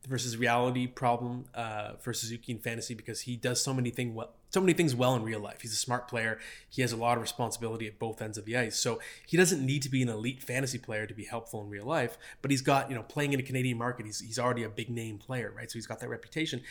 versus 0.05 0.37
reality 0.37 0.87
problem 0.87 1.45
uh, 1.53 1.93
for 1.99 2.13
Suzuki 2.13 2.51
in 2.51 2.59
fantasy 2.59 2.93
because 2.93 3.21
he 3.21 3.35
does 3.35 3.61
so 3.61 3.73
many 3.73 3.89
things 3.89 4.15
well, 4.15 4.31
so 4.49 4.61
many 4.61 4.73
things 4.73 4.95
well 4.95 5.15
in 5.15 5.23
real 5.23 5.39
life. 5.39 5.61
He's 5.61 5.73
a 5.73 5.77
smart 5.77 6.07
player. 6.07 6.39
He 6.69 6.81
has 6.81 6.91
a 6.91 6.95
lot 6.95 7.17
of 7.17 7.21
responsibility 7.21 7.87
at 7.87 7.99
both 7.99 8.21
ends 8.21 8.37
of 8.37 8.45
the 8.45 8.55
ice. 8.55 8.77
So 8.77 8.99
he 9.25 9.35
doesn't 9.35 9.65
need 9.65 9.81
to 9.81 9.89
be 9.89 10.01
an 10.01 10.09
elite 10.09 10.41
fantasy 10.41 10.77
player 10.77 11.05
to 11.05 11.13
be 11.13 11.25
helpful 11.25 11.61
in 11.61 11.69
real 11.69 11.85
life. 11.85 12.17
But 12.41 12.51
he's 12.51 12.61
got 12.61 12.89
you 12.89 12.95
know 12.95 13.03
playing 13.03 13.33
in 13.33 13.39
a 13.39 13.43
Canadian 13.43 13.77
market. 13.77 14.05
He's 14.05 14.21
he's 14.21 14.39
already 14.39 14.63
a 14.63 14.69
big 14.69 14.89
name 14.89 15.17
player, 15.17 15.53
right? 15.55 15.69
So 15.69 15.75
he's 15.75 15.87
got 15.87 15.99
that 15.99 16.09
reputation 16.09 16.61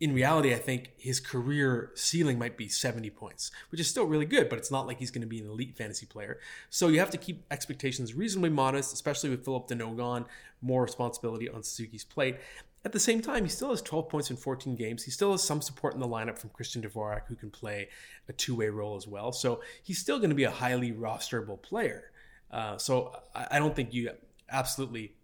in 0.00 0.12
reality, 0.12 0.52
I 0.52 0.58
think 0.58 0.92
his 0.96 1.20
career 1.20 1.90
ceiling 1.94 2.38
might 2.38 2.56
be 2.56 2.68
70 2.68 3.10
points, 3.10 3.50
which 3.70 3.80
is 3.80 3.88
still 3.88 4.04
really 4.04 4.26
good, 4.26 4.48
but 4.48 4.58
it's 4.58 4.70
not 4.70 4.86
like 4.86 4.98
he's 4.98 5.10
going 5.10 5.22
to 5.22 5.26
be 5.28 5.40
an 5.40 5.46
elite 5.46 5.76
fantasy 5.76 6.06
player. 6.06 6.38
So 6.70 6.88
you 6.88 6.98
have 6.98 7.10
to 7.10 7.18
keep 7.18 7.44
expectations 7.50 8.14
reasonably 8.14 8.50
modest, 8.50 8.92
especially 8.92 9.30
with 9.30 9.44
Phillip 9.44 9.68
Danault 9.68 10.26
more 10.60 10.82
responsibility 10.82 11.48
on 11.48 11.62
Suzuki's 11.62 12.04
plate. 12.04 12.36
At 12.84 12.92
the 12.92 13.00
same 13.00 13.22
time, 13.22 13.44
he 13.44 13.48
still 13.48 13.70
has 13.70 13.80
12 13.80 14.08
points 14.08 14.30
in 14.30 14.36
14 14.36 14.74
games. 14.76 15.04
He 15.04 15.10
still 15.10 15.32
has 15.32 15.42
some 15.42 15.62
support 15.62 15.94
in 15.94 16.00
the 16.00 16.08
lineup 16.08 16.38
from 16.38 16.50
Christian 16.50 16.82
Dvorak, 16.82 17.22
who 17.28 17.34
can 17.34 17.50
play 17.50 17.88
a 18.28 18.32
two 18.32 18.54
way 18.54 18.68
role 18.68 18.96
as 18.96 19.06
well. 19.06 19.32
So 19.32 19.62
he's 19.82 19.98
still 19.98 20.18
going 20.18 20.30
to 20.30 20.36
be 20.36 20.44
a 20.44 20.50
highly 20.50 20.92
rosterable 20.92 21.60
player. 21.60 22.10
Uh, 22.50 22.76
so 22.76 23.16
I 23.34 23.58
don't 23.58 23.74
think 23.74 23.94
you 23.94 24.10
absolutely 24.50 25.14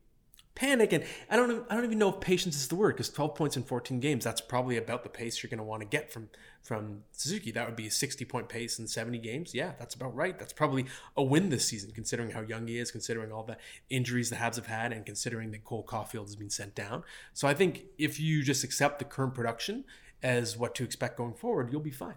panic. 0.60 0.92
And 0.92 1.04
I 1.30 1.36
don't 1.36 1.64
I 1.70 1.74
don't 1.74 1.84
even 1.84 1.98
know 1.98 2.10
if 2.10 2.20
patience 2.20 2.56
is 2.56 2.68
the 2.68 2.76
word 2.76 2.94
because 2.94 3.08
12 3.08 3.34
points 3.34 3.56
in 3.56 3.62
14 3.62 3.98
games 3.98 4.24
that's 4.24 4.40
probably 4.40 4.76
about 4.76 5.02
the 5.02 5.08
pace 5.08 5.42
you're 5.42 5.48
going 5.48 5.58
to 5.58 5.64
want 5.64 5.80
to 5.80 5.88
get 5.88 6.12
from 6.12 6.28
from 6.62 7.04
Suzuki. 7.12 7.50
That 7.50 7.66
would 7.66 7.76
be 7.76 7.86
a 7.86 7.90
60 7.90 8.24
point 8.26 8.48
pace 8.48 8.78
in 8.78 8.86
70 8.86 9.18
games. 9.18 9.54
Yeah, 9.54 9.72
that's 9.78 9.94
about 9.94 10.14
right. 10.14 10.38
That's 10.38 10.52
probably 10.52 10.86
a 11.16 11.22
win 11.22 11.48
this 11.48 11.64
season 11.64 11.90
considering 11.92 12.30
how 12.30 12.42
young 12.42 12.66
he 12.66 12.78
is, 12.78 12.90
considering 12.90 13.32
all 13.32 13.42
the 13.42 13.56
injuries 13.88 14.28
the 14.28 14.36
Habs 14.36 14.56
have 14.56 14.66
had, 14.66 14.92
and 14.92 15.06
considering 15.06 15.50
that 15.52 15.64
Cole 15.64 15.84
Caufield 15.84 16.26
has 16.26 16.36
been 16.36 16.50
sent 16.50 16.74
down. 16.74 17.02
So 17.32 17.48
I 17.48 17.54
think 17.54 17.84
if 17.96 18.20
you 18.20 18.42
just 18.42 18.62
accept 18.62 18.98
the 18.98 19.06
current 19.06 19.34
production 19.34 19.84
as 20.22 20.58
what 20.58 20.74
to 20.74 20.84
expect 20.84 21.16
going 21.16 21.34
forward, 21.34 21.72
you'll 21.72 21.80
be 21.80 21.90
fine. 21.90 22.16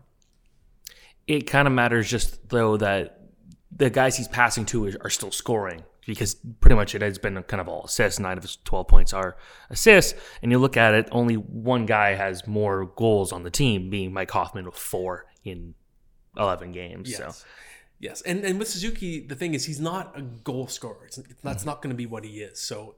It 1.25 1.47
kind 1.47 1.67
of 1.67 1.73
matters 1.73 2.09
just 2.09 2.49
though 2.49 2.75
that 2.77 3.21
the 3.75 3.89
guys 3.89 4.17
he's 4.17 4.27
passing 4.27 4.65
to 4.65 4.93
are 5.01 5.09
still 5.09 5.31
scoring 5.31 5.83
because 6.05 6.35
pretty 6.59 6.75
much 6.75 6.95
it 6.95 7.01
has 7.01 7.17
been 7.17 7.41
kind 7.43 7.61
of 7.61 7.67
all 7.67 7.83
assists. 7.85 8.19
Nine 8.19 8.37
of 8.37 8.43
his 8.43 8.57
12 8.63 8.87
points 8.87 9.13
are 9.13 9.37
assists. 9.69 10.19
And 10.41 10.51
you 10.51 10.59
look 10.59 10.77
at 10.77 10.93
it, 10.93 11.07
only 11.11 11.35
one 11.35 11.85
guy 11.85 12.15
has 12.15 12.47
more 12.47 12.85
goals 12.85 13.31
on 13.31 13.43
the 13.43 13.51
team, 13.51 13.89
being 13.89 14.13
Mike 14.13 14.31
Hoffman 14.31 14.65
with 14.65 14.75
four 14.75 15.25
in 15.43 15.75
11 16.37 16.71
games. 16.71 17.09
Yes. 17.09 17.17
So. 17.17 17.45
Yes, 17.99 18.21
and 18.23 18.43
and 18.43 18.59
with 18.59 18.67
Suzuki, 18.67 19.21
the 19.21 19.35
thing 19.35 19.53
is 19.53 19.63
he's 19.63 19.79
not 19.79 20.11
a 20.17 20.21
goal 20.21 20.67
scorer. 20.67 21.05
It's, 21.05 21.17
it's 21.19 21.41
that's 21.41 21.59
mm-hmm. 21.59 21.69
not 21.69 21.81
going 21.81 21.91
to 21.91 21.95
be 21.95 22.05
what 22.05 22.25
he 22.25 22.41
is. 22.41 22.59
So 22.59 22.95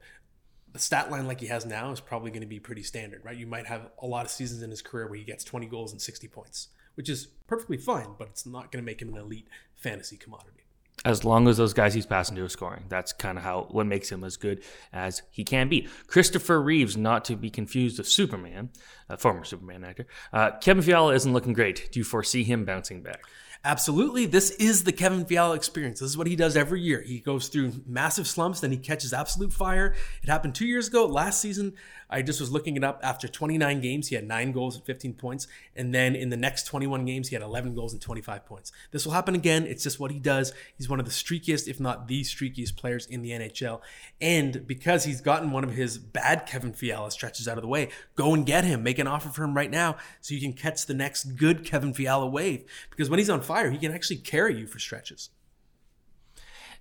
a 0.74 0.80
stat 0.80 1.12
line 1.12 1.28
like 1.28 1.40
he 1.40 1.46
has 1.46 1.64
now 1.64 1.92
is 1.92 2.00
probably 2.00 2.32
going 2.32 2.42
to 2.42 2.48
be 2.48 2.60
pretty 2.60 2.82
standard, 2.82 3.22
right? 3.24 3.38
You 3.38 3.46
might 3.46 3.68
have 3.68 3.92
a 4.02 4.08
lot 4.08 4.26
of 4.26 4.32
seasons 4.32 4.64
in 4.64 4.72
his 4.72 4.82
career 4.82 5.08
where 5.08 5.20
he 5.20 5.24
gets 5.24 5.44
20 5.44 5.68
goals 5.68 5.92
and 5.92 6.02
60 6.02 6.28
points, 6.28 6.70
which 6.96 7.08
is 7.08 7.28
perfectly 7.46 7.78
fine, 7.78 8.16
but 8.18 8.30
it's 8.30 8.48
not 8.48 8.72
going 8.72 8.84
to 8.84 8.86
make 8.86 9.00
him 9.00 9.10
an 9.10 9.18
elite 9.18 9.48
fantasy 9.76 10.18
commodity 10.18 10.55
as 11.04 11.26
long 11.26 11.48
as 11.48 11.58
those 11.58 11.74
guys 11.74 11.94
he's 11.94 12.06
passing 12.06 12.36
to 12.36 12.44
are 12.44 12.50
scoring. 12.50 12.86
That's 12.88 13.12
kind 13.12 13.38
of 13.38 13.44
how 13.44 13.68
what 13.72 13.86
makes 13.86 14.12
him 14.12 14.24
as 14.24 14.38
good 14.38 14.64
as 14.94 15.22
he 15.30 15.44
can 15.44 15.68
be. 15.68 15.88
Christopher 16.08 16.62
Reeves, 16.62 16.96
not 16.96 17.26
to 17.26 17.36
be 17.36 17.50
confused 17.50 17.98
with 17.98 18.08
Superman, 18.08 18.70
a 19.10 19.18
former 19.18 19.44
Superman 19.44 19.84
actor. 19.84 20.08
Uh, 20.32 20.52
Kevin 20.62 20.84
Fiala 20.84 21.14
isn't 21.14 21.34
looking 21.34 21.54
great. 21.54 21.90
Do 21.92 22.00
you 22.00 22.04
foresee 22.04 22.44
him 22.44 22.66
bouncing 22.66 23.02
back? 23.02 23.24
Absolutely. 23.66 24.28
This 24.28 24.52
is 24.52 24.84
the 24.84 24.92
Kevin 24.92 25.26
Fiala 25.26 25.56
experience. 25.56 26.00
This 26.00 26.12
is 26.12 26.18
what 26.18 26.28
he 26.28 26.36
does 26.36 26.56
every 26.56 26.82
year. 26.82 27.02
He 27.02 27.20
goes 27.20 27.48
through 27.48 27.74
massive 27.88 28.28
slumps, 28.28 28.60
then 28.60 28.72
he 28.72 28.78
catches 28.78 29.12
absolute 29.12 29.52
fire. 29.52 29.96
It 30.22 30.30
happened 30.30 30.54
two 30.54 30.68
years 30.68 30.88
ago. 30.88 31.08
Last 31.08 31.42
season, 31.42 31.74
I 32.08 32.22
just 32.22 32.40
was 32.40 32.52
looking 32.52 32.76
it 32.76 32.84
up. 32.84 33.00
After 33.02 33.28
29 33.28 33.82
games, 33.82 34.10
he 34.10 34.16
had 34.16 34.28
nine 34.28 34.52
goals 34.52 34.76
and 34.76 34.86
15 34.86 35.14
points. 35.14 35.48
And 35.76 35.96
then 35.96 36.16
in 36.16 36.30
the 36.30 36.38
next 36.38 36.68
21 36.68 37.06
games, 37.06 37.30
he 37.30 37.36
had 37.36 37.42
11 37.42 37.74
goals 37.74 37.94
and 37.94 38.02
25 38.02 38.46
points. 38.46 38.72
This 38.92 39.04
will 39.04 39.14
happen 39.14 39.34
again. 39.34 39.66
It's 39.66 39.82
just 39.82 40.00
what 40.00 40.12
he 40.12 40.20
does. 40.20 40.54
He's 40.78 40.88
one 40.88 41.00
of 41.00 41.06
the 41.06 41.12
streakiest, 41.12 41.68
if 41.68 41.80
not 41.80 42.08
the 42.08 42.22
streakiest 42.22 42.78
players 42.78 43.08
in 43.08 43.24
the 43.24 43.32
NHL. 43.32 43.82
And 44.22 44.68
because 44.68 45.06
he's 45.06 45.22
gotten 45.22 45.52
one 45.52 45.64
of 45.64 45.74
his 45.74 45.98
bad 45.98 46.46
Kevin 46.46 46.74
Fiala 46.74 47.10
stretches 47.10 47.48
out 47.48 47.58
of 47.58 47.64
the 47.64 47.68
way, 47.68 47.90
go 48.16 48.36
and 48.36 48.46
get 48.46 48.64
him. 48.64 48.84
Make 48.84 49.00
an 49.00 49.08
offer 49.08 49.30
for 49.30 49.44
him 49.44 49.56
right 49.56 49.72
now 49.72 49.96
so 50.22 50.36
you 50.36 50.42
can 50.42 50.54
catch 50.54 50.86
the 50.86 50.94
next 50.94 51.36
good 51.36 51.66
Kevin 51.66 51.94
Fiala 51.94 52.28
wave. 52.28 52.66
Because 52.92 53.10
when 53.10 53.18
he's 53.18 53.30
on 53.30 53.42
fire, 53.42 53.55
fire. 53.56 53.72
He 53.72 53.78
can 53.78 53.94
actually 53.94 54.18
carry 54.18 54.58
you 54.58 54.68
for 54.68 54.80
stretches. 54.80 55.30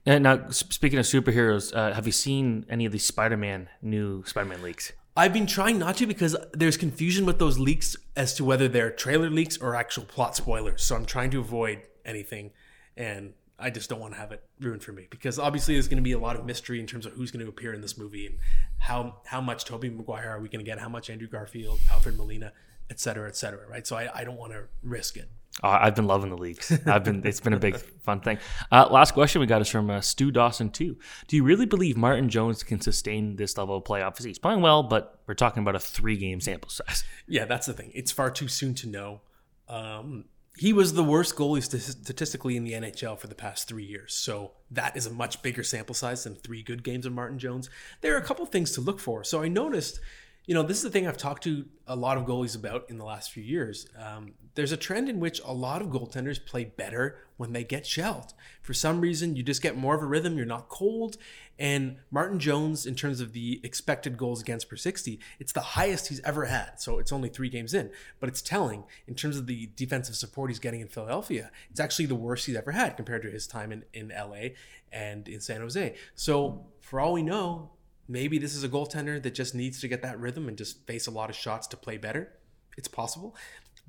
now, 0.07 0.49
speaking 0.51 0.99
of 0.99 1.07
superheroes, 1.07 1.75
uh, 1.75 1.93
have 1.93 2.07
you 2.07 2.13
seen 2.13 2.67
any 2.69 2.85
of 2.85 2.93
the 2.93 2.99
Spider-Man 2.99 3.69
new 3.81 4.25
Spider-Man 4.25 4.63
leaks? 4.63 4.93
I've 5.17 5.33
been 5.33 5.47
trying 5.47 5.79
not 5.79 5.97
to 5.99 6.07
because 6.07 6.37
there's 6.53 6.77
confusion 6.77 7.25
with 7.25 7.39
those 7.39 7.59
leaks 7.59 7.97
as 8.17 8.35
to 8.35 8.45
whether 8.45 8.67
they're 8.67 8.91
trailer 8.91 9.31
leaks 9.31 9.57
or 9.57 9.77
actual 9.77 10.05
plot 10.05 10.35
spoilers. 10.35 10.83
So 10.83 10.97
I'm 10.97 11.07
trying 11.07 11.31
to 11.31 11.39
avoid 11.39 11.83
anything, 12.05 12.51
and 12.97 13.35
I 13.57 13.71
just 13.71 13.89
don't 13.89 14.01
want 14.01 14.15
to 14.15 14.19
have 14.19 14.33
it 14.33 14.43
ruined 14.61 14.83
for 14.83 14.91
me 14.91 15.07
because 15.09 15.39
obviously 15.39 15.75
there's 15.75 15.87
going 15.87 16.03
to 16.03 16.03
be 16.03 16.13
a 16.13 16.19
lot 16.19 16.35
of 16.35 16.45
mystery 16.45 16.81
in 16.81 16.87
terms 16.89 17.07
of 17.07 17.13
who's 17.13 17.31
going 17.31 17.45
to 17.45 17.49
appear 17.49 17.73
in 17.73 17.81
this 17.81 17.97
movie 17.97 18.27
and 18.27 18.39
how 18.79 19.21
how 19.27 19.41
much 19.41 19.65
Tobey 19.65 19.89
Maguire 19.89 20.31
are 20.31 20.41
we 20.41 20.49
going 20.49 20.65
to 20.65 20.69
get, 20.69 20.81
how 20.81 20.89
much 20.89 21.09
Andrew 21.09 21.29
Garfield, 21.29 21.79
Alfred 21.93 22.17
Molina, 22.17 22.53
et 22.91 22.99
cetera, 22.99 23.29
et 23.29 23.37
cetera. 23.37 23.69
Right. 23.69 23.87
So 23.87 23.95
I, 23.97 24.09
I 24.13 24.25
don't 24.25 24.37
want 24.37 24.53
to 24.53 24.65
risk 24.83 25.17
it. 25.17 25.31
Uh, 25.63 25.79
I've 25.81 25.95
been 25.95 26.07
loving 26.07 26.31
the 26.31 26.37
leaks. 26.37 26.73
I've 26.87 27.05
been. 27.05 27.25
It's 27.25 27.41
been 27.41 27.53
a 27.53 27.59
big 27.59 27.77
fun 28.03 28.21
thing. 28.21 28.39
Uh, 28.73 28.89
last 28.91 29.13
question 29.15 29.41
we 29.41 29.47
got 29.47 29.61
is 29.61 29.69
from 29.69 29.89
uh, 29.89 30.01
Stu 30.01 30.31
Dawson 30.31 30.71
too. 30.71 30.99
Do 31.29 31.37
you 31.37 31.45
really 31.45 31.67
believe 31.67 31.97
Martin 31.97 32.29
Jones 32.29 32.63
can 32.63 32.81
sustain 32.81 33.37
this 33.37 33.57
level 33.57 33.77
of 33.77 33.85
play? 33.85 34.03
Obviously, 34.03 34.31
he's 34.31 34.39
playing 34.39 34.63
well, 34.63 34.83
but 34.83 35.21
we're 35.27 35.35
talking 35.35 35.63
about 35.63 35.77
a 35.77 35.81
three-game 35.81 36.41
sample 36.41 36.71
size. 36.71 37.05
Yeah, 37.29 37.45
that's 37.45 37.67
the 37.67 37.73
thing. 37.73 37.93
It's 37.95 38.11
far 38.11 38.31
too 38.31 38.49
soon 38.49 38.75
to 38.75 38.89
know. 38.89 39.21
Um, 39.69 40.25
he 40.57 40.73
was 40.73 40.95
the 40.95 41.03
worst 41.03 41.35
goalie 41.35 41.63
statistically 41.63 42.57
in 42.57 42.65
the 42.65 42.73
NHL 42.73 43.19
for 43.19 43.27
the 43.27 43.35
past 43.35 43.67
three 43.67 43.85
years. 43.85 44.15
So 44.15 44.53
that 44.71 44.97
is 44.97 45.07
a 45.07 45.13
much 45.13 45.43
bigger 45.43 45.65
sample 45.65 45.95
size 45.95 46.25
than 46.25 46.37
three 46.37 46.63
good 46.63 46.85
games 46.85 47.07
of 47.07 47.13
Martin 47.13 47.39
Jones. 47.39 47.69
There 48.03 48.15
are 48.15 48.19
a 48.19 48.25
couple 48.25 48.47
things 48.47 48.71
to 48.73 48.81
look 48.81 49.01
for. 49.01 49.25
So 49.25 49.43
I 49.43 49.49
noticed 49.49 49.99
you 50.47 50.55
know, 50.55 50.63
this 50.63 50.79
is 50.79 50.83
the 50.83 50.91
thing 50.91 51.07
I've 51.07 51.17
talked 51.17 51.45
to 51.45 51.65
a 51.87 51.97
lot 51.97 52.19
of 52.19 52.25
goalies 52.25 52.55
about 52.55 52.91
in 52.91 52.99
the 52.99 53.05
last 53.05 53.33
few 53.33 53.43
years. 53.43 53.87
Um, 53.99 54.35
there's 54.55 54.73
a 54.73 54.77
trend 54.77 55.09
in 55.09 55.19
which 55.19 55.41
a 55.43 55.53
lot 55.53 55.81
of 55.81 55.89
goaltenders 55.89 56.45
play 56.45 56.65
better 56.65 57.19
when 57.39 57.53
they 57.53 57.65
get 57.65 57.87
shelled. 57.87 58.35
For 58.61 58.75
some 58.75 59.01
reason, 59.01 59.37
you 59.37 59.43
just 59.43 59.63
get 59.63 59.77
more 59.77 59.95
of 59.95 60.03
a 60.03 60.07
rhythm. 60.07 60.37
You're 60.37 60.45
not 60.45 60.69
cold. 60.69 61.17
And 61.59 61.97
Martin 62.11 62.39
Jones, 62.39 62.85
in 62.85 62.95
terms 62.95 63.21
of 63.21 63.33
the 63.33 63.61
expected 63.65 64.19
goals 64.19 64.43
against 64.43 64.69
per 64.69 64.77
60, 64.77 65.19
it's 65.39 65.53
the 65.53 65.61
highest 65.61 66.09
he's 66.09 66.21
ever 66.21 66.45
had. 66.45 66.79
So 66.79 66.99
it's 66.99 67.13
only 67.13 67.31
three 67.31 67.49
games 67.49 67.73
in. 67.73 67.91
But 68.21 68.29
it's 68.29 68.43
telling 68.43 68.85
in 69.07 69.15
terms 69.15 69.39
of 69.39 69.47
the 69.47 69.71
defensive 69.77 70.15
support 70.15 70.51
he's 70.51 70.59
getting 70.59 70.83
in 70.83 70.89
Philadelphia. 70.89 71.51
It's 71.71 71.81
actually 71.81 72.07
the 72.07 72.15
worst 72.15 72.47
he's 72.47 72.57
ever 72.57 72.73
had 72.73 72.97
compared 72.97 73.23
to 73.23 73.31
his 73.31 73.47
time 73.47 73.73
in, 73.73 73.85
in 73.95 74.09
LA 74.09 74.49
and 74.93 75.27
in 75.27 75.41
San 75.41 75.63
Jose. 75.63 75.95
So 76.15 76.67
for 76.81 77.01
all 77.01 77.15
we 77.15 77.23
know, 77.23 77.71
Maybe 78.07 78.39
this 78.39 78.55
is 78.55 78.65
a 78.65 78.69
goaltender 78.69 79.23
that 79.23 79.35
just 79.35 79.55
needs 79.55 79.81
to 79.81 79.89
get 79.89 80.03
that 80.03 80.19
rhythm 80.19 80.49
and 80.49 80.59
just 80.59 80.87
face 80.87 81.07
a 81.07 81.11
lot 81.11 81.31
of 81.31 81.37
shots 81.37 81.67
to 81.69 81.77
play 81.77 81.97
better. 81.97 82.33
It's 82.77 82.89
possible. 82.89 83.37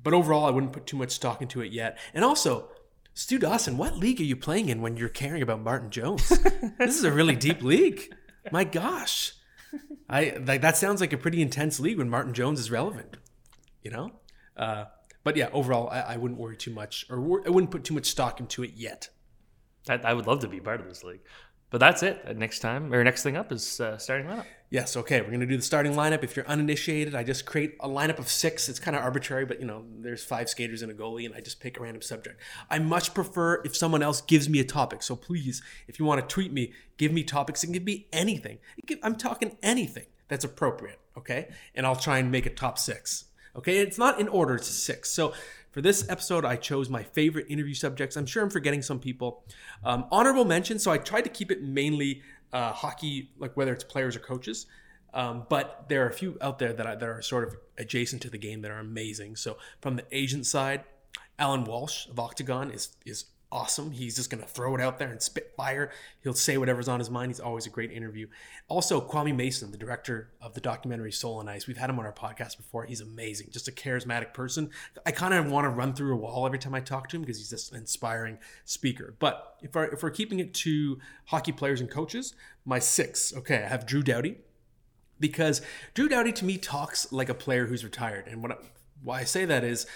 But 0.02 0.14
overall, 0.14 0.46
I 0.46 0.50
wouldn't 0.50 0.72
put 0.72 0.86
too 0.86 0.96
much 0.96 1.10
stock 1.10 1.42
into 1.42 1.60
it 1.60 1.72
yet. 1.72 1.98
And 2.14 2.24
also, 2.24 2.68
Stu 3.14 3.38
Dawson, 3.38 3.78
what 3.78 3.96
league 3.96 4.20
are 4.20 4.24
you 4.24 4.36
playing 4.36 4.68
in 4.68 4.82
when 4.82 4.96
you're 4.96 5.08
caring 5.08 5.42
about 5.42 5.62
Martin 5.62 5.90
Jones? 5.90 6.28
this 6.78 6.96
is 6.96 7.04
a 7.04 7.12
really 7.12 7.36
deep 7.36 7.62
league. 7.62 8.14
My 8.52 8.64
gosh. 8.64 9.32
I 10.08 10.36
like 10.44 10.60
that 10.60 10.76
sounds 10.76 11.00
like 11.00 11.12
a 11.12 11.18
pretty 11.18 11.42
intense 11.42 11.80
league 11.80 11.98
when 11.98 12.08
Martin 12.08 12.34
Jones 12.34 12.60
is 12.60 12.70
relevant. 12.70 13.16
You 13.82 13.90
know? 13.90 14.12
Uh, 14.56 14.84
but 15.24 15.36
yeah, 15.36 15.48
overall, 15.52 15.88
I, 15.90 16.00
I, 16.00 16.16
wouldn't 16.16 16.40
worry 16.40 16.56
too 16.56 16.70
much, 16.70 17.04
or 17.10 17.42
I 17.44 17.50
wouldn't 17.50 17.70
put 17.70 17.84
too 17.84 17.94
much 17.94 18.06
stock 18.06 18.38
into 18.38 18.62
it 18.62 18.72
yet. 18.74 19.10
I, 19.88 19.94
I 19.94 20.14
would 20.14 20.26
love 20.26 20.40
to 20.40 20.48
be 20.48 20.60
part 20.60 20.80
of 20.80 20.88
this 20.88 21.02
league. 21.02 21.20
But 21.70 21.78
that's 21.78 22.02
it. 22.02 22.22
Uh, 22.26 22.32
next 22.32 22.60
time 22.60 22.92
or 22.92 23.02
next 23.02 23.22
thing 23.22 23.36
up 23.36 23.50
is 23.50 23.80
uh, 23.80 23.98
starting 23.98 24.26
lineup. 24.26 24.44
Yes. 24.70 24.96
Okay. 24.96 25.20
We're 25.20 25.30
gonna 25.30 25.46
do 25.46 25.56
the 25.56 25.62
starting 25.62 25.94
lineup. 25.94 26.22
If 26.22 26.36
you're 26.36 26.46
uninitiated, 26.46 27.14
I 27.14 27.24
just 27.24 27.44
create 27.44 27.76
a 27.80 27.88
lineup 27.88 28.18
of 28.18 28.28
six. 28.28 28.68
It's 28.68 28.78
kind 28.78 28.96
of 28.96 29.02
arbitrary, 29.02 29.44
but 29.44 29.60
you 29.60 29.66
know, 29.66 29.84
there's 29.98 30.24
five 30.24 30.48
skaters 30.48 30.82
and 30.82 30.90
a 30.90 30.94
goalie, 30.94 31.26
and 31.26 31.34
I 31.34 31.40
just 31.40 31.60
pick 31.60 31.78
a 31.78 31.82
random 31.82 32.02
subject. 32.02 32.40
I 32.70 32.78
much 32.78 33.14
prefer 33.14 33.62
if 33.64 33.76
someone 33.76 34.02
else 34.02 34.20
gives 34.20 34.48
me 34.48 34.60
a 34.60 34.64
topic. 34.64 35.02
So 35.02 35.16
please, 35.16 35.62
if 35.88 35.98
you 35.98 36.04
want 36.04 36.20
to 36.20 36.26
tweet 36.32 36.52
me, 36.52 36.72
give 36.98 37.12
me 37.12 37.24
topics 37.24 37.64
and 37.64 37.72
give 37.72 37.84
me 37.84 38.06
anything. 38.12 38.58
I'm 39.02 39.16
talking 39.16 39.56
anything 39.62 40.06
that's 40.28 40.44
appropriate. 40.44 41.00
Okay, 41.18 41.48
and 41.74 41.86
I'll 41.86 41.96
try 41.96 42.18
and 42.18 42.30
make 42.30 42.46
a 42.46 42.50
top 42.50 42.78
six. 42.78 43.24
Okay, 43.56 43.78
it's 43.78 43.98
not 43.98 44.20
in 44.20 44.28
order; 44.28 44.54
it's 44.54 44.68
six. 44.68 45.10
So 45.10 45.32
for 45.76 45.82
this 45.82 46.08
episode, 46.08 46.46
I 46.46 46.56
chose 46.56 46.88
my 46.88 47.02
favorite 47.02 47.44
interview 47.50 47.74
subjects. 47.74 48.16
I'm 48.16 48.24
sure 48.24 48.42
I'm 48.42 48.48
forgetting 48.48 48.80
some 48.80 48.98
people. 48.98 49.44
Um, 49.84 50.06
honorable 50.10 50.46
mention, 50.46 50.78
so 50.78 50.90
I 50.90 50.96
tried 50.96 51.24
to 51.24 51.28
keep 51.28 51.50
it 51.50 51.62
mainly 51.62 52.22
uh, 52.50 52.72
hockey, 52.72 53.28
like 53.38 53.58
whether 53.58 53.74
it's 53.74 53.84
players 53.84 54.16
or 54.16 54.20
coaches. 54.20 54.64
Um, 55.12 55.44
but 55.50 55.84
there 55.90 56.02
are 56.06 56.08
a 56.08 56.14
few 56.14 56.38
out 56.40 56.58
there 56.58 56.72
that, 56.72 56.86
I, 56.86 56.94
that 56.94 57.06
are 57.06 57.20
sort 57.20 57.46
of 57.46 57.56
adjacent 57.76 58.22
to 58.22 58.30
the 58.30 58.38
game 58.38 58.62
that 58.62 58.70
are 58.70 58.78
amazing. 58.78 59.36
So 59.36 59.58
from 59.82 59.96
the 59.96 60.04
agent 60.12 60.46
side, 60.46 60.84
Alan 61.38 61.64
Walsh 61.64 62.08
of 62.08 62.18
Octagon 62.18 62.70
is 62.70 62.96
is 63.04 63.26
awesome. 63.56 63.90
He's 63.90 64.16
just 64.16 64.28
going 64.28 64.42
to 64.42 64.48
throw 64.48 64.74
it 64.74 64.82
out 64.82 64.98
there 64.98 65.08
and 65.08 65.20
spit 65.22 65.54
fire. 65.56 65.90
He'll 66.22 66.34
say 66.34 66.58
whatever's 66.58 66.88
on 66.88 66.98
his 66.98 67.08
mind. 67.08 67.30
He's 67.30 67.40
always 67.40 67.64
a 67.64 67.70
great 67.70 67.90
interview. 67.90 68.26
Also, 68.68 69.00
Kwame 69.00 69.34
Mason, 69.34 69.70
the 69.70 69.78
director 69.78 70.30
of 70.42 70.52
the 70.52 70.60
documentary 70.60 71.10
Soul 71.10 71.38
on 71.38 71.48
Ice. 71.48 71.66
We've 71.66 71.78
had 71.78 71.88
him 71.88 71.98
on 71.98 72.04
our 72.04 72.12
podcast 72.12 72.58
before. 72.58 72.84
He's 72.84 73.00
amazing, 73.00 73.48
just 73.50 73.66
a 73.66 73.72
charismatic 73.72 74.34
person. 74.34 74.68
I 75.06 75.10
kind 75.10 75.32
of 75.32 75.50
want 75.50 75.64
to 75.64 75.70
run 75.70 75.94
through 75.94 76.12
a 76.12 76.18
wall 76.18 76.44
every 76.44 76.58
time 76.58 76.74
I 76.74 76.80
talk 76.80 77.08
to 77.08 77.16
him 77.16 77.22
because 77.22 77.38
he's 77.38 77.48
just 77.48 77.72
an 77.72 77.78
inspiring 77.78 78.36
speaker. 78.66 79.14
But 79.18 79.56
if, 79.62 79.74
if 79.74 80.02
we're 80.02 80.10
keeping 80.10 80.38
it 80.38 80.52
to 80.54 80.98
hockey 81.24 81.52
players 81.52 81.80
and 81.80 81.90
coaches, 81.90 82.34
my 82.66 82.78
six, 82.78 83.34
okay, 83.34 83.64
I 83.64 83.68
have 83.68 83.86
Drew 83.86 84.02
Doughty 84.02 84.36
because 85.18 85.62
Drew 85.94 86.10
Doughty 86.10 86.32
to 86.32 86.44
me 86.44 86.58
talks 86.58 87.10
like 87.10 87.30
a 87.30 87.34
player 87.34 87.68
who's 87.68 87.84
retired. 87.84 88.28
And 88.28 88.42
what 88.42 88.52
I, 88.52 88.56
why 89.02 89.20
I 89.20 89.24
say 89.24 89.46
that 89.46 89.64
is 89.64 89.86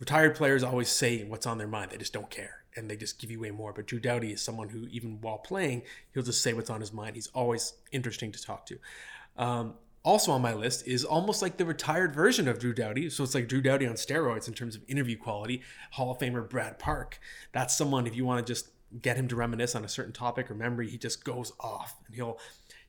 retired 0.00 0.34
players 0.34 0.64
always 0.64 0.88
say 0.88 1.22
what's 1.22 1.46
on 1.46 1.58
their 1.58 1.68
mind. 1.68 1.92
They 1.92 1.98
just 1.98 2.12
don't 2.12 2.30
care 2.30 2.64
and 2.76 2.90
they 2.90 2.96
just 2.96 3.18
give 3.18 3.30
you 3.30 3.40
way 3.40 3.50
more. 3.50 3.72
But 3.72 3.86
Drew 3.86 4.00
Doughty 4.00 4.32
is 4.32 4.42
someone 4.42 4.68
who, 4.68 4.86
even 4.90 5.20
while 5.20 5.38
playing, 5.38 5.82
he'll 6.12 6.22
just 6.22 6.42
say 6.42 6.52
what's 6.52 6.70
on 6.70 6.80
his 6.80 6.92
mind. 6.92 7.16
He's 7.16 7.28
always 7.28 7.74
interesting 7.92 8.32
to 8.32 8.42
talk 8.42 8.66
to. 8.66 8.78
Um, 9.36 9.74
also 10.06 10.30
on 10.30 10.40
my 10.40 10.54
list 10.54 10.86
is 10.86 11.04
almost 11.04 11.42
like 11.42 11.56
the 11.56 11.64
retired 11.64 12.14
version 12.14 12.46
of 12.46 12.60
Drew 12.60 12.72
Doughty. 12.72 13.10
So 13.10 13.24
it's 13.24 13.34
like 13.34 13.48
Drew 13.48 13.60
Doughty 13.60 13.86
on 13.86 13.94
steroids 13.94 14.46
in 14.46 14.54
terms 14.54 14.76
of 14.76 14.82
interview 14.86 15.18
quality. 15.18 15.62
Hall 15.92 16.12
of 16.12 16.18
Famer 16.18 16.48
Brad 16.48 16.78
Park. 16.78 17.18
That's 17.52 17.76
someone 17.76 18.06
if 18.06 18.14
you 18.14 18.24
want 18.24 18.46
to 18.46 18.50
just 18.50 18.68
get 19.02 19.16
him 19.16 19.26
to 19.28 19.36
reminisce 19.36 19.74
on 19.74 19.84
a 19.84 19.88
certain 19.88 20.12
topic 20.12 20.48
or 20.50 20.54
memory, 20.54 20.88
he 20.88 20.96
just 20.96 21.24
goes 21.24 21.52
off 21.58 21.96
and 22.06 22.14
he'll 22.14 22.38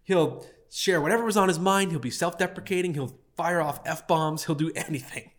he'll 0.04 0.46
share 0.70 1.02
whatever 1.02 1.26
was 1.26 1.38
on 1.38 1.48
his 1.48 1.60
mind. 1.60 1.92
He'll 1.92 2.00
be 2.00 2.12
self-deprecating. 2.12 2.94
He'll 2.94 3.18
fire 3.36 3.62
off 3.62 3.80
f 3.86 4.08
bombs. 4.08 4.46
He'll 4.46 4.56
do 4.56 4.72
anything. 4.76 5.32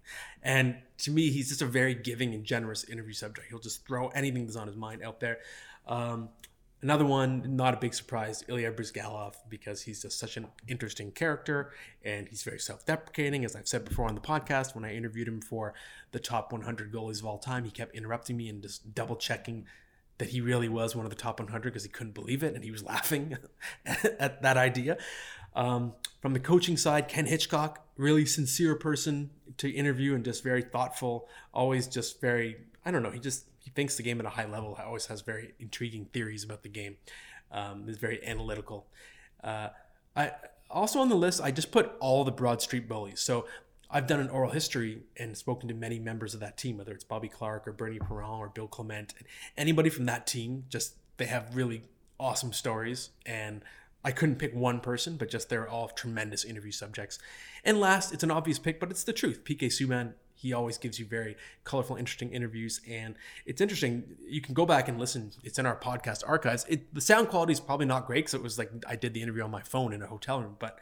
And 0.43 0.77
to 0.99 1.11
me, 1.11 1.31
he's 1.31 1.49
just 1.49 1.63
a 1.63 1.67
very 1.67 1.95
giving 1.95 2.35
and 2.35 2.45
generous 2.45 2.85
interview 2.85 3.13
subject. 3.13 3.49
He'll 3.49 3.59
just 3.59 3.87
throw 3.87 4.09
anything 4.09 4.45
that's 4.45 4.57
on 4.57 4.67
his 4.67 4.77
mind 4.77 5.03
out 5.03 5.21
there. 5.21 5.39
Um, 5.87 6.31
another 6.83 7.05
one, 7.05 7.57
not 7.57 7.75
a 7.75 7.77
big 7.77 7.95
surprise, 7.95 8.45
Ilya 8.49 8.73
Bryzgalov, 8.73 9.35
because 9.49 9.83
he's 9.83 10.03
just 10.03 10.19
such 10.19 10.37
an 10.37 10.47
interesting 10.67 11.11
character 11.11 11.73
and 12.05 12.29
he's 12.29 12.43
very 12.43 12.59
self-deprecating. 12.59 13.45
As 13.45 13.57
I've 13.57 13.69
said 13.69 13.85
before 13.85 14.09
on 14.09 14.15
the 14.15 14.21
podcast, 14.21 14.75
when 14.75 14.85
I 14.85 14.95
interviewed 14.95 15.29
him 15.29 15.41
for 15.41 15.75
the 16.13 16.21
top 16.21 16.53
100 16.53 16.93
goalies 16.93 17.21
of 17.21 17.27
all 17.27 17.39
time, 17.39 17.65
he 17.65 17.71
kept 17.71 17.95
interrupting 17.95 18.37
me 18.37 18.49
and 18.49 18.63
just 18.63 18.95
double 18.95 19.17
checking 19.17 19.67
that 20.19 20.31
he 20.31 20.41
really 20.41 20.69
was 20.69 20.97
one 20.97 21.07
of 21.07 21.11
the 21.11 21.17
top 21.17 21.39
100 21.39 21.63
because 21.63 21.85
he 21.85 21.89
couldn't 21.89 22.15
believe 22.15 22.43
it 22.43 22.55
and 22.55 22.65
he 22.65 22.71
was 22.71 22.83
laughing 22.85 23.37
at 23.87 24.43
that 24.43 24.57
idea. 24.57 24.99
Um, 25.55 25.95
from 26.21 26.35
the 26.35 26.41
coaching 26.41 26.77
side, 26.77 27.09
Ken 27.09 27.27
Hitchcock, 27.27 27.85
really 27.99 28.25
sincere 28.25 28.75
person 28.75 29.29
to 29.59 29.69
interview 29.69 30.15
and 30.15 30.25
just 30.25 30.43
very 30.43 30.63
thoughtful, 30.63 31.29
always 31.53 31.87
just 31.87 32.21
very, 32.23 32.57
I 32.87 32.91
don't 32.91 33.03
know, 33.03 33.11
he 33.11 33.21
just 33.21 33.45
he 33.59 33.71
thinks 33.71 33.97
the 33.97 34.03
game 34.03 34.19
at 34.19 34.25
a 34.25 34.31
high 34.31 34.47
level, 34.47 34.79
always 34.83 35.07
has 35.07 35.21
very 35.21 35.53
intriguing 35.59 36.07
theories 36.07 36.45
about 36.45 36.63
the 36.63 36.71
game. 36.71 36.97
Um, 37.51 37.89
is 37.89 37.97
very 37.97 38.25
analytical. 38.27 38.87
Uh, 39.43 39.69
I 40.15 40.33
also 40.71 41.01
on 41.01 41.09
the 41.09 41.15
list, 41.17 41.41
I 41.43 41.51
just 41.51 41.71
put 41.71 41.93
all 41.99 42.25
the 42.25 42.33
Broad 42.33 42.61
Street 42.61 42.89
bullies. 42.89 43.21
So 43.21 43.47
I've 43.91 44.07
done 44.07 44.21
an 44.21 44.29
oral 44.29 44.51
history 44.51 45.03
and 45.17 45.37
spoken 45.37 45.69
to 45.69 45.75
many 45.75 45.99
members 45.99 46.35
of 46.35 46.41
that 46.41 46.59
team, 46.59 46.77
whether 46.77 46.93
it's 46.93 47.05
Bobby 47.05 47.29
Clarke 47.29 47.67
or 47.67 47.73
Bernie 47.73 47.99
Parent 47.99 48.29
or 48.29 48.49
Bill 48.49 48.67
Clement. 48.67 49.15
Anybody 49.57 49.89
from 49.89 50.05
that 50.07 50.27
team, 50.27 50.65
just 50.69 50.95
they 51.17 51.25
have 51.25 51.57
really 51.57 51.83
awesome 52.21 52.53
stories. 52.53 53.11
And 53.25 53.63
I 54.05 54.13
couldn't 54.13 54.37
pick 54.37 54.55
one 54.55 54.81
person, 54.81 55.17
but 55.17 55.31
just 55.31 55.49
they're 55.49 55.69
all 55.69 55.89
tremendous 55.89 56.45
interview 56.45 56.73
subjects. 56.73 57.19
And 57.65 57.81
last, 57.81 58.13
it's 58.13 58.23
an 58.23 58.31
obvious 58.31 58.59
pick, 58.59 58.79
but 58.79 58.91
it's 58.91 59.05
the 59.05 59.13
truth. 59.13 59.43
PK 59.45 59.67
Subban, 59.67 60.15
he 60.35 60.53
always 60.53 60.79
gives 60.79 61.01
you 61.01 61.07
very 61.07 61.37
colorful, 61.65 61.97
interesting 61.97 62.33
interviews. 62.33 62.81
And 62.89 63.17
it's 63.45 63.61
interesting. 63.61 64.17
You 64.25 64.41
can 64.41 64.55
go 64.55 64.65
back 64.65 64.89
and 64.89 64.99
listen. 64.99 65.33
It's 65.43 65.59
in 65.59 65.67
our 65.67 65.77
podcast 65.77 66.23
archives. 66.27 66.65
It, 66.69 66.95
the 66.95 67.01
sound 67.01 67.29
quality 67.29 67.53
is 67.53 67.61
probably 67.61 67.87
not 67.87 68.07
great 68.07 68.27
because 68.27 68.35
it 68.35 68.43
was 68.43 68.57
like 68.57 68.71
I 68.87 68.95
did 68.95 69.15
the 69.15 69.23
interview 69.23 69.43
on 69.43 69.51
my 69.51 69.63
phone 69.63 69.93
in 69.93 70.01
a 70.01 70.07
hotel 70.07 70.41
room, 70.41 70.57
but 70.61 70.79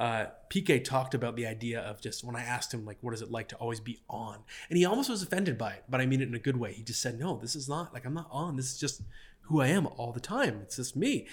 uh, 0.00 0.26
PK 0.48 0.82
talked 0.82 1.14
about 1.14 1.36
the 1.36 1.46
idea 1.46 1.78
of 1.80 2.00
just 2.00 2.24
when 2.24 2.34
I 2.34 2.42
asked 2.42 2.72
him 2.72 2.86
like, 2.86 2.96
what 3.02 3.12
is 3.12 3.20
it 3.20 3.30
like 3.30 3.48
to 3.48 3.56
always 3.56 3.80
be 3.80 4.00
on, 4.08 4.38
and 4.70 4.78
he 4.78 4.84
almost 4.86 5.10
was 5.10 5.22
offended 5.22 5.58
by 5.58 5.72
it, 5.72 5.84
but 5.90 6.00
I 6.00 6.06
mean 6.06 6.22
it 6.22 6.28
in 6.28 6.34
a 6.34 6.38
good 6.38 6.56
way. 6.56 6.72
He 6.72 6.82
just 6.82 7.02
said, 7.02 7.18
no, 7.18 7.36
this 7.36 7.54
is 7.54 7.68
not 7.68 7.92
like 7.92 8.06
I'm 8.06 8.14
not 8.14 8.28
on. 8.30 8.56
This 8.56 8.72
is 8.72 8.78
just 8.78 9.02
who 9.42 9.60
I 9.60 9.66
am 9.66 9.86
all 9.86 10.12
the 10.12 10.20
time. 10.20 10.60
It's 10.62 10.76
just 10.76 10.96
me, 10.96 11.26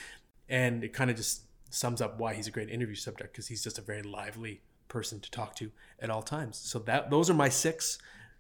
and 0.50 0.84
it 0.84 0.94
kind 0.94 1.10
of 1.10 1.18
just 1.18 1.42
sums 1.70 2.02
up 2.02 2.20
why 2.20 2.34
he's 2.34 2.48
a 2.48 2.52
great 2.52 2.70
interview 2.70 2.96
subject 2.96 3.34
because 3.34 3.48
he's 3.48 3.64
just 3.64 3.78
a 3.78 3.82
very 3.82 4.02
lively 4.02 4.62
person 4.88 5.20
to 5.20 5.30
talk 5.30 5.56
to 5.56 5.72
at 6.00 6.10
all 6.10 6.22
times. 6.22 6.58
So 6.58 6.80
that 6.80 7.10
those 7.10 7.30
are 7.30 7.34
my 7.34 7.50
six 7.50 8.00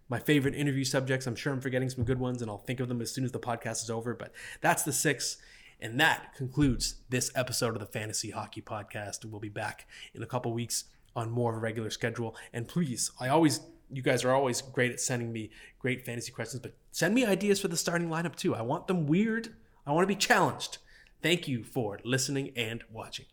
my 0.10 0.20
favorite 0.20 0.56
interview 0.56 0.84
subjects. 0.84 1.28
I'm 1.28 1.36
sure 1.36 1.52
I'm 1.54 1.62
forgetting 1.62 1.89
some 1.89 2.04
good 2.04 2.20
ones 2.20 2.41
and 2.41 2.50
I'll 2.50 2.58
think 2.58 2.80
of 2.80 2.88
them 2.88 3.02
as 3.02 3.12
soon 3.12 3.26
as 3.26 3.32
the 3.32 3.39
podcast 3.39 3.84
is 3.84 3.89
over, 3.89 4.13
but 4.13 4.32
that's 4.62 4.84
the 4.84 4.93
six. 4.93 5.38
And 5.80 6.00
that 6.00 6.34
concludes 6.36 6.96
this 7.10 7.32
episode 7.36 7.74
of 7.74 7.80
the 7.80 7.86
Fantasy 7.86 8.32
Hockey 8.32 8.62
Podcast. 8.62 9.26
We'll 9.26 9.39
be 9.39 9.50
back 9.50 9.88
in 10.13 10.24
a 10.24 10.26
couple 10.26 10.52
weeks 10.54 10.86
on 11.15 11.30
more 11.30 11.52
of 11.52 11.58
a 11.58 11.60
regular 11.60 11.89
schedule. 11.89 12.36
And 12.54 12.67
please, 12.67 13.12
I 13.20 13.28
always, 13.28 13.60
you 13.91 14.02
guys 14.02 14.24
are 14.24 14.34
always 14.34 14.62
great 14.62 14.91
at 14.91 15.00
sending 15.00 15.32
me 15.32 15.52
great 15.80 16.06
fantasy 16.06 16.32
questions, 16.32 16.62
but 16.62 16.74
send 16.91 17.13
me 17.13 17.26
ideas 17.26 17.60
for 17.60 17.67
the 17.67 17.78
starting 17.78 18.10
lineup 18.10 18.36
too. 18.36 18.56
I 18.56 18.62
want 18.62 18.88
them 18.88 19.06
weird. 19.06 19.54
I 19.86 19.91
want 19.91 20.04
to 20.04 20.13
be 20.13 20.20
challenged. 20.20 20.80
Thank 21.22 21.48
you 21.48 21.64
for 21.64 22.00
listening 22.04 22.52
and 22.56 22.84
watching. 22.92 23.26